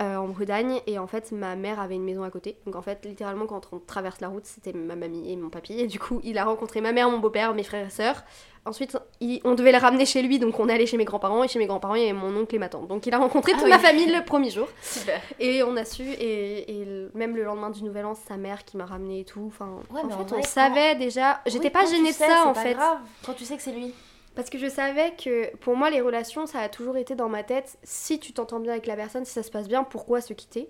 en 0.00 0.26
Bretagne 0.28 0.80
et 0.86 0.98
en 0.98 1.06
fait, 1.06 1.32
ma 1.32 1.54
mère 1.54 1.80
avait 1.80 1.96
une 1.96 2.04
maison 2.04 2.22
à 2.22 2.30
côté. 2.30 2.56
Donc 2.64 2.76
en 2.76 2.82
fait, 2.82 3.04
littéralement, 3.04 3.46
quand 3.46 3.68
on 3.72 3.78
traverse 3.78 4.20
la 4.22 4.28
route, 4.28 4.46
c'était 4.46 4.72
ma 4.72 4.96
mamie 4.96 5.30
et 5.30 5.36
mon 5.36 5.50
papy. 5.50 5.74
Et 5.80 5.86
du 5.86 5.98
coup, 5.98 6.20
il 6.24 6.38
a 6.38 6.44
rencontré 6.46 6.80
ma 6.80 6.92
mère, 6.92 7.10
mon 7.10 7.18
beau-père, 7.18 7.52
mes 7.54 7.62
frères 7.62 7.86
et 7.86 7.90
sœurs. 7.90 8.22
Ensuite, 8.66 8.96
il- 9.20 9.40
on 9.44 9.54
devait 9.54 9.72
le 9.72 9.78
ramener 9.78 10.04
chez 10.04 10.20
lui, 10.22 10.38
donc 10.38 10.58
on 10.58 10.68
est 10.68 10.72
allé 10.74 10.86
chez 10.86 10.96
mes 10.96 11.04
grands-parents 11.04 11.44
et 11.44 11.48
chez 11.48 11.58
mes 11.58 11.66
grands-parents, 11.66 11.94
il 11.94 12.02
y 12.02 12.04
avait 12.04 12.12
mon 12.12 12.36
oncle 12.36 12.54
et 12.54 12.58
ma 12.58 12.68
tante. 12.68 12.88
Donc 12.88 13.06
il 13.06 13.14
a 13.14 13.18
rencontré 13.18 13.52
Ah 13.54 13.58
toute 13.58 13.64
oui. 13.66 13.70
ma 13.70 13.78
famille 13.78 14.06
le 14.12 14.24
premier 14.24 14.50
jour. 14.50 14.68
super. 14.82 15.20
Et 15.38 15.62
on 15.62 15.76
a 15.76 15.84
su, 15.84 16.02
et, 16.02 16.80
et 16.80 16.84
le- 16.84 17.10
même 17.14 17.36
le 17.36 17.44
lendemain 17.44 17.70
du 17.70 17.82
Nouvel 17.84 18.04
An, 18.06 18.14
c'est 18.14 18.28
sa 18.28 18.36
mère 18.36 18.64
qui 18.64 18.76
m'a 18.76 18.84
ramené 18.86 19.20
et 19.20 19.24
tout. 19.24 19.44
Enfin, 19.46 19.80
Ouais, 19.90 20.00
en 20.00 20.08
fait, 20.08 20.14
vrai, 20.14 20.24
on 20.24 20.36
quand- 20.36 20.44
savait 20.44 20.94
déjà. 20.96 21.40
J'étais 21.46 21.66
Oui, 21.66 21.70
pas 21.70 21.84
quand 21.84 21.90
gênée 21.90 22.10
de 22.10 22.14
sais, 22.14 22.26
ça 22.28 22.44
en 22.46 22.52
pas 22.52 22.60
fait. 22.62 22.74
grave. 22.74 22.98
Quand 23.24 23.32
tu 23.34 23.44
sais 23.44 23.56
que 23.56 23.62
c'est 23.62 23.72
lui. 23.72 23.94
Parce 24.34 24.50
que 24.50 24.58
je 24.58 24.68
savais 24.68 25.14
que 25.16 25.56
pour 25.58 25.76
moi, 25.76 25.88
les 25.88 26.00
relations, 26.02 26.44
ça 26.46 26.60
a 26.60 26.68
toujours 26.68 26.96
été 26.98 27.14
dans 27.14 27.28
ma 27.30 27.42
tête. 27.42 27.78
Si 27.84 28.18
tu 28.20 28.32
t'entends 28.34 28.60
bien 28.60 28.72
avec 28.72 28.86
la 28.86 28.94
personne, 28.96 29.24
si 29.24 29.32
ça 29.32 29.42
se 29.42 29.50
passe 29.50 29.66
bien, 29.68 29.82
pourquoi 29.84 30.20
se 30.20 30.34
quitter? 30.34 30.68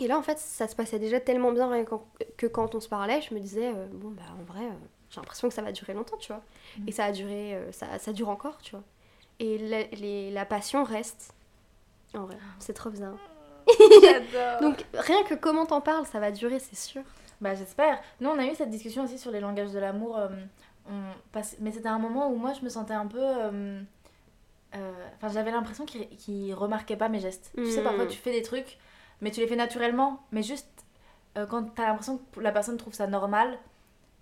Et 0.00 0.08
là, 0.08 0.18
en 0.18 0.22
fait, 0.22 0.38
ça 0.38 0.66
se 0.68 0.74
passait 0.74 0.98
déjà 0.98 1.20
tellement 1.20 1.52
bien 1.52 1.70
que 2.36 2.46
quand 2.46 2.74
on 2.74 2.80
se 2.80 2.88
parlait, 2.88 3.22
je 3.22 3.32
me 3.32 3.38
disais, 3.40 3.68
euh, 3.68 3.86
bon, 3.92 4.08
bah 4.10 4.22
en 4.38 4.42
vrai, 4.52 4.64
euh, 4.64 4.74
j'ai 5.14 5.20
l'impression 5.20 5.48
que 5.48 5.54
ça 5.54 5.62
va 5.62 5.72
durer 5.72 5.94
longtemps, 5.94 6.16
tu 6.18 6.32
vois. 6.32 6.42
Mm. 6.78 6.88
Et 6.88 6.92
ça 6.92 7.04
a 7.04 7.12
duré, 7.12 7.54
euh, 7.54 7.72
ça, 7.72 7.98
ça 7.98 8.12
dure 8.12 8.28
encore, 8.28 8.58
tu 8.58 8.72
vois. 8.72 8.82
Et 9.38 9.58
la, 9.58 9.82
les- 9.96 10.30
la 10.30 10.44
passion 10.44 10.84
reste. 10.84 11.32
En 12.14 12.24
vrai, 12.24 12.36
c'est 12.58 12.72
trop 12.74 12.90
bien. 12.90 13.16
J'adore. 14.02 14.60
Donc 14.60 14.84
rien 14.94 15.22
que 15.24 15.34
comment 15.34 15.66
t'en 15.66 15.80
parles, 15.80 16.06
ça 16.06 16.20
va 16.20 16.30
durer, 16.30 16.58
c'est 16.60 16.76
sûr. 16.76 17.02
Bah 17.40 17.54
j'espère. 17.54 17.98
Nous 18.20 18.28
on 18.30 18.38
a 18.38 18.44
eu 18.46 18.54
cette 18.54 18.70
discussion 18.70 19.04
aussi 19.04 19.18
sur 19.18 19.30
les 19.30 19.40
langages 19.40 19.72
de 19.72 19.78
l'amour. 19.78 20.16
euh, 20.18 20.28
passe- 21.32 21.56
Mais 21.60 21.72
c'était 21.72 21.88
un 21.88 21.98
moment 21.98 22.28
où 22.30 22.36
moi 22.36 22.52
je 22.52 22.62
me 22.64 22.68
sentais 22.68 22.94
un 22.94 23.06
peu... 23.06 23.18
euh, 23.20 23.80
euh, 24.76 24.92
Enfin 25.16 25.28
j'avais 25.32 25.50
l'impression 25.50 25.84
qu'il 25.86 26.08
qu'il 26.10 26.54
remarquait 26.54 26.96
pas 26.96 27.08
mes 27.08 27.18
gestes. 27.20 27.50
Tu 27.56 27.70
sais 27.70 27.80
Mm. 27.80 27.84
parfois 27.84 28.06
tu 28.06 28.18
fais 28.18 28.32
des 28.32 28.42
trucs 28.42 28.78
mais 29.20 29.30
tu 29.30 29.40
les 29.40 29.46
fais 29.46 29.56
naturellement. 29.56 30.22
Mais 30.30 30.42
juste 30.42 30.68
euh, 31.36 31.46
quand 31.46 31.74
t'as 31.74 31.86
l'impression 31.88 32.20
que 32.32 32.40
la 32.40 32.52
personne 32.52 32.76
trouve 32.76 32.94
ça 32.94 33.06
normal, 33.08 33.58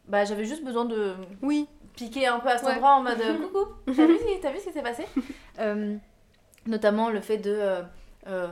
bah 0.09 0.25
j'avais 0.25 0.45
juste 0.45 0.65
besoin 0.65 0.85
de 0.85 1.15
Oui. 1.43 1.69
piquer 1.97 2.27
un 2.27 2.41
peu 2.41 2.49
à 2.49 2.59
cet 2.59 2.67
Ouais. 2.69 2.75
endroit 2.75 2.95
en 2.97 3.03
mode 3.03 3.19
coucou, 3.53 3.67
t'as 3.87 4.07
vu, 4.07 4.19
ce 4.19 4.25
qui- 4.25 4.41
t'as 4.41 4.51
vu 4.53 4.59
ce 4.59 4.67
qui 4.67 4.73
s'est 4.73 4.83
passé 4.83 5.07
Euh, 5.59 5.97
Notamment 6.67 7.11
le 7.11 7.21
fait 7.21 7.39
de 7.39 7.51
euh, 7.55 7.83
euh, 8.29 8.49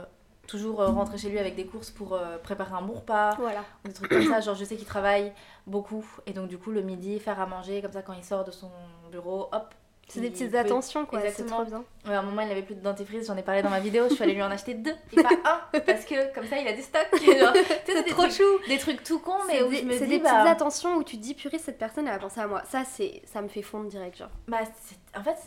toujours 0.47 0.83
rentrer 0.85 1.17
chez 1.17 1.29
lui 1.29 1.39
avec 1.39 1.55
des 1.55 1.65
courses 1.65 1.89
pour 1.91 2.19
préparer 2.43 2.73
un 2.73 2.81
bon 2.81 2.93
repas 2.95 3.35
Voilà. 3.39 3.63
des 3.85 3.93
trucs 3.93 4.09
comme 4.09 4.25
ça. 4.25 4.41
Genre, 4.41 4.55
je 4.55 4.65
sais 4.65 4.75
qu'il 4.75 4.85
travaille 4.85 5.31
beaucoup 5.65 6.05
et 6.25 6.33
donc, 6.33 6.49
du 6.49 6.57
coup, 6.57 6.71
le 6.71 6.81
midi, 6.81 7.19
faire 7.19 7.39
à 7.39 7.45
manger, 7.45 7.81
comme 7.81 7.93
ça, 7.93 8.01
quand 8.01 8.11
il 8.13 8.23
sort 8.25 8.43
de 8.43 8.51
son 8.51 8.69
bureau, 9.11 9.47
hop, 9.53 9.73
C'est 10.13 10.21
des 10.21 10.29
petites 10.31 10.55
attentions 10.55 11.05
quoi, 11.05 11.19
c'est 11.21 11.27
Exactement. 11.27 11.57
trop 11.61 11.65
bien. 11.65 11.83
Ouais, 12.05 12.13
à 12.15 12.19
un 12.19 12.23
moment, 12.23 12.41
il 12.41 12.51
avait 12.51 12.63
plus 12.63 12.75
de 12.75 12.81
dentifrice, 12.81 13.27
j'en 13.27 13.37
ai 13.37 13.43
parlé 13.43 13.61
dans 13.61 13.69
ma 13.69 13.79
vidéo, 13.79 14.05
je 14.09 14.15
suis 14.15 14.23
allée 14.23 14.33
lui 14.33 14.43
en 14.43 14.51
acheter 14.51 14.73
deux 14.73 14.93
et 15.13 15.21
pas 15.21 15.29
un 15.73 15.79
parce 15.79 16.05
que 16.05 16.33
comme 16.33 16.45
ça, 16.47 16.57
il 16.57 16.67
a 16.67 16.73
du 16.73 16.81
stock. 16.81 17.07
Genre, 17.11 17.53
tu 17.53 17.59
sais, 17.63 17.81
c'est 17.85 18.03
des 18.03 18.09
trop 18.11 18.23
trucs- 18.23 18.33
chou. 18.33 18.43
Des 18.67 18.77
trucs 18.77 19.03
tout 19.03 19.19
cons, 19.19 19.43
mais 19.47 19.57
C'est 19.59 19.63
où 19.63 19.69
des, 19.69 19.77
je 19.77 19.85
me 19.85 19.93
c'est 19.93 20.05
dis, 20.07 20.17
des 20.17 20.19
bah, 20.19 20.29
petites 20.31 20.47
attentions 20.51 20.95
où 20.95 21.03
tu 21.03 21.17
dis 21.17 21.33
purée 21.33 21.59
cette 21.59 21.77
personne 21.77 22.07
elle 22.07 22.15
a 22.15 22.19
pensé 22.19 22.39
à 22.41 22.47
moi. 22.47 22.61
Ça 22.65 22.83
c'est 22.83 23.21
ça 23.25 23.41
me 23.41 23.47
fait 23.47 23.61
fondre 23.61 23.87
direct 23.89 24.17
genre. 24.17 24.29
Bah, 24.47 24.59
c'est- 24.81 25.17
en 25.17 25.23
fait, 25.23 25.37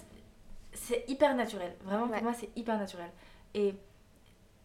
c'est 0.72 1.04
hyper 1.08 1.34
naturel. 1.34 1.74
Vraiment, 1.84 2.06
Ouais. 2.06 2.14
pour 2.14 2.22
moi, 2.24 2.32
c'est 2.32 2.48
hyper 2.56 2.78
naturel. 2.78 3.10
Et, 3.54 3.74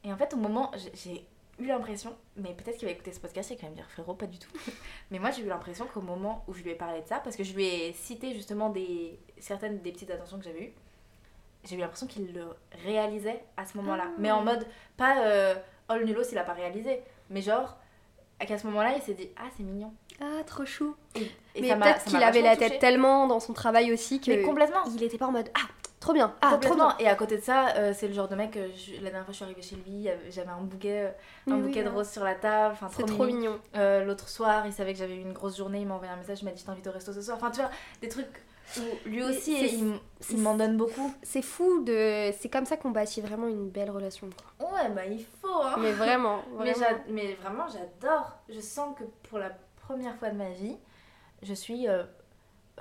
et 0.03 0.13
en 0.13 0.17
fait, 0.17 0.33
au 0.33 0.37
moment, 0.37 0.71
j'ai- 0.93 1.25
eu 1.61 1.65
l'impression, 1.67 2.15
mais 2.37 2.53
peut-être 2.53 2.77
qu'il 2.77 2.87
va 2.87 2.93
écouter 2.93 3.11
ce 3.11 3.19
podcast 3.19 3.51
et 3.51 3.55
qu'il 3.57 3.65
va 3.65 3.71
me 3.71 3.75
dire 3.75 3.85
frérot, 3.89 4.13
pas 4.13 4.27
du 4.27 4.39
tout. 4.39 4.49
mais 5.11 5.19
moi, 5.19 5.29
j'ai 5.31 5.41
eu 5.41 5.47
l'impression 5.47 5.85
qu'au 5.93 5.99
moment 5.99 6.45
où 6.47 6.53
je 6.53 6.63
lui 6.63 6.71
ai 6.71 6.75
parlé 6.75 7.01
de 7.01 7.05
ça, 7.07 7.17
parce 7.19 7.35
que 7.35 7.43
je 7.43 7.53
lui 7.53 7.65
ai 7.65 7.91
cité 7.91 8.33
justement 8.33 8.69
des, 8.69 9.19
certaines 9.39 9.79
des 9.81 9.91
petites 9.91 10.11
attentions 10.11 10.37
que 10.37 10.43
j'avais 10.45 10.61
eues, 10.63 10.73
j'ai 11.65 11.75
eu 11.75 11.79
l'impression 11.79 12.07
qu'il 12.07 12.33
le 12.33 12.45
réalisait 12.85 13.43
à 13.57 13.65
ce 13.65 13.77
moment-là. 13.77 14.05
Ah. 14.07 14.11
Mais 14.17 14.31
en 14.31 14.41
mode, 14.43 14.65
pas 14.97 15.23
euh, 15.25 15.55
oh 15.89 15.95
le 15.95 16.05
nulos, 16.05 16.23
il 16.31 16.37
a 16.37 16.43
pas 16.43 16.53
réalisé, 16.53 17.01
mais 17.29 17.41
genre, 17.41 17.77
qu'à 18.39 18.57
ce 18.57 18.65
moment-là, 18.67 18.93
il 18.95 19.01
s'est 19.01 19.13
dit 19.13 19.29
ah, 19.37 19.49
c'est 19.57 19.63
mignon. 19.63 19.93
Ah 20.21 20.43
trop 20.45 20.65
chou. 20.65 20.95
Et, 21.15 21.23
et 21.55 21.61
Mais 21.61 21.75
peut-être 21.75 22.05
qu'il 22.05 22.21
avait 22.23 22.41
la 22.41 22.55
tête 22.57 22.79
tellement 22.79 23.27
dans 23.27 23.39
son 23.39 23.53
travail 23.53 23.91
aussi 23.93 24.19
que 24.21 24.31
Mais 24.31 24.41
complètement. 24.41 24.83
il 24.93 25.01
était 25.03 25.17
pas 25.17 25.27
en 25.27 25.31
mode 25.31 25.49
ah 25.55 25.67
trop 26.01 26.13
bien 26.13 26.33
ah 26.41 26.57
trop 26.61 26.75
bien. 26.75 26.95
Et 26.99 27.07
à 27.07 27.15
côté 27.15 27.37
de 27.37 27.41
ça, 27.41 27.75
euh, 27.75 27.93
c'est 27.93 28.07
le 28.07 28.13
genre 28.13 28.27
de 28.29 28.35
mec, 28.35 28.55
euh, 28.55 28.69
je- 28.75 28.95
la 28.95 29.09
dernière 29.11 29.23
fois 29.25 29.31
je 29.31 29.35
suis 29.35 29.43
arrivée 29.45 29.61
chez 29.61 29.75
lui, 29.75 30.07
j'avais 30.29 30.49
un 30.49 30.61
bouquet, 30.61 31.07
euh, 31.07 31.51
un 31.51 31.55
Oui, 31.57 31.67
bouquet 31.67 31.83
de 31.83 31.89
roses 31.89 32.09
sur 32.09 32.23
la 32.23 32.35
table, 32.35 32.73
enfin 32.73 32.89
C'est 32.95 33.03
trop, 33.05 33.25
mignon. 33.25 33.37
mignon. 33.39 33.59
Euh, 33.75 34.03
L'autre 34.05 34.27
soir, 34.29 34.65
il 34.65 34.71
savait 34.73 34.93
que 34.93 34.99
j'avais 34.99 35.15
eu 35.15 35.21
une 35.21 35.33
grosse 35.33 35.57
journée, 35.57 35.79
il 35.81 35.87
m'a 35.87 35.95
envoyé 35.95 36.11
un 36.11 36.17
message, 36.17 36.39
il 36.41 36.45
m'a 36.45 36.51
dit 36.51 36.61
je 36.61 36.65
t'invite 36.65 36.87
au 36.87 36.91
resto 36.91 37.11
ce 37.13 37.21
soir. 37.21 37.37
Enfin 37.37 37.51
tu 37.51 37.59
vois, 37.61 37.69
des 38.01 38.07
trucs 38.09 38.27
lui 39.05 39.23
aussi, 39.23 39.57
c'est- 39.57 40.31
il, 40.33 40.37
m'en 40.39 40.55
donne 40.55 40.77
beaucoup. 40.77 41.13
C'est 41.23 41.41
fou 41.41 41.81
de 41.83 42.31
c'est 42.39 42.49
comme 42.49 42.65
ça 42.65 42.77
qu'on 42.77 42.91
bâtit 42.91 43.21
vraiment 43.21 43.47
une 43.47 43.69
belle 43.69 43.89
relation. 43.91 44.29
quoi. 44.59 44.71
Ouais, 44.71 44.89
bah 44.89 45.05
il 45.05 45.23
faut, 45.25 45.61
hein. 45.61 45.75
Mais 45.79 45.91
vraiment, 45.93 46.43
Mais, 46.59 46.73
vraiment. 46.73 46.79
j'a- 46.79 47.11
mais 47.11 47.33
vraiment, 47.35 47.67
j'adore. 47.67 48.33
Je 48.49 48.59
sens 48.59 48.95
que 48.97 49.03
pour 49.29 49.39
la 49.39 49.51
première 49.87 50.15
fois 50.17 50.29
de 50.29 50.35
ma 50.37 50.49
vie, 50.49 50.77
je 51.41 51.53
suis 51.53 51.87
euh, 51.87 52.03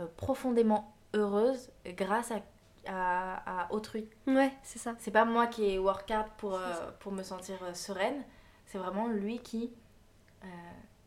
euh, 0.01 0.07
profondément 0.17 0.95
heureuse 1.15 1.71
grâce 1.87 2.31
à, 2.33 2.41
à, 2.87 3.63
à 3.65 3.73
autrui. 3.73 4.09
Ouais, 4.27 4.53
c'est 4.63 4.79
ça. 4.79 4.95
C'est 4.99 5.11
pas 5.11 5.25
moi 5.25 5.47
qui 5.47 5.65
ai 5.71 5.79
work 5.79 6.11
hard 6.11 6.29
pour, 6.37 6.55
euh, 6.55 6.61
pour 7.01 7.13
me 7.13 7.23
sentir 7.23 7.57
sereine. 7.75 8.23
C'est 8.67 8.79
vraiment 8.79 9.07
lui 9.09 9.39
qui, 9.39 9.73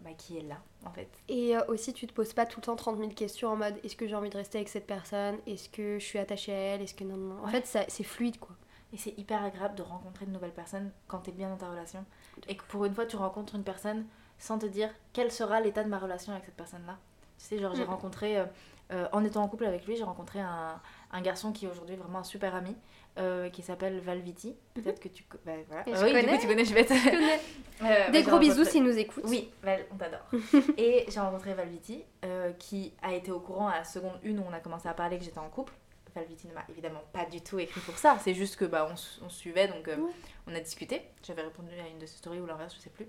bah, 0.02 0.12
qui 0.18 0.38
est 0.38 0.42
là, 0.42 0.58
en 0.86 0.92
fait. 0.92 1.10
Et 1.30 1.56
euh, 1.56 1.62
aussi, 1.68 1.94
tu 1.94 2.08
te 2.08 2.14
poses 2.14 2.34
pas 2.34 2.46
tout 2.46 2.60
le 2.60 2.66
temps 2.66 2.76
30 2.76 2.98
000 2.98 3.10
questions 3.12 3.50
en 3.50 3.56
mode 3.56 3.76
est-ce 3.84 3.96
que 3.96 4.08
j'ai 4.08 4.16
envie 4.16 4.30
de 4.30 4.38
rester 4.38 4.58
avec 4.58 4.70
cette 4.70 4.88
personne? 4.88 5.38
Est-ce 5.48 5.70
que 5.70 6.00
je 6.00 6.06
suis 6.06 6.20
attachée 6.20 6.54
à 6.54 6.58
elle? 6.58 6.82
Est-ce 6.82 6.96
que 6.96 7.04
non, 7.04 7.18
non. 7.18 7.42
En 7.42 7.46
Ouais. 7.46 7.52
fait, 7.52 7.66
ça- 7.68 7.86
c'est 7.88 8.04
fluide 8.04 8.40
quoi. 8.40 8.56
Et 8.94 8.98
c'est 8.98 9.18
hyper 9.18 9.44
agréable 9.44 9.76
de 9.76 9.84
rencontrer 9.84 10.26
de 10.26 10.32
nouvelles 10.32 10.52
personnes 10.54 10.92
quand 11.08 11.20
t'es 11.20 11.32
bien 11.32 11.50
dans 11.50 11.58
ta 11.58 11.70
relation. 11.70 12.04
Et 12.50 12.56
que 12.58 12.64
pour 12.66 12.84
une 12.86 12.94
fois, 12.94 13.06
tu 13.06 13.16
rencontres 13.16 13.56
une 13.56 13.64
personne 13.64 14.06
sans 14.38 14.58
te 14.60 14.66
dire 14.66 14.90
quel 15.14 15.32
sera 15.32 15.62
l'état 15.62 15.84
de 15.84 15.90
ma 15.90 15.98
relation 16.00 16.34
avec 16.34 16.46
cette 16.46 16.56
personne-là. 16.56 16.98
Tu 17.38 17.46
sais, 17.46 17.60
genre, 17.60 17.74
j'ai 17.76 17.86
Mm. 17.86 17.90
rencontré, 17.90 18.38
euh, 18.40 18.46
euh, 18.92 19.08
en 19.14 19.24
étant 19.24 19.44
en 19.44 19.48
couple 19.48 19.66
avec 19.66 19.86
lui, 19.86 19.96
j'ai 19.96 20.04
rencontré 20.04 20.42
un, 20.42 20.82
un 21.12 21.22
garçon 21.22 21.52
qui 21.54 21.66
est 21.66 21.70
aujourd'hui 21.70 21.96
vraiment 21.96 22.20
un 22.20 22.24
super 22.24 22.54
ami, 22.56 22.76
euh, 23.18 23.50
qui 23.50 23.62
s'appelle 23.62 24.00
Valviti. 24.00 24.56
Peut-être 24.74 25.00
que 25.00 25.08
tu... 25.10 25.24
Bah, 25.46 25.52
voilà. 25.68 25.84
Ah 25.86 25.92
je 25.96 26.04
oui, 26.04 26.14
du 26.14 26.20
connais. 26.22 26.36
coup, 26.36 26.42
tu 26.42 26.48
connais, 26.48 26.66
je 26.66 26.74
vais 26.74 26.86
te... 26.86 26.94
Euh, 27.84 28.06
bah, 28.06 28.12
Des 28.12 28.22
gros 28.22 28.38
bisous 28.38 28.64
s'il 28.64 28.84
nous 28.84 28.96
écoute. 28.96 29.24
Oui, 29.28 29.50
Val, 29.64 29.84
on 29.92 29.96
t'adore. 29.96 30.20
et 30.78 31.04
j'ai 31.10 31.20
rencontré 31.20 31.56
Valviti, 31.56 32.04
euh, 32.24 32.52
qui 32.54 32.94
a 33.02 33.14
été 33.16 33.32
au 33.32 33.40
courant 33.40 33.70
à 33.70 33.80
la 33.80 33.84
seconde 33.84 34.20
une 34.22 34.38
où 34.38 34.44
on 34.48 34.54
a 34.54 34.60
commencé 34.60 34.88
à 34.88 34.94
parler 34.94 35.18
que 35.18 35.24
j'étais 35.24 35.40
en 35.40 35.50
couple. 35.50 35.74
Valviti 36.14 36.46
ne 36.48 36.54
m'a 36.54 36.64
évidemment 36.70 37.02
pas 37.12 37.26
du 37.26 37.42
tout 37.42 37.58
écrit 37.58 37.82
pour 37.82 37.98
ça, 37.98 38.18
c'est 38.22 38.36
juste 38.36 38.56
que 38.58 38.66
bah, 38.66 38.88
on, 39.24 39.30
suivait, 39.30 39.68
donc 39.68 39.88
euh, 39.88 39.96
Ouais. 39.98 40.12
on 40.46 40.54
a 40.54 40.60
discuté. 40.60 41.02
J'avais 41.26 41.42
répondu 41.42 41.70
à 41.84 41.88
une 41.88 41.98
de 41.98 42.06
ses 42.06 42.18
stories 42.18 42.40
ou 42.40 42.46
l'inverse, 42.46 42.76
je 42.76 42.82
sais 42.82 42.90
plus. 42.92 43.08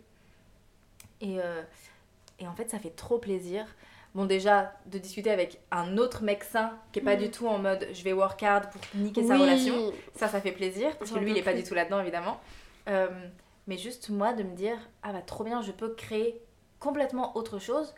Et, 1.20 1.38
euh, 1.38 1.62
et 2.38 2.46
en 2.48 2.54
fait, 2.54 2.70
ça 2.70 2.78
fait 2.78 2.96
trop 2.96 3.18
plaisir. 3.18 3.66
Bon, 4.14 4.26
déjà, 4.26 4.74
de 4.86 4.98
discuter 4.98 5.30
avec 5.30 5.60
un 5.70 5.96
autre 5.96 6.22
mec 6.22 6.44
sain 6.44 6.78
qui 6.92 6.98
est 6.98 7.02
pas 7.02 7.16
du 7.16 7.30
tout 7.30 7.46
en 7.46 7.58
mode 7.58 7.88
je 7.94 8.04
vais 8.04 8.12
work 8.12 8.42
hard 8.42 8.70
pour 8.70 8.80
niquer 8.94 9.24
sa 9.24 9.38
relation. 9.38 9.92
Ça, 10.14 10.28
ça 10.28 10.40
fait 10.40 10.52
plaisir, 10.52 10.96
parce 10.98 11.10
que 11.10 11.18
lui, 11.18 11.30
il 11.30 11.38
est 11.38 11.42
pas 11.42 11.54
du 11.54 11.64
tout 11.64 11.74
là-dedans, 11.74 12.00
évidemment. 12.00 12.38
Euh, 12.88 13.08
mais 13.66 13.78
juste 13.78 14.10
moi, 14.10 14.34
de 14.34 14.42
me 14.42 14.54
dire, 14.54 14.76
ah 15.02 15.12
bah 15.12 15.22
trop 15.22 15.44
bien, 15.44 15.62
je 15.62 15.72
peux 15.72 15.94
créer 15.94 16.42
complètement 16.78 17.36
autre 17.36 17.58
chose, 17.58 17.94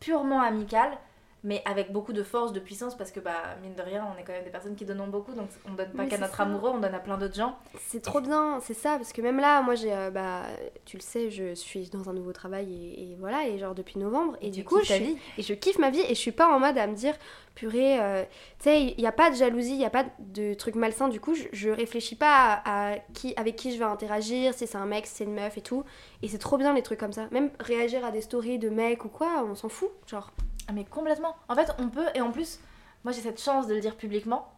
purement 0.00 0.40
amical, 0.40 0.96
mais 1.44 1.62
avec 1.64 1.92
beaucoup 1.92 2.12
de 2.12 2.22
force, 2.22 2.52
de 2.52 2.60
puissance, 2.60 2.96
parce 2.96 3.12
que 3.12 3.20
bah, 3.20 3.56
mine 3.62 3.74
de 3.74 3.82
rien, 3.82 4.06
on 4.12 4.18
est 4.18 4.24
quand 4.24 4.32
même 4.32 4.44
des 4.44 4.50
personnes 4.50 4.74
qui 4.74 4.84
donnent 4.84 5.10
beaucoup, 5.10 5.32
donc 5.34 5.48
on 5.68 5.74
donne 5.74 5.90
pas 5.92 6.06
qu'à 6.06 6.18
notre 6.18 6.36
ça. 6.36 6.42
amoureux, 6.42 6.70
on 6.74 6.78
donne 6.78 6.94
à 6.94 6.98
plein 6.98 7.16
d'autres 7.16 7.36
gens. 7.36 7.56
C'est 7.78 8.02
trop 8.02 8.20
bien, 8.20 8.58
c'est 8.60 8.74
ça, 8.74 8.96
parce 8.96 9.12
que 9.12 9.22
même 9.22 9.38
là, 9.38 9.62
moi 9.62 9.74
j'ai, 9.76 9.92
euh, 9.92 10.10
bah, 10.10 10.42
tu 10.84 10.96
le 10.96 11.02
sais, 11.02 11.30
je 11.30 11.54
suis 11.54 11.88
dans 11.90 12.10
un 12.10 12.12
nouveau 12.12 12.32
travail 12.32 12.72
et, 12.72 13.12
et 13.12 13.16
voilà, 13.20 13.46
et 13.46 13.58
genre 13.58 13.74
depuis 13.74 13.98
novembre, 13.98 14.36
et, 14.40 14.48
Et 14.48 14.50
du 14.50 14.64
coup, 14.64 14.80
je 14.82 14.94
vie. 14.94 15.16
et 15.36 15.42
je 15.42 15.54
kiffe 15.54 15.78
ma 15.78 15.90
vie, 15.90 16.00
et 16.00 16.08
je 16.08 16.20
suis 16.20 16.32
pas 16.32 16.48
en 16.52 16.58
mode 16.58 16.76
à 16.76 16.86
me 16.88 16.94
dire, 16.94 17.14
purée, 17.54 18.00
euh, 18.00 18.24
tu 18.58 18.64
sais, 18.64 18.82
il 18.82 18.96
n'y 18.98 19.06
a 19.06 19.12
pas 19.12 19.30
de 19.30 19.36
jalousie, 19.36 19.72
il 19.72 19.78
n'y 19.78 19.84
a 19.84 19.90
pas 19.90 20.06
de 20.18 20.54
truc 20.54 20.74
malsain, 20.74 21.08
du 21.08 21.20
coup, 21.20 21.34
je, 21.34 21.44
je 21.52 21.70
réfléchis 21.70 22.16
pas 22.16 22.60
à, 22.64 22.92
à 22.94 22.98
qui, 23.14 23.34
avec 23.36 23.54
qui 23.56 23.72
je 23.72 23.78
vais 23.78 23.84
interagir, 23.84 24.54
si 24.54 24.66
c'est 24.66 24.76
un 24.78 24.86
mec, 24.86 25.06
si 25.06 25.14
c'est 25.14 25.24
une 25.24 25.34
meuf 25.34 25.56
et 25.56 25.62
tout, 25.62 25.84
et 26.22 26.28
c'est 26.28 26.38
trop 26.38 26.56
bien 26.58 26.72
les 26.74 26.82
trucs 26.82 26.98
comme 26.98 27.12
ça, 27.12 27.28
même 27.30 27.50
réagir 27.60 28.04
à 28.04 28.10
des 28.10 28.22
stories 28.22 28.58
de 28.58 28.70
mecs 28.70 29.04
ou 29.04 29.08
quoi, 29.08 29.44
on 29.48 29.54
s'en 29.54 29.68
fout, 29.68 29.90
genre. 30.06 30.32
Ah, 30.68 30.72
mais 30.72 30.84
complètement. 30.84 31.34
En 31.48 31.54
fait, 31.54 31.72
on 31.78 31.88
peut, 31.88 32.06
et 32.14 32.20
en 32.20 32.30
plus, 32.30 32.60
moi 33.04 33.12
j'ai 33.12 33.20
cette 33.22 33.40
chance 33.42 33.66
de 33.66 33.74
le 33.74 33.80
dire 33.80 33.96
publiquement, 33.96 34.52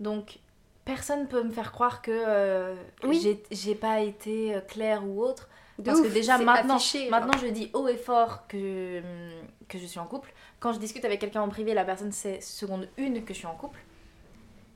donc 0.00 0.38
personne 0.84 1.28
peut 1.28 1.42
me 1.44 1.50
faire 1.50 1.70
croire 1.72 2.02
que 2.02 2.10
euh, 2.12 2.74
Oui. 3.04 3.20
j'ai- 3.22 3.42
j'ai 3.50 3.74
pas 3.76 4.00
été 4.00 4.54
euh, 4.56 4.60
claire 4.60 5.04
ou 5.06 5.22
autre. 5.22 5.48
De 5.78 5.84
Parce 5.84 6.00
ouf, 6.00 6.08
que 6.08 6.12
déjà 6.12 6.36
maintenant, 6.38 6.76
affiché, 6.76 7.08
maintenant 7.08 7.38
je 7.40 7.46
dis 7.46 7.70
haut 7.72 7.88
et 7.88 7.96
fort 7.96 8.46
que, 8.48 8.98
hum, 8.98 9.46
que 9.68 9.78
je 9.78 9.86
suis 9.86 9.98
en 10.00 10.06
couple. 10.06 10.32
Quand 10.60 10.72
je 10.72 10.78
discute 10.78 11.04
avec 11.04 11.20
quelqu'un 11.20 11.40
en 11.42 11.48
privé, 11.48 11.72
la 11.74 11.84
personne 11.84 12.12
sait 12.12 12.40
seconde 12.40 12.88
une 12.98 13.24
que 13.24 13.32
je 13.32 13.38
suis 13.38 13.46
en 13.46 13.54
couple. 13.54 13.78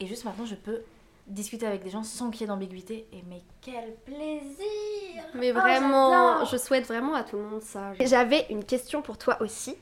Et 0.01 0.07
juste 0.07 0.25
maintenant, 0.25 0.47
je 0.47 0.55
peux 0.55 0.83
discuter 1.27 1.67
avec 1.67 1.83
des 1.83 1.91
gens 1.91 2.03
sans 2.05 2.31
qu'il 2.31 2.43
y 2.43 2.45
ait 2.45 2.47
d'ambiguïté. 2.47 3.09
Et 3.13 3.23
mais 3.29 3.43
quel 3.61 3.95
plaisir 4.05 5.23
Mais 5.35 5.51
Oh, 5.51 5.59
vraiment, 5.61 6.45
je 6.45 6.57
souhaite 6.57 6.87
vraiment 6.87 7.15
à 7.15 7.25
tout 7.25 7.37
le 7.37 7.43
monde 7.43 7.63
ça. 7.63 7.93
J'avais 8.01 8.47
une 8.51 8.65
question 8.65 9.03
pour 9.03 9.19
toi 9.19 9.37
aussi. 9.43 9.77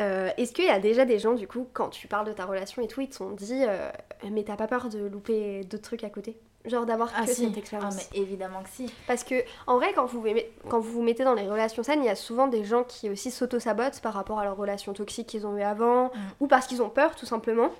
Euh, 0.00 0.30
Est-ce 0.36 0.52
qu'il 0.52 0.64
y 0.64 0.68
a 0.70 0.80
déjà 0.80 1.04
des 1.04 1.18
gens, 1.18 1.34
du 1.34 1.46
coup, 1.46 1.68
quand 1.72 1.88
tu 1.90 2.08
parles 2.08 2.26
de 2.26 2.32
ta 2.32 2.44
relation 2.46 2.82
et 2.82 2.88
tout, 2.88 3.00
ils 3.00 3.08
te 3.08 3.14
sont 3.16 3.30
dit, 3.30 3.62
euh, 3.66 3.90
mais 4.30 4.42
t'as 4.42 4.56
pas 4.56 4.66
peur 4.66 4.88
de 4.88 5.06
louper 5.06 5.64
d'autres 5.64 5.82
trucs 5.84 6.04
à 6.04 6.10
côté? 6.10 6.36
Genre 6.64 6.86
d'avoir 6.86 7.10
Ah 7.16 7.24
que 7.26 7.32
si, 7.32 7.44
cette 7.44 7.54
ah, 7.56 7.58
expérience. 7.58 7.96
mais 8.12 8.18
évidemment 8.20 8.62
que 8.62 8.68
si. 8.68 8.92
Parce 9.08 9.24
que, 9.24 9.34
en 9.66 9.76
vrai, 9.78 9.92
quand 9.94 10.06
vous, 10.06 10.20
vous 10.20 10.26
met- 10.32 10.50
quand 10.68 10.78
vous 10.78 10.92
vous 10.92 11.02
mettez 11.02 11.24
dans 11.24 11.34
les 11.34 11.48
relations 11.48 11.82
saines, 11.82 12.02
il 12.02 12.06
y 12.06 12.10
a 12.10 12.14
souvent 12.14 12.46
des 12.46 12.64
gens 12.64 12.84
qui 12.84 13.10
aussi 13.10 13.30
s'auto-sabotent 13.32 14.00
par 14.00 14.14
rapport 14.14 14.38
à 14.38 14.44
leurs 14.44 14.56
relations 14.56 14.92
toxiques 14.92 15.26
qu'ils 15.26 15.44
ont 15.46 15.56
eues 15.56 15.62
avant, 15.62 16.06
Mm. 16.06 16.10
ou 16.40 16.46
parce 16.46 16.66
qu'ils 16.68 16.80
ont 16.82 16.90
peur, 16.90 17.16
tout 17.16 17.26
simplement. 17.26 17.70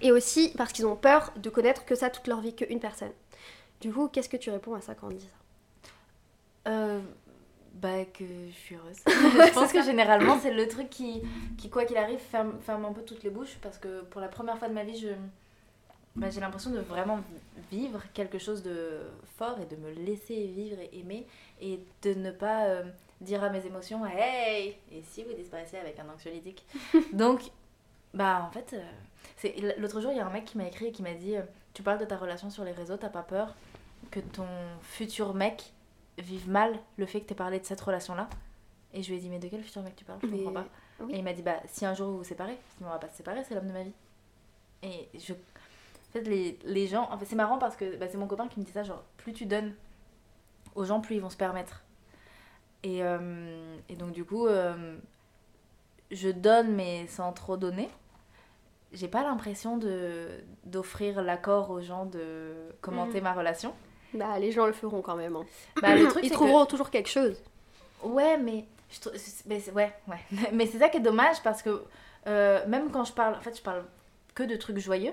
Et 0.00 0.10
aussi 0.12 0.52
parce 0.56 0.72
qu'ils 0.72 0.86
ont 0.86 0.96
peur 0.96 1.32
de 1.36 1.50
connaître 1.50 1.84
que 1.84 1.94
ça 1.94 2.10
toute 2.10 2.26
leur 2.26 2.40
vie, 2.40 2.54
qu'une 2.54 2.80
personne. 2.80 3.12
Du 3.80 3.92
coup, 3.92 4.08
qu'est-ce 4.08 4.28
que 4.28 4.36
tu 4.36 4.50
réponds 4.50 4.74
à 4.74 4.80
ça 4.80 4.94
quand 4.94 5.06
on 5.06 5.10
dit 5.10 5.20
ça? 5.20 6.70
Euh, 6.70 7.00
bah 7.80 8.04
que 8.04 8.24
je 8.24 8.52
suis 8.52 8.74
heureuse. 8.74 8.98
je 9.06 9.54
pense 9.54 9.72
que 9.72 9.82
généralement 9.82 10.38
c'est 10.38 10.52
le 10.52 10.68
truc 10.68 10.90
qui, 10.90 11.22
qui 11.56 11.70
quoi 11.70 11.84
qu'il 11.84 11.96
arrive, 11.96 12.18
ferme, 12.18 12.58
ferme 12.60 12.84
un 12.84 12.92
peu 12.92 13.02
toutes 13.02 13.22
les 13.22 13.30
bouches 13.30 13.56
parce 13.62 13.78
que 13.78 14.02
pour 14.02 14.20
la 14.20 14.28
première 14.28 14.58
fois 14.58 14.68
de 14.68 14.74
ma 14.74 14.84
vie, 14.84 14.98
je, 14.98 15.08
bah, 16.16 16.28
j'ai 16.30 16.40
l'impression 16.40 16.70
de 16.70 16.80
vraiment 16.80 17.20
vivre 17.70 18.02
quelque 18.12 18.38
chose 18.38 18.62
de 18.62 19.00
fort 19.36 19.56
et 19.60 19.66
de 19.66 19.80
me 19.80 19.90
laisser 19.92 20.46
vivre 20.46 20.78
et 20.80 20.98
aimer 20.98 21.26
et 21.60 21.80
de 22.02 22.14
ne 22.14 22.30
pas 22.30 22.66
euh, 22.66 22.82
dire 23.20 23.42
à 23.42 23.50
mes 23.50 23.64
émotions 23.64 24.04
Hey 24.06 24.76
Et 24.92 25.02
si 25.02 25.22
vous 25.22 25.32
disparaissiez 25.32 25.78
avec 25.78 25.98
un 25.98 26.08
anxiolytique 26.08 26.66
Donc, 27.12 27.50
bah 28.12 28.44
en 28.46 28.50
fait, 28.50 28.74
euh, 28.74 28.82
c'est 29.36 29.54
l'autre 29.78 30.00
jour, 30.00 30.10
il 30.12 30.18
y 30.18 30.20
a 30.20 30.26
un 30.26 30.30
mec 30.30 30.44
qui 30.44 30.58
m'a 30.58 30.66
écrit 30.66 30.86
et 30.86 30.92
qui 30.92 31.02
m'a 31.02 31.14
dit 31.14 31.36
euh, 31.36 31.42
Tu 31.72 31.82
parles 31.82 31.98
de 31.98 32.04
ta 32.04 32.16
relation 32.16 32.50
sur 32.50 32.64
les 32.64 32.72
réseaux, 32.72 32.96
t'as 32.96 33.08
pas 33.08 33.22
peur 33.22 33.54
que 34.10 34.20
ton 34.20 34.46
futur 34.82 35.34
mec 35.34 35.72
vive 36.18 36.48
mal 36.50 36.78
le 36.96 37.06
fait 37.06 37.20
que 37.20 37.26
t'aies 37.26 37.34
parlé 37.34 37.58
de 37.60 37.64
cette 37.64 37.80
relation-là 37.80 38.28
Et 38.92 39.02
je 39.02 39.10
lui 39.10 39.16
ai 39.18 39.20
dit 39.20 39.30
Mais 39.30 39.38
de 39.38 39.48
quel 39.48 39.62
futur 39.62 39.82
mec 39.82 39.96
tu 39.96 40.04
parles? 40.04 40.18
Je 40.22 40.26
Mais- 40.26 40.38
comprends 40.38 40.62
pas. 40.62 40.68
oui. 41.00 41.14
Et 41.14 41.18
il 41.18 41.24
m'a 41.24 41.32
dit 41.32 41.42
Bah, 41.42 41.60
si 41.66 41.84
un 41.86 41.94
jour 41.94 42.08
vous 42.10 42.18
vous 42.18 42.24
séparez, 42.24 42.58
sinon 42.76 42.88
on 42.90 42.92
va 42.92 42.98
pas 42.98 43.08
se 43.08 43.16
séparer, 43.16 43.42
c'est 43.44 43.54
l'homme 43.54 43.68
de 43.68 43.72
ma 43.72 43.82
vie. 43.82 43.92
Et 44.82 45.08
je. 45.18 45.32
En 45.32 46.12
fait, 46.12 46.22
les, 46.22 46.58
les 46.64 46.86
gens. 46.88 47.08
En 47.12 47.18
fait, 47.18 47.24
c'est 47.26 47.36
marrant 47.36 47.58
parce 47.58 47.76
que 47.76 47.96
bah, 47.96 48.06
c'est 48.08 48.18
mon 48.18 48.26
copain 48.26 48.48
qui 48.48 48.58
me 48.60 48.64
dit 48.64 48.72
ça 48.72 48.82
genre, 48.82 49.04
plus 49.16 49.32
tu 49.32 49.46
donnes 49.46 49.74
aux 50.74 50.84
gens, 50.84 51.00
plus 51.00 51.16
ils 51.16 51.20
vont 51.22 51.30
se 51.30 51.36
permettre. 51.36 51.82
Et, 52.82 53.02
euh, 53.04 53.76
et 53.88 53.94
donc, 53.96 54.12
du 54.12 54.24
coup, 54.24 54.46
euh, 54.46 54.96
je 56.10 56.28
donne, 56.30 56.74
mais 56.74 57.06
sans 57.06 57.32
trop 57.32 57.56
donner. 57.56 57.88
J'ai 58.92 59.06
pas 59.06 59.22
l'impression 59.22 59.76
de 59.76 60.28
d'offrir 60.64 61.22
l'accord 61.22 61.70
aux 61.70 61.80
gens 61.80 62.06
de 62.06 62.54
commenter 62.80 63.20
ma 63.20 63.32
relation. 63.32 63.72
Bah, 64.14 64.38
les 64.38 64.52
gens 64.52 64.66
le 64.66 64.72
feront 64.72 65.02
quand 65.02 65.16
même. 65.16 65.36
hein. 65.36 65.44
Bah, 65.80 65.94
le 65.94 66.08
truc, 66.08 66.24
Ils 66.24 66.30
que- 66.30 66.34
trouveront 66.34 66.66
toujours 66.66 66.90
quelque 66.90 67.08
chose. 67.08 67.36
Ouais, 68.02 68.36
mais 68.38 68.64
je 68.90 69.00
trou- 69.00 69.10
c'est- 69.16 69.46
mais 69.46 69.62
ouais, 69.72 69.92
ouais. 70.08 70.20
Mais 70.52 70.66
c'est 70.66 70.78
ça 70.78 70.88
qui 70.88 70.96
est 70.96 71.00
dommage 71.00 71.42
parce 71.42 71.62
que 71.62 71.82
euh, 72.26 72.66
même 72.66 72.90
quand 72.90 73.04
je 73.04 73.12
parle, 73.12 73.34
en 73.34 73.40
fait, 73.40 73.56
je 73.56 73.62
parle 73.62 73.84
que 74.34 74.42
de 74.42 74.56
trucs 74.56 74.78
joyeux 74.78 75.12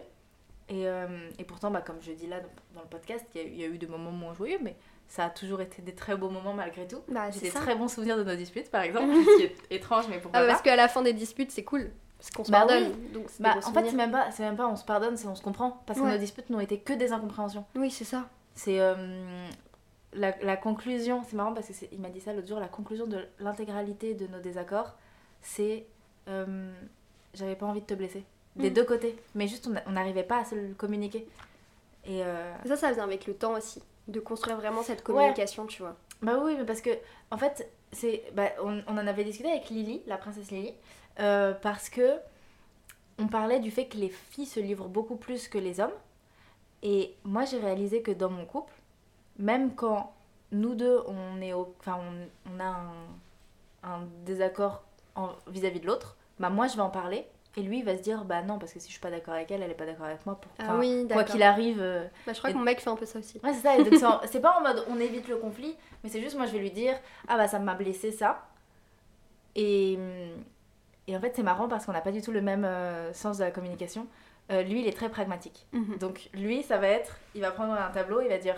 Et, 0.70 0.88
euh, 0.88 1.08
et 1.40 1.44
pourtant, 1.46 1.72
bah, 1.72 1.82
comme 1.82 1.98
je 2.02 2.12
dis 2.12 2.28
là 2.28 2.38
dans, 2.76 2.82
le 2.82 2.88
podcast, 2.88 3.26
il 3.36 3.42
y, 3.42 3.44
a- 3.44 3.48
il 3.48 3.60
y 3.60 3.64
a 3.64 3.68
eu 3.68 3.78
des 3.78 3.88
moments 3.88 4.12
moins 4.12 4.34
joyeux, 4.34 4.60
mais 4.62 4.76
ça 5.08 5.26
a 5.26 5.30
toujours 5.30 5.62
été 5.62 5.82
des 5.82 5.94
très 5.96 6.18
beaux 6.18 6.30
moments 6.30 6.52
malgré 6.54 6.86
tout. 6.86 7.00
Bah, 7.08 7.30
J'ai 7.32 7.40
c'est 7.40 7.46
des 7.46 7.52
ça. 7.52 7.60
très 7.62 7.76
bons 7.76 7.88
souvenirs 7.88 8.18
de 8.18 8.24
nos 8.26 8.36
disputes, 8.36 8.70
par 8.70 8.82
exemple, 8.82 9.08
ce 9.14 9.38
qui 9.38 9.44
est 9.44 9.56
étrange, 9.72 10.06
mais 10.10 10.20
pourquoi 10.20 10.40
Ah, 10.40 10.42
bah, 10.42 10.48
pas. 10.48 10.54
parce 10.54 10.62
qu'à 10.64 10.76
la 10.76 10.88
fin 10.90 11.02
des 11.04 11.14
disputes, 11.14 11.52
c'est 11.52 11.64
cool. 11.64 11.90
Parce 12.18 12.32
qu'on 12.32 12.44
se 12.44 12.52
Bah 12.52 12.60
pardonne. 12.66 12.92
oui. 13.00 13.10
Donc, 13.14 13.28
Bah, 13.40 13.56
en 13.64 13.72
fait, 13.74 13.86
c'est 13.90 13.96
même, 13.96 14.12
pas, 14.12 14.32
c'est 14.32 14.44
même 14.44 14.58
pas 14.58 14.68
on 14.68 14.76
se 14.76 14.84
pardonne, 14.84 15.16
c'est 15.18 15.28
on 15.28 15.36
se 15.36 15.42
comprend. 15.44 15.82
Parce 15.86 16.00
que 16.00 16.06
nos 16.06 16.18
disputes 16.18 16.50
n'ont 16.50 16.60
été 16.60 16.80
que 16.80 16.94
des 16.94 17.12
incompréhensions. 17.14 17.64
Oui, 17.76 17.90
c'est 17.92 18.06
ça. 18.06 18.28
C'est 18.58 18.80
euh, 18.80 18.96
la, 20.14 20.36
la 20.42 20.58
conclusion, 20.58 21.24
c'est 21.28 21.36
marrant 21.36 21.54
parce 21.54 21.68
qu'il 21.68 22.00
m'a 22.00 22.10
dit 22.10 22.20
ça 22.20 22.34
l'autre 22.34 22.48
jour, 22.48 22.60
la 22.60 22.68
conclusion 22.68 23.06
de 23.06 23.24
l'intégralité 23.40 24.14
de 24.16 24.26
nos 24.28 24.40
désaccords, 24.40 24.96
c'est 25.42 25.86
euh, 26.28 26.74
j'avais 27.34 27.56
pas 27.56 27.68
envie 27.68 27.82
de 27.82 27.86
te 27.86 27.94
blesser. 27.94 28.24
Des 28.56 28.72
Mm. 28.72 28.74
deux 28.74 28.84
côtés. 28.84 29.16
Mais 29.36 29.48
juste, 29.48 29.70
on 29.86 29.92
n'arrivait 29.92 30.24
pas 30.24 30.40
à 30.40 30.46
se 30.46 30.56
le 30.56 30.74
communiquer. 30.74 31.28
Et 32.06 32.24
euh, 32.24 32.52
Ça, 32.66 32.76
ça 32.76 32.92
vient 32.94 33.04
avec 33.04 33.28
le 33.28 33.36
temps 33.36 33.54
aussi. 33.54 33.82
De 34.08 34.20
construire 34.20 34.58
vraiment 34.58 34.82
cette 34.82 35.04
communication, 35.04 35.66
tu 35.68 35.82
vois. 35.84 35.96
bah 36.24 36.40
oui, 36.42 36.56
mais 36.58 36.66
parce 36.66 36.82
que, 36.82 36.90
en 37.30 37.38
fait, 37.38 37.70
c'est 37.92 38.24
bah, 38.34 38.50
on, 38.64 38.82
on 38.88 38.94
en 38.98 39.06
avait 39.06 39.24
discuté 39.26 39.52
avec 39.52 39.70
Lily, 39.70 40.02
la 40.08 40.18
princesse 40.18 40.50
Lily, 40.50 40.74
euh, 41.20 41.54
parce 41.54 41.90
que 41.90 42.16
on 43.20 43.28
parlait 43.28 43.60
du 43.60 43.70
fait 43.70 43.86
que 43.86 43.98
les 43.98 44.10
filles 44.10 44.46
se 44.46 44.60
livrent 44.62 44.88
beaucoup 44.88 45.18
plus 45.18 45.48
que 45.50 45.58
les 45.58 45.80
hommes. 45.82 45.92
Et 46.84 47.16
moi, 47.24 47.46
j'ai 47.46 47.58
réalisé 47.60 48.02
que 48.02 48.12
dans 48.12 48.30
mon 48.30 48.46
couple, 48.46 48.74
même 49.40 49.74
quand 49.76 50.14
nous 50.52 50.76
deux, 50.76 51.02
on, 51.08 51.42
est 51.42 51.54
au, 51.54 51.74
enfin, 51.80 51.98
on, 52.00 52.52
on 52.56 52.60
a 52.60 52.66
un, 52.66 52.94
un 53.84 54.00
désaccord 54.26 54.84
vis-à-vis 55.48 55.80
de 55.80 55.88
l'autre, 55.88 56.16
bah 56.40 56.50
moi, 56.50 56.68
je 56.68 56.76
vais 56.76 56.82
en 56.84 56.90
parler. 56.92 57.26
Et 57.56 57.64
lui, 57.64 57.80
il 57.80 57.84
va 57.86 57.98
se 57.98 58.04
dire, 58.04 58.24
bah 58.24 58.44
non, 58.44 58.60
parce 58.60 58.72
que 58.72 58.80
si 58.80 58.86
je 58.88 58.92
suis 58.92 59.02
pas 59.02 59.10
d'accord 59.10 59.34
avec 59.34 59.50
elle, 59.50 59.64
elle 59.64 59.72
est 59.72 59.76
pas 59.76 59.88
d'accord 59.88 60.06
avec 60.06 60.24
moi. 60.28 60.36
Pour... 60.40 60.52
Ah 60.60 60.76
oui, 60.78 61.08
quoi 61.12 61.24
qu'il 61.24 61.42
arrive. 61.42 61.82
euh, 61.82 62.06
Bah, 62.28 62.34
je 62.34 62.38
crois 62.38 62.52
Et- 62.52 62.54
que 62.54 62.58
mon 62.60 62.64
mec 62.64 62.80
fait 62.80 62.90
un 62.92 62.96
peu 62.96 63.08
ça 63.08 63.18
aussi. 63.18 63.40
Ouais, 63.44 63.52
c'est 63.54 63.98
ça. 63.98 64.22
c'est 64.26 64.40
pas 64.40 64.60
en 64.60 64.62
mode 64.62 64.86
on 64.90 65.00
évite 65.00 65.28
le 65.28 65.38
conflit, 65.38 65.76
mais 66.04 66.10
c'est 66.12 66.22
juste 66.22 66.38
moi 66.38 66.46
je 66.46 66.52
vais 66.52 66.60
lui 66.60 66.70
dire 66.70 66.96
Ah 67.28 67.36
bah 67.36 67.48
ça 67.48 67.58
m'a 67.58 67.74
blessé 67.74 68.12
ça. 68.12 68.46
Et, 69.56 69.98
et 71.08 71.18
en 71.18 71.20
fait, 71.20 71.34
c'est 71.36 71.42
marrant 71.42 71.68
parce 71.68 71.88
qu'on 71.88 71.94
n'a 71.94 72.02
pas 72.02 72.12
du 72.12 72.22
tout 72.22 72.32
le 72.32 72.42
même 72.42 72.64
euh, 72.64 73.12
sens 73.14 73.40
de 73.40 73.44
la 73.44 73.50
communication. 73.52 74.06
Euh, 74.52 74.64
lui, 74.64 74.82
il 74.82 74.88
est 74.88 74.96
très 74.96 75.10
pragmatique. 75.10 75.66
Mhm. 75.74 75.98
Donc 75.98 76.30
lui, 76.34 76.64
ça 76.64 76.78
va 76.78 76.88
être 76.88 77.18
il 77.36 77.42
va 77.42 77.52
prendre 77.52 77.74
un 77.74 77.90
tableau, 77.92 78.22
il 78.22 78.30
va 78.30 78.38
dire 78.38 78.56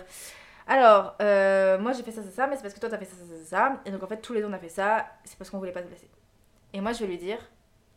Alors, 0.66 1.14
euh, 1.20 1.78
moi 1.78 1.92
j'ai 1.92 2.02
fait 2.02 2.12
ça, 2.12 2.22
ça, 2.22 2.30
ça, 2.30 2.46
mais 2.46 2.56
c'est 2.56 2.62
parce 2.62 2.74
que 2.74 2.80
toi 2.80 2.88
t'as 2.88 2.98
fait 2.98 3.06
ça, 3.06 3.16
ça, 3.16 3.36
ça, 3.36 3.44
ça. 3.44 3.82
Et 3.84 3.90
donc 3.90 4.02
en 4.02 4.06
fait, 4.06 4.18
tous 4.18 4.32
les 4.32 4.40
deux 4.40 4.46
on 4.46 4.52
a 4.52 4.58
fait 4.58 4.68
ça, 4.68 5.06
c'est 5.24 5.36
parce 5.36 5.50
qu'on 5.50 5.58
voulait 5.58 5.72
pas 5.72 5.82
te 5.82 5.88
blesser. 5.88 6.08
Et 6.72 6.80
moi, 6.80 6.92
je 6.92 7.00
vais 7.00 7.06
lui 7.06 7.18
dire 7.18 7.38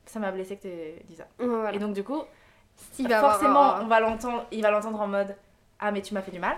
Ça 0.05 0.19
m'a 0.19 0.31
blessé 0.31 0.57
que 0.57 0.63
tu 0.63 1.03
dit 1.05 1.15
ça. 1.15 1.27
Voilà. 1.37 1.73
Et 1.73 1.79
donc 1.79 1.93
du 1.93 2.03
coup, 2.03 2.23
Il 2.97 3.07
va 3.07 3.19
forcément, 3.19 3.75
on 3.81 3.87
va 3.87 3.99
l'entendre, 3.99 4.45
il 4.51 4.61
va 4.61 4.71
l'entendre 4.71 4.99
en 4.99 5.07
mode 5.07 5.35
Ah, 5.79 5.91
mais 5.91 6.01
tu 6.01 6.13
m'as 6.13 6.21
fait 6.21 6.31
du 6.31 6.39
mal. 6.39 6.57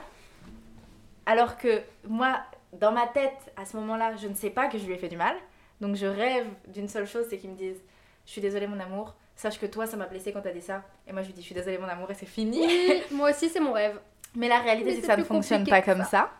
Alors 1.25 1.57
que 1.57 1.81
moi, 2.07 2.37
dans 2.73 2.91
ma 2.91 3.07
tête, 3.07 3.51
à 3.57 3.65
ce 3.65 3.75
moment-là, 3.77 4.15
je 4.15 4.27
ne 4.27 4.33
sais 4.33 4.49
pas 4.49 4.67
que 4.67 4.77
je 4.77 4.85
lui 4.85 4.93
ai 4.93 4.97
fait 4.97 5.09
du 5.09 5.17
mal. 5.17 5.35
Donc 5.81 5.95
je 5.95 6.05
rêve 6.05 6.47
d'une 6.67 6.87
seule 6.87 7.05
chose 7.05 7.25
c'est 7.29 7.37
qu'ils 7.37 7.49
me 7.49 7.57
disent 7.57 7.81
Je 8.25 8.31
suis 8.31 8.41
désolée, 8.41 8.67
mon 8.67 8.79
amour. 8.79 9.15
Sache 9.35 9.59
que 9.59 9.65
toi, 9.65 9.85
ça 9.85 9.97
m'a 9.97 10.05
blessé 10.05 10.31
quand 10.31 10.41
t'as 10.41 10.51
dit 10.53 10.61
ça. 10.61 10.83
Et 11.07 11.11
moi, 11.13 11.21
je 11.21 11.27
lui 11.27 11.33
dis 11.33 11.41
Je 11.41 11.45
suis 11.47 11.55
désolée, 11.55 11.77
mon 11.77 11.87
amour, 11.87 12.09
et 12.09 12.13
c'est 12.13 12.25
fini. 12.25 12.59
Oui, 12.65 13.03
moi 13.11 13.31
aussi, 13.31 13.49
c'est 13.49 13.59
mon 13.59 13.73
rêve. 13.73 13.99
Mais 14.35 14.47
la 14.47 14.59
réalité, 14.59 14.95
c'est 14.95 15.01
que 15.01 15.07
ça 15.07 15.17
ne 15.17 15.23
fonctionne 15.23 15.65
pas 15.67 15.81
comme 15.81 16.03
ça. 16.03 16.31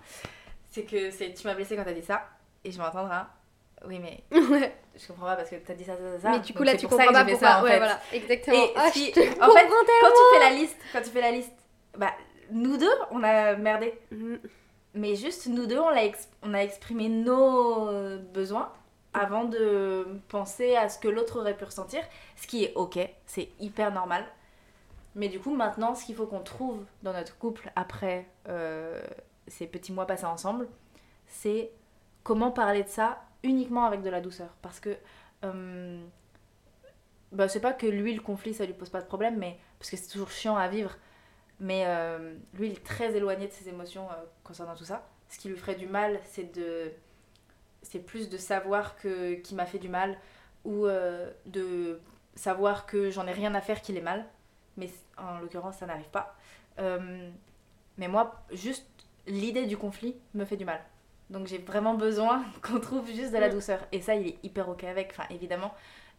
C'est 0.71 0.83
que 0.83 1.09
c'est 1.11 1.33
tu 1.33 1.47
m'as 1.47 1.53
blessé 1.53 1.75
quand 1.75 1.83
t'as 1.85 1.93
dit 1.93 2.01
ça. 2.03 2.23
Et 2.63 2.71
je 2.71 2.81
entendre 2.81 3.11
un 3.11 3.27
Oui, 3.87 3.99
mais 3.99 4.23
je 4.31 5.07
comprends 5.07 5.27
pas 5.27 5.35
parce 5.37 5.49
que 5.49 5.55
t'as 5.55 5.73
dit 5.75 5.83
ça, 5.85 5.93
ça, 5.95 6.19
ça. 6.19 6.29
Mais 6.31 6.39
du 6.39 6.53
coup, 6.53 6.63
là, 6.63 6.73
tu 6.73 6.79
ça 6.79 6.87
comprends 6.87 7.13
pas 7.13 7.23
pourquoi. 7.23 7.47
ça, 7.47 7.59
en 7.59 7.63
ouais, 7.63 7.71
fait. 7.71 7.77
voilà. 7.77 7.99
Exactement. 8.11 8.55
Et 8.57 8.71
Ah, 8.75 8.89
si- 8.91 9.09
en 9.11 9.13
fait, 9.51 9.67
quand 9.69 10.09
tu 10.09 10.33
fais 10.33 10.39
la 10.39 10.49
liste, 10.51 10.77
quand 10.91 11.01
tu 11.01 11.09
fais 11.11 11.21
la 11.21 11.31
liste, 11.31 11.53
bah 11.97 12.11
nous 12.51 12.75
deux, 12.77 12.89
on 13.11 13.23
a 13.23 13.55
merdé. 13.55 13.93
tellement. 14.09 14.37
Mais 14.95 15.15
juste 15.15 15.47
nous 15.47 15.65
deux, 15.67 15.79
on 15.79 15.89
a, 15.89 16.01
on 16.41 16.53
a 16.53 16.59
exprimé 16.59 17.07
nos 17.09 18.17
besoins 18.33 18.71
avant 19.15 19.45
de 19.45 20.19
penser 20.27 20.75
à 20.75 20.89
ce 20.89 20.99
que 20.99 21.07
l'autre 21.07 21.39
aurait 21.39 21.55
pu 21.55 21.63
ressentir, 21.63 22.01
ce 22.35 22.47
qui 22.47 22.65
est 22.65 22.73
ok, 22.75 22.99
c'est 23.25 23.49
hyper 23.59 23.91
normal. 23.91 24.25
Mais 25.15 25.29
du 25.29 25.39
coup, 25.39 25.55
maintenant, 25.55 25.95
ce 25.95 26.05
qu'il 26.05 26.15
faut 26.15 26.27
qu'on 26.27 26.41
trouve 26.41 26.83
dans 27.01 27.13
notre 27.13 27.37
couple 27.37 27.71
après 27.75 28.27
euh, 28.49 29.01
ces 29.47 29.65
petits 29.65 29.93
mois 29.93 30.05
passés 30.05 30.25
ensemble, 30.25 30.67
c'est 31.27 31.71
comment 32.23 32.51
parler 32.51 32.83
de 32.83 32.89
ça 32.89 33.23
uniquement 33.43 33.85
avec 33.85 34.01
de 34.01 34.09
la 34.09 34.19
douceur. 34.19 34.49
Parce 34.61 34.81
que 34.81 34.97
euh, 35.45 36.03
bah, 37.31 37.47
c'est 37.47 37.61
pas 37.61 37.71
que 37.71 37.87
lui, 37.87 38.13
le 38.13 38.21
conflit, 38.21 38.53
ça 38.53 38.65
lui 38.65 38.73
pose 38.73 38.89
pas 38.89 39.01
de 39.01 39.07
problème, 39.07 39.37
mais 39.37 39.57
parce 39.79 39.89
que 39.89 39.95
c'est 39.95 40.09
toujours 40.09 40.31
chiant 40.31 40.57
à 40.57 40.67
vivre. 40.67 40.97
Mais 41.61 41.85
euh, 41.87 42.35
lui, 42.55 42.67
il 42.67 42.73
est 42.73 42.85
très 42.85 43.15
éloigné 43.15 43.47
de 43.47 43.53
ses 43.53 43.69
émotions 43.69 44.09
concernant 44.43 44.75
tout 44.75 44.83
ça. 44.83 45.07
Ce 45.29 45.39
qui 45.39 45.47
lui 45.47 45.55
ferait 45.55 45.75
du 45.75 45.87
mal, 45.87 46.19
c'est 46.25 46.53
de. 46.53 46.91
C'est 47.85 47.99
plus 47.99 48.29
de 48.29 48.37
savoir 48.37 48.95
que 48.97 49.35
qu'il 49.35 49.55
m'a 49.57 49.65
fait 49.65 49.77
du 49.79 49.89
mal 49.89 50.17
ou 50.63 50.85
euh, 50.87 51.29
de 51.45 51.99
savoir 52.35 52.85
que 52.85 53.09
j'en 53.11 53.27
ai 53.27 53.31
rien 53.31 53.53
à 53.55 53.61
faire 53.61 53.81
qu'il 53.81 53.95
est 53.97 54.01
mal. 54.01 54.25
Mais 54.77 54.89
en 55.17 55.39
l'occurrence, 55.39 55.77
ça 55.77 55.85
n'arrive 55.85 56.09
pas. 56.09 56.35
Euh, 56.79 57.29
mais 57.97 58.07
moi, 58.07 58.43
juste 58.51 58.85
l'idée 59.27 59.65
du 59.67 59.77
conflit 59.77 60.15
me 60.33 60.43
fait 60.45 60.57
du 60.57 60.65
mal. 60.65 60.81
Donc 61.29 61.47
j'ai 61.47 61.59
vraiment 61.59 61.93
besoin 61.93 62.43
qu'on 62.61 62.79
trouve 62.79 63.07
juste 63.07 63.31
de 63.31 63.37
la 63.37 63.49
Mm. 63.49 63.53
douceur. 63.53 63.79
Et 63.91 64.01
ça, 64.01 64.15
il 64.15 64.27
est 64.27 64.37
hyper 64.43 64.67
ok 64.69 64.83
avec, 64.83 65.11
enfin 65.11 65.23
évidemment. 65.29 65.73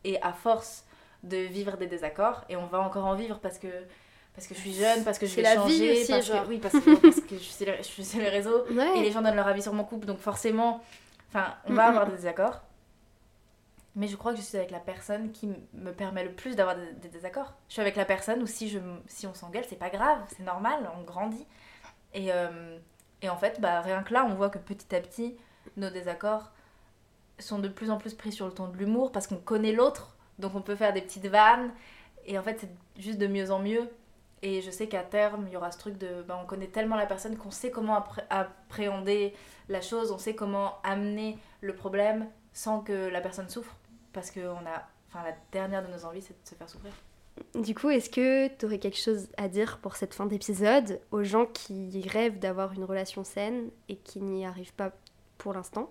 Et 0.05 0.21
à 0.23 0.33
force 0.33 0.85
de 1.23 1.37
vivre 1.39 1.77
des 1.77 1.87
désaccords, 1.87 2.45
et 2.49 2.57
on 2.57 2.67
va 2.67 2.79
encore 2.81 3.05
en 3.07 3.14
vivre 3.14 3.39
parce 3.41 3.59
que, 3.59 3.69
parce 4.35 4.47
que 4.47 4.55
je 4.55 4.61
suis 4.61 4.75
jeune, 4.75 5.03
parce 5.03 5.19
que 5.19 5.27
je 5.27 5.35
vais 5.35 5.43
la 5.43 5.57
vie 5.57 5.73
changer, 5.73 5.93
aussi, 6.03 6.12
parce 6.12 6.27
genre. 6.27 6.45
que, 6.45 6.49
oui, 6.49 6.59
parce 6.59 6.75
que, 6.75 6.95
parce 7.03 7.21
que 7.21 7.37
je, 7.37 7.43
suis 7.43 7.64
les, 7.64 7.77
je 7.79 8.03
suis 8.03 8.19
Ouais. 8.21 8.99
et 8.99 9.03
les 9.03 9.11
gens 9.11 9.23
donnent 9.23 9.35
leur 9.37 9.49
avis 9.49 9.62
sur 9.62 9.73
mon 9.73 9.83
couple, 9.85 10.07
donc 10.07 10.19
forcément, 10.19 10.83
enfin, 11.29 11.55
on 11.66 11.74
va 11.74 11.87
avoir 11.87 12.07
des 12.07 12.16
désaccords. 12.16 12.62
Mais 13.95 14.09
je 14.09 14.16
crois 14.16 14.33
que 14.33 14.39
je 14.39 14.43
suis 14.43 14.59
avec 14.59 14.70
la 14.70 14.79
personne 14.79 15.33
qui 15.33 15.49
me 15.72 15.91
permet 15.91 16.22
le 16.22 16.33
plus 16.33 16.55
d'avoir 16.55 16.77
des, 16.77 16.93
des 16.93 17.09
désaccords. 17.09 17.55
Je 17.68 17.74
suis 17.74 17.81
avec 17.81 17.97
la 17.97 18.05
personne 18.05 18.43
où 18.43 18.47
si, 18.47 18.68
je, 18.68 18.79
si 19.07 19.27
on 19.27 19.33
s'engueule, 19.33 19.64
c'est 19.66 19.79
pas 19.79 19.89
grave, 19.89 20.18
c'est 20.37 20.43
normal, 20.43 20.91
on 20.99 21.03
grandit. 21.03 21.47
Et, 22.12 22.31
euh, 22.31 22.79
et 23.22 23.31
en 23.31 23.37
fait, 23.37 23.61
bah, 23.61 23.81
rien 23.81 24.03
que 24.03 24.12
là, 24.12 24.27
on 24.29 24.35
voit 24.35 24.51
que 24.51 24.59
petit 24.59 24.95
à 24.95 25.01
petit, 25.01 25.37
nos 25.77 25.89
désaccords 25.89 26.53
sont 27.39 27.59
de 27.59 27.68
plus 27.68 27.91
en 27.91 27.97
plus 27.97 28.14
pris 28.14 28.33
sur 28.33 28.47
le 28.47 28.53
ton 28.53 28.68
de 28.68 28.77
l'humour 28.77 29.12
parce 29.12 29.27
qu'on 29.27 29.37
connaît 29.37 29.72
l'autre, 29.72 30.16
donc 30.39 30.55
on 30.55 30.62
peut 30.62 30.77
faire 30.77 30.93
des 30.93 31.03
petites 31.03 31.27
vannes. 31.27 31.72
Et 32.27 32.39
en 32.39 32.43
fait, 32.43 32.59
c'est 32.61 33.03
juste 33.03 33.18
de 33.18 33.27
mieux 33.27 33.51
en 33.51 33.61
mieux. 33.61 33.89
Et 34.43 34.61
je 34.61 34.70
sais 34.70 34.87
qu'à 34.89 35.03
terme, 35.03 35.45
il 35.49 35.53
y 35.53 35.57
aura 35.57 35.72
ce 35.72 35.78
truc 35.78 35.97
de. 35.99 36.22
bah, 36.22 36.39
on 36.43 36.47
connaît 36.47 36.66
tellement 36.68 36.97
la 36.97 37.07
personne 37.07 37.37
qu'on 37.37 37.51
sait 37.51 37.70
comment 37.70 37.99
appré- 37.99 38.24
appréhender 38.30 39.34
la 39.68 39.80
chose, 39.80 40.11
on 40.12 40.18
sait 40.18 40.34
comment 40.34 40.74
amener 40.84 41.39
le 41.61 41.74
problème 41.74 42.26
sans 42.53 42.80
que 42.80 43.09
la 43.09 43.20
personne 43.20 43.49
souffre. 43.49 43.74
Parce 44.12 44.30
que 44.30 44.41
on 44.41 44.59
a. 44.66 44.82
Enfin, 45.09 45.24
la 45.24 45.34
dernière 45.53 45.87
de 45.87 45.93
nos 45.93 46.05
envies, 46.05 46.22
c'est 46.22 46.34
de 46.43 46.49
se 46.49 46.55
faire 46.55 46.68
souffrir. 46.68 46.93
Du 47.55 47.74
coup, 47.74 47.91
est-ce 47.91 48.09
que 48.11 48.49
tu 48.49 48.64
aurais 48.66 48.78
quelque 48.78 48.99
chose 48.99 49.28
à 49.37 49.49
dire 49.49 49.78
pour 49.78 49.97
cette 49.97 50.14
fin 50.14 50.24
d'épisode 50.26 51.01
aux 51.11 51.22
gens 51.22 51.45
qui 51.47 52.07
rêvent 52.09 52.39
d'avoir 52.39 52.72
une 52.72 52.84
relation 52.84 53.24
saine 53.24 53.70
et 53.89 53.97
qui 53.97 54.20
n'y 54.22 54.47
arrivent 54.47 54.72
pas 54.72 54.91
pour 55.37 55.53
l'instant 55.53 55.91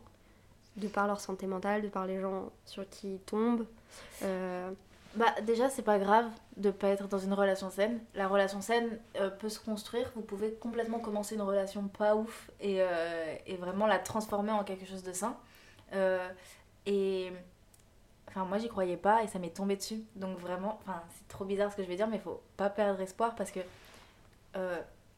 De 0.76 0.88
par 0.88 1.06
leur 1.08 1.20
santé 1.20 1.46
mentale, 1.46 1.84
de 1.84 1.88
par 1.88 2.08
les 2.08 2.20
gens 2.20 2.52
sur 2.66 2.88
qui 2.90 3.14
ils 3.16 3.20
tombent 3.20 3.68
euh, 4.24 4.72
Bah, 5.16 5.34
déjà, 5.44 5.70
c'est 5.70 5.82
pas 5.82 5.98
grave 5.98 6.30
de 6.58 6.72
pas 6.72 6.90
être 6.90 7.08
dans 7.08 7.20
une 7.20 7.34
relation 7.34 7.70
saine. 7.70 8.00
La 8.16 8.28
relation 8.28 8.60
saine 8.60 9.00
euh, 9.18 9.30
peut 9.30 9.50
se 9.50 9.60
construire. 9.60 10.12
Vous 10.16 10.22
pouvez 10.22 10.54
complètement 10.54 11.00
commencer 11.00 11.36
une 11.36 11.42
relation 11.42 11.88
pas 11.88 12.16
ouf 12.16 12.52
et, 12.60 12.82
euh, 12.82 13.36
et 13.46 13.56
vraiment 13.56 13.88
la 13.88 14.00
transformer 14.00 14.52
en 14.52 14.64
quelque 14.64 14.86
chose 14.86 15.04
de 15.04 15.14
sain. 15.14 15.38
Euh, 15.94 16.28
et. 16.86 17.32
Enfin, 18.28 18.44
moi, 18.44 18.58
j'y 18.58 18.68
croyais 18.68 18.98
pas 18.98 19.24
et 19.24 19.28
ça 19.28 19.40
m'est 19.40 19.56
tombé 19.56 19.78
dessus. 19.78 20.04
Donc, 20.16 20.38
vraiment, 20.40 20.80
enfin, 20.82 21.02
c'est 21.16 21.28
trop 21.30 21.46
bizarre 21.46 21.72
ce 21.72 21.78
que 21.78 21.84
je 21.84 21.88
vais 21.88 21.96
dire, 21.96 22.08
mais 22.08 22.20
faut 22.20 22.42
pas 22.58 22.70
perdre 22.70 23.00
espoir 23.00 23.34
parce 23.36 23.50
que 23.50 23.62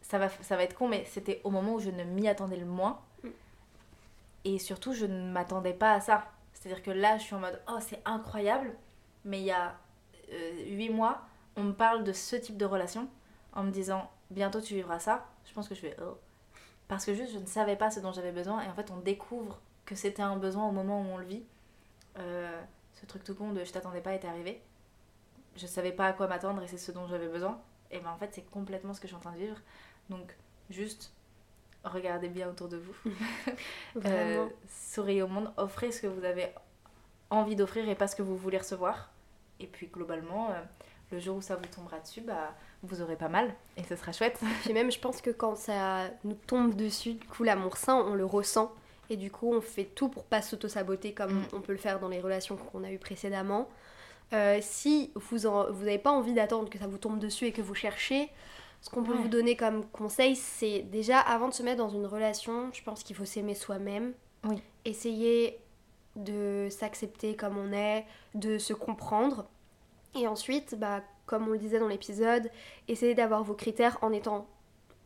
ça, 0.04 0.20
va, 0.20 0.30
ça 0.30 0.56
va 0.56 0.64
être 0.64 0.76
con, 0.76 0.88
mais 0.88 1.04
c'était 1.06 1.42
au 1.44 1.50
moment 1.50 1.74
où 1.74 1.80
je 1.80 1.90
ne 1.90 2.04
m'y 2.04 2.28
attendais 2.28 2.58
le 2.58 2.66
moins. 2.66 3.00
Et 4.46 4.60
surtout, 4.60 4.94
je 4.94 5.08
ne 5.08 5.32
m'attendais 5.32 5.74
pas 5.74 5.94
à 5.94 6.00
ça. 6.00 6.26
C'est-à-dire 6.54 6.84
que 6.84 6.92
là, 6.92 7.18
je 7.18 7.24
suis 7.24 7.34
en 7.34 7.40
mode, 7.40 7.60
oh, 7.68 7.80
c'est 7.82 8.02
incroyable. 8.06 8.72
Mais 9.26 9.40
il 9.40 9.46
y 9.46 9.52
a 9.52 9.76
8 10.32 10.90
mois, 10.90 11.22
on 11.56 11.64
me 11.64 11.74
parle 11.74 12.04
de 12.04 12.14
ce 12.14 12.36
type 12.36 12.58
de 12.58 12.66
relation 12.66 13.08
en 13.54 13.64
me 13.64 13.72
disant, 13.72 14.10
bientôt 14.30 14.62
tu 14.62 14.76
vivras 14.76 15.00
ça. 15.00 15.26
Je 15.46 15.54
pense 15.54 15.68
que 15.68 15.76
je 15.76 15.82
fais, 15.82 15.96
oh. 16.02 16.18
Parce 16.88 17.06
que 17.06 17.14
juste, 17.14 17.34
je 17.34 17.40
ne 17.40 17.46
savais 17.46 17.76
pas 17.76 17.92
ce 17.92 18.00
dont 18.00 18.12
j'avais 18.12 18.32
besoin. 18.32 18.62
Et 18.64 18.68
en 18.68 18.74
fait, 18.74 18.92
on 18.92 18.98
découvre 18.98 19.60
que 19.86 19.96
c'était 19.96 20.22
un 20.22 20.38
besoin 20.38 20.68
au 20.68 20.72
moment 20.72 21.02
où 21.02 21.06
on 21.06 21.18
le 21.18 21.26
vit. 21.26 21.44
Euh, 22.20 22.62
ce 22.94 23.06
truc 23.06 23.24
tout 23.24 23.36
con 23.36 23.52
de 23.52 23.64
je 23.64 23.72
t'attendais 23.72 24.02
pas 24.02 24.14
est 24.14 24.26
arrivé. 24.26 24.62
Je 25.56 25.68
savais 25.68 25.92
pas 25.92 26.08
à 26.08 26.14
quoi 26.14 26.28
m'attendre 26.28 26.62
et 26.64 26.68
c'est 26.68 26.78
ce 26.78 26.92
dont 26.92 27.08
j'avais 27.08 27.28
besoin. 27.28 27.60
Et 27.92 28.00
ben 28.00 28.12
en 28.12 28.18
fait, 28.18 28.30
c'est 28.32 28.50
complètement 28.50 28.94
ce 28.94 29.00
que 29.00 29.08
je 29.08 29.14
suis 29.14 29.18
en 29.18 29.22
train 29.22 29.32
de 29.32 29.40
vivre. 29.40 29.58
Donc, 30.10 30.36
juste, 30.70 31.14
regardez 31.84 32.30
bien 32.30 32.50
autour 32.50 32.68
de 32.68 32.78
vous. 32.78 32.96
Euh, 34.06 34.48
souriez 34.70 35.24
au 35.24 35.28
monde, 35.28 35.52
offrez 35.58 35.92
ce 35.92 36.02
que 36.02 36.08
vous 36.08 36.24
avez 36.24 36.54
envie 37.32 37.56
d'offrir 37.56 37.90
et 37.90 37.96
pas 37.96 38.08
ce 38.08 38.16
que 38.16 38.22
vous 38.22 38.38
voulez 38.38 38.60
recevoir. 38.60 39.10
Et 39.60 39.68
puis 39.68 39.88
globalement, 39.88 40.50
euh, 40.50 40.54
le 41.12 41.20
jour 41.20 41.38
où 41.38 41.42
ça 41.42 41.56
vous 41.56 41.66
tombera 41.74 42.00
dessus, 42.00 42.22
bah, 42.22 42.54
vous 42.84 43.02
aurez 43.02 43.16
pas 43.16 43.30
mal 43.30 43.54
et 43.78 43.84
ce 43.84 43.96
sera 43.96 44.12
chouette. 44.12 44.40
Puis 44.64 44.74
même, 44.74 44.92
je 44.92 45.00
pense 45.00 45.22
que 45.22 45.30
quand 45.32 45.56
ça 45.56 46.10
nous 46.24 46.36
tombe 46.48 46.76
dessus, 46.76 47.14
du 47.14 47.28
coup, 47.28 47.44
l'amour 47.44 47.78
sain, 47.78 47.96
on 48.08 48.14
le 48.14 48.26
ressent. 48.26 48.72
Et 49.10 49.16
du 49.16 49.32
coup, 49.32 49.54
on 49.54 49.62
fait 49.62 49.86
tout 49.86 50.10
pour 50.10 50.26
pas 50.26 50.42
s'auto-saboter 50.42 51.14
comme 51.14 51.34
Mm. 51.40 51.44
on 51.54 51.62
peut 51.62 51.72
le 51.72 51.78
faire 51.78 52.00
dans 52.00 52.10
les 52.10 52.20
relations 52.20 52.58
qu'on 52.58 52.84
a 52.84 52.92
eues 52.92 53.00
précédemment. 53.00 53.70
Euh, 54.34 54.58
si 54.62 55.12
vous 55.16 55.38
n'avez 55.40 55.98
pas 55.98 56.12
envie 56.12 56.34
d'attendre 56.34 56.70
que 56.70 56.78
ça 56.78 56.88
vous 56.88 56.98
tombe 56.98 57.18
dessus 57.18 57.46
et 57.46 57.52
que 57.54 57.62
vous 57.62 57.74
cherchez, 57.76 58.30
ce 58.82 58.90
qu'on 58.90 59.02
peut 59.04 59.14
Ouais. 59.14 59.18
vous 59.22 59.30
donner 59.30 59.56
comme 59.56 59.86
conseil, 59.88 60.36
c'est 60.36 60.82
déjà 60.82 61.20
avant 61.22 61.48
de 61.48 61.54
se 61.54 61.64
mettre 61.64 61.78
dans 61.78 61.90
une 61.90 62.06
relation, 62.06 62.70
je 62.74 62.84
pense 62.84 63.02
qu'il 63.04 63.16
faut 63.16 63.24
s'aimer 63.26 63.56
soi-même. 63.56 64.14
Oui. 64.44 64.62
Essayer 64.84 65.58
de 66.18 66.68
s'accepter 66.70 67.36
comme 67.36 67.58
on 67.58 67.72
est, 67.72 68.06
de 68.36 68.58
se 68.58 68.74
comprendre. 68.74 69.46
Et 70.16 70.28
ensuite, 70.28 70.76
bah, 70.78 71.02
comme 71.26 71.48
on 71.48 71.52
le 71.52 71.58
disait 71.58 71.80
dans 71.80 71.88
l'épisode, 71.88 72.50
essayez 72.88 73.16
d'avoir 73.16 73.44
vos 73.44 73.54
critères 73.54 73.98
en 74.02 74.12
étant 74.12 74.48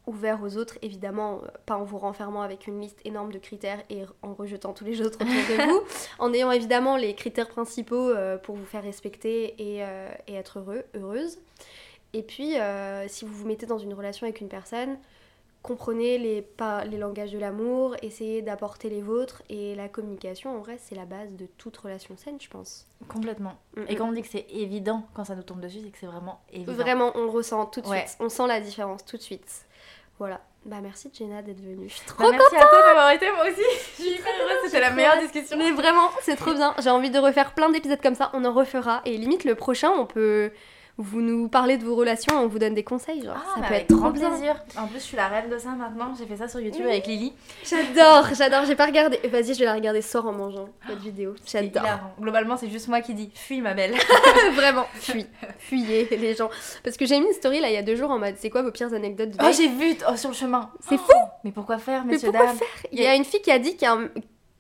ouvert 0.07 0.41
aux 0.41 0.57
autres, 0.57 0.80
évidemment, 0.82 1.41
euh, 1.43 1.47
pas 1.68 1.78
en 1.78 1.84
vous 1.84 1.99
renfermant 1.99 2.41
avec 2.41 2.66
une 2.66 2.82
liste 2.82 2.99
énorme 3.05 3.32
de 3.32 3.38
critères 3.38 3.84
et 3.89 4.01
en 4.24 4.34
rejetant 4.34 4.74
tous 4.74 4.84
les 4.84 4.99
autres 4.99 5.20
autour 5.22 5.28
de 5.28 5.70
vous, 5.70 5.82
en 6.18 6.34
ayant 6.34 6.51
évidemment 6.51 6.97
les 6.97 7.14
critères 7.14 7.47
principaux 7.47 8.09
euh, 8.09 8.38
pour 8.38 8.55
vous 8.55 8.66
faire 8.66 8.84
respecter 8.84 9.53
et, 9.59 9.84
euh, 9.84 10.09
et 10.28 10.34
être 10.34 10.59
heureux, 10.59 10.84
heureuse. 10.95 11.38
Et 12.14 12.24
puis, 12.24 12.59
euh, 12.59 13.07
si 13.07 13.26
vous 13.26 13.34
vous 13.34 13.47
mettez 13.47 13.66
dans 13.66 13.78
une 13.78 13.93
relation 13.93 14.26
avec 14.26 14.41
une 14.41 14.49
personne, 14.49 14.97
comprenez 15.64 16.18
les, 16.18 16.41
pas, 16.41 16.84
les 16.86 16.97
langages 16.97 17.32
de 17.32 17.39
l'amour, 17.39 17.95
essayez 18.01 18.41
d'apporter 18.41 18.89
les 18.89 19.01
vôtres, 19.01 19.43
et 19.49 19.76
la 19.76 19.88
communication, 19.89 20.55
en 20.55 20.59
vrai, 20.59 20.78
c'est 20.80 20.95
la 20.95 21.05
base 21.05 21.36
de 21.36 21.45
toute 21.57 21.78
relation 21.78 22.18
saine, 22.18 22.38
je 22.39 22.49
pense. 22.49 22.88
Complètement. 23.07 23.53
Mm, 23.76 23.82
Et 23.88 23.93
mm. 23.93 23.97
quand 23.97 24.09
on 24.09 24.12
dit 24.12 24.22
que 24.22 24.28
c'est 24.28 24.45
évident 24.49 25.03
quand 25.14 25.24
ça 25.26 25.36
nous 25.36 25.43
tombe 25.43 25.59
dessus, 25.59 25.80
c'est 25.84 25.91
que 25.91 25.97
c'est 25.99 26.07
vraiment 26.07 26.41
évident. 26.51 26.74
Vraiment, 26.74 27.12
on 27.16 27.24
le 27.24 27.30
ressent 27.30 27.66
tout 27.68 27.82
de 27.82 27.88
Ouais. 27.88 28.05
suite. 28.07 28.18
On 28.20 28.30
sent 28.30 28.47
la 28.47 28.59
différence 28.59 29.05
tout 29.05 29.18
de 29.18 29.22
suite. 29.22 29.66
Voilà. 30.20 30.41
Bah 30.64 30.78
merci 30.80 31.09
Jenna 31.12 31.41
d'être 31.41 31.59
venue. 31.59 31.89
Je 31.89 31.95
suis 31.95 32.05
trop 32.05 32.22
Bah, 32.24 32.30
merci 32.32 32.55
à 32.55 32.59
toi 32.68 32.82
d'avoir 32.86 33.09
été, 33.09 33.26
moi 33.32 33.45
aussi. 33.47 33.64
Je 33.97 34.03
suis 34.03 34.12
hyper 34.14 34.32
heureuse, 34.39 34.57
c'était 34.66 34.80
la 34.80 34.91
meilleure 34.91 35.18
discussion. 35.20 35.57
Mais 35.57 35.72
vraiment, 35.72 36.09
c'est 36.22 36.36
trop 36.36 36.53
bien. 36.53 36.76
J'ai 36.80 36.91
envie 36.91 37.09
de 37.09 37.18
refaire 37.18 37.55
plein 37.55 37.70
d'épisodes 37.72 37.99
comme 37.99 38.14
ça. 38.14 38.30
On 38.34 38.45
en 38.45 38.53
refera. 38.53 39.01
Et 39.05 39.18
limite, 39.18 39.43
le 39.43 39.55
prochain, 39.55 39.89
on 39.89 40.05
peut 40.05 40.51
vous 41.02 41.22
nous 41.22 41.47
parler 41.49 41.78
de 41.78 41.84
vos 41.84 41.95
relations. 41.95 42.36
On 42.38 42.47
vous 42.47 42.60
donne 42.60 42.74
des 42.74 42.84
conseils. 42.84 43.24
Genre, 43.24 43.36
Ah, 43.38 43.52
ça 43.56 43.62
mais 43.62 43.68
peut 43.68 43.74
être 43.76 43.93
grand 43.93 44.12
bien. 44.12 44.30
plaisir. 44.30 44.56
En 44.78 44.88
plus, 44.88 44.99
je 44.99 45.04
suis 45.04 45.18
la 45.18 45.28
reine 45.28 45.49
de 45.49 45.58
ça 45.58 45.70
maintenant. 45.70 46.14
J'ai 46.18 46.26
fait 46.26 46.38
ça 46.38 46.47
sur 46.47 46.60
YouTube 46.60 46.86
avec 46.86 47.08
Lily. 47.08 47.34
J'adore, 47.64 48.28
j'adore. 48.34 48.66
J'ai 48.66 48.76
pas 48.76 48.86
regardé. 48.86 49.20
Vas-y, 49.30 49.54
je 49.54 49.60
vais 49.60 49.66
la 49.66 49.74
regarder 49.74 50.02
soir 50.02 50.26
en 50.28 50.32
mangeant 50.34 50.70
votre 50.88 51.02
vidéo. 51.02 51.36
C'est 51.45 51.64
J'adore. 51.64 51.99
Globalement, 52.20 52.58
c'est 52.58 52.70
juste 52.70 52.88
moi 52.88 53.02
qui 53.02 53.14
dis 53.14 53.30
fuis 53.34 53.62
ma 53.62 53.74
belle. 53.74 53.93
Vraiment, 54.54 54.86
fuis. 54.93 55.26
Fuyez 55.60 56.08
les 56.18 56.36
gens. 56.36 56.49
Parce 56.84 56.97
que 56.97 57.06
j'ai 57.06 57.20
mis 57.20 57.28
une 57.28 57.34
story 57.34 57.60
là 57.60 57.70
il 57.70 57.74
y 57.74 57.78
a 57.78 57.84
deux 57.84 57.95
jours 57.95 58.12
en 58.12 58.20
mode 58.20 58.36
c'est 58.38 58.49
quoi 58.49 58.62
vos 58.62 58.72
pires 58.72 58.93
anecdotes 58.93 59.32
de 59.32 59.38
Oh, 59.43 59.49
j'ai 59.56 59.68
vu 59.68 59.95
oh, 60.10 60.16
sur 60.16 60.30
le 60.30 60.36
chemin. 60.36 60.70
C'est 60.88 60.97
fou. 60.97 61.12
Mais 61.43 61.52
pourquoi 61.52 61.78
faire, 61.78 62.04
Mais 62.06 62.14
messieurs 62.14 62.30
pourquoi 62.32 62.47
dames? 62.47 62.58
faire? 62.58 62.68
Il 62.91 63.02
y 63.02 63.06
a 63.08 63.16
une 63.16 63.26
fille 63.26 63.41
qui 63.41 63.52
a 63.52 63.60
dit 63.60 63.76
qu'un- 63.78 64.10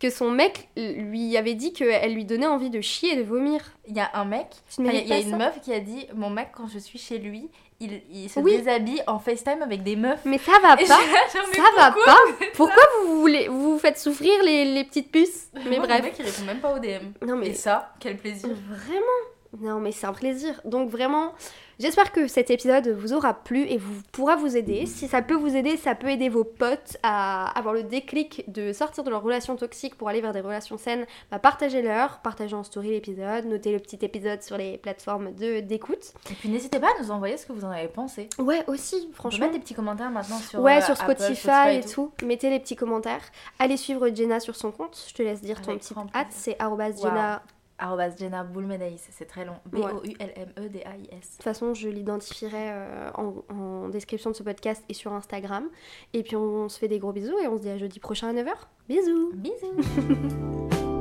que 0.01 0.09
son 0.09 0.31
mec 0.31 0.67
lui 0.75 1.37
avait 1.37 1.53
dit 1.53 1.73
qu'elle 1.73 2.13
lui 2.15 2.25
donnait 2.25 2.47
envie 2.47 2.71
de 2.71 2.81
chier 2.81 3.13
et 3.13 3.15
de 3.17 3.21
vomir. 3.23 3.61
Il 3.87 3.95
y 3.95 3.99
a 3.99 4.09
un 4.15 4.25
mec, 4.25 4.47
enfin, 4.79 4.89
il 4.91 5.07
y 5.07 5.13
a, 5.13 5.19
une 5.19 5.37
meuf 5.37 5.61
qui 5.61 5.71
a 5.73 5.79
dit 5.79 6.07
Mon 6.15 6.29
mec, 6.31 6.49
quand 6.57 6.67
je 6.67 6.79
suis 6.79 6.97
chez 6.97 7.19
lui, 7.19 7.49
il, 7.79 8.01
il 8.11 8.29
se 8.29 8.39
Oui. 8.39 8.57
déshabille 8.57 9.01
en 9.07 9.19
FaceTime 9.19 9.61
avec 9.61 9.83
des 9.83 9.95
meufs. 9.95 10.19
Mais 10.25 10.37
ça 10.39 10.53
va 10.61 10.73
Et 10.81 10.85
pas. 10.87 10.99
je 11.27 11.55
Ça 11.55 11.63
va 11.77 11.91
pas. 12.05 12.17
Pourquoi 12.55 12.83
vous 13.05 13.19
voulez 13.21 13.47
vous 13.47 13.77
faites 13.79 13.97
souffrir 13.99 14.33
les, 14.43 14.65
les 14.65 14.83
petites 14.83 15.11
puces? 15.11 15.49
Mais 15.69 15.77
Moi, 15.77 15.85
bref. 15.87 16.01
mec, 16.03 16.15
il 16.19 16.25
répond 16.25 16.43
même 16.45 16.59
pas 16.59 16.73
au 16.75 16.79
DM. 16.79 17.11
Non 17.25 17.35
mais 17.37 17.49
Et 17.49 17.53
ça, 17.53 17.93
quel 17.99 18.17
plaisir. 18.17 18.49
Vraiment 18.69 19.19
Non, 19.59 19.79
mais 19.79 19.91
c'est 19.91 20.07
un 20.07 20.13
plaisir. 20.13 20.61
Donc 20.63 20.89
vraiment, 20.89 21.33
j'espère 21.79 22.11
que 22.11 22.27
cet 22.27 22.49
épisode 22.49 22.87
vous 22.87 23.13
aura 23.13 23.33
plu 23.33 23.63
et 23.67 23.77
vous 23.77 24.01
pourra 24.11 24.35
vous 24.37 24.55
aider. 24.55 24.85
Si 24.85 25.07
ça 25.07 25.21
peut 25.21 25.33
vous 25.35 25.55
aider, 25.55 25.75
ça 25.77 25.93
peut 25.93 26.09
aider 26.09 26.29
vos 26.29 26.43
potes 26.45 26.97
à 27.03 27.57
avoir 27.57 27.73
le 27.73 27.83
déclic 27.83 28.49
de 28.49 28.71
sortir 28.71 29.03
de 29.03 29.09
leur 29.09 29.21
relation 29.21 29.55
toxique 29.57 29.95
pour 29.95 30.07
aller 30.07 30.21
vers 30.21 30.31
des 30.31 30.39
relations 30.41 30.77
saines. 30.77 31.05
Bah, 31.31 31.39
partagez-leur, 31.39 32.19
partagez 32.19 32.55
en 32.55 32.63
story 32.63 32.91
l'épisode, 32.91 33.45
notez 33.45 33.73
le 33.73 33.79
petit 33.79 33.99
épisode 34.01 34.41
sur 34.41 34.57
les 34.57 34.77
plateformes 34.77 35.33
de 35.35 35.59
d'écoute. 35.59 36.13
Et 36.29 36.33
puis 36.35 36.49
n'hésitez 36.49 36.79
pas 36.79 36.87
à 36.97 37.01
nous 37.01 37.11
envoyer 37.11 37.35
ce 37.37 37.45
que 37.45 37.51
vous 37.51 37.65
en 37.65 37.71
avez 37.71 37.89
pensé. 37.89 38.29
Ouais, 38.39 38.63
aussi, 38.67 39.09
franchement. 39.13 39.45
mettre 39.45 39.53
des 39.53 39.59
petits 39.59 39.73
commentaires 39.73 40.11
maintenant 40.11 40.37
sur, 40.37 40.61
ouais, 40.61 40.77
euh, 40.77 40.81
sur 40.81 41.01
Apple, 41.01 41.21
Spotify, 41.21 41.75
et 41.75 41.81
tout. 41.81 42.11
Mettez 42.23 42.49
les 42.49 42.59
petits 42.59 42.75
commentaires. 42.77 43.23
Allez 43.59 43.77
suivre 43.77 44.09
Jenna 44.13 44.39
sur 44.39 44.55
son 44.55 44.71
compte. 44.71 44.97
Je 45.09 45.13
te 45.13 45.21
laisse 45.21 45.41
dire 45.41 45.61
ton 45.61 45.71
Avec 45.71 45.81
petit 45.81 45.93
hâte. 46.13 46.27
C'est 46.29 46.57
Wow. 46.61 47.09
Jenna. 47.09 47.41
Arrobas 47.81 48.15
Jenna 48.17 48.43
Boulmedaïs, 48.43 49.07
c'est 49.11 49.25
très 49.25 49.43
long. 49.43 49.55
B-O-U-L-M-E-D-A-I-S. 49.71 51.09
De 51.11 51.35
toute 51.35 51.43
façon, 51.43 51.73
je 51.73 51.89
l'identifierai 51.89 52.71
euh, 52.71 53.09
en, 53.15 53.33
en 53.53 53.89
description 53.89 54.29
de 54.29 54.35
ce 54.35 54.43
podcast 54.43 54.83
et 54.87 54.93
sur 54.93 55.11
Instagram. 55.13 55.67
Et 56.13 56.23
puis 56.23 56.35
on 56.35 56.69
se 56.69 56.77
fait 56.79 56.87
des 56.87 56.99
gros 56.99 57.11
bisous 57.11 57.37
et 57.43 57.47
on 57.47 57.57
se 57.57 57.63
dit 57.63 57.69
à 57.69 57.77
jeudi 57.77 57.99
prochain 57.99 58.29
à 58.29 58.33
9h. 58.33 58.51
Bisous 58.87 59.31
Bisous 59.33 60.91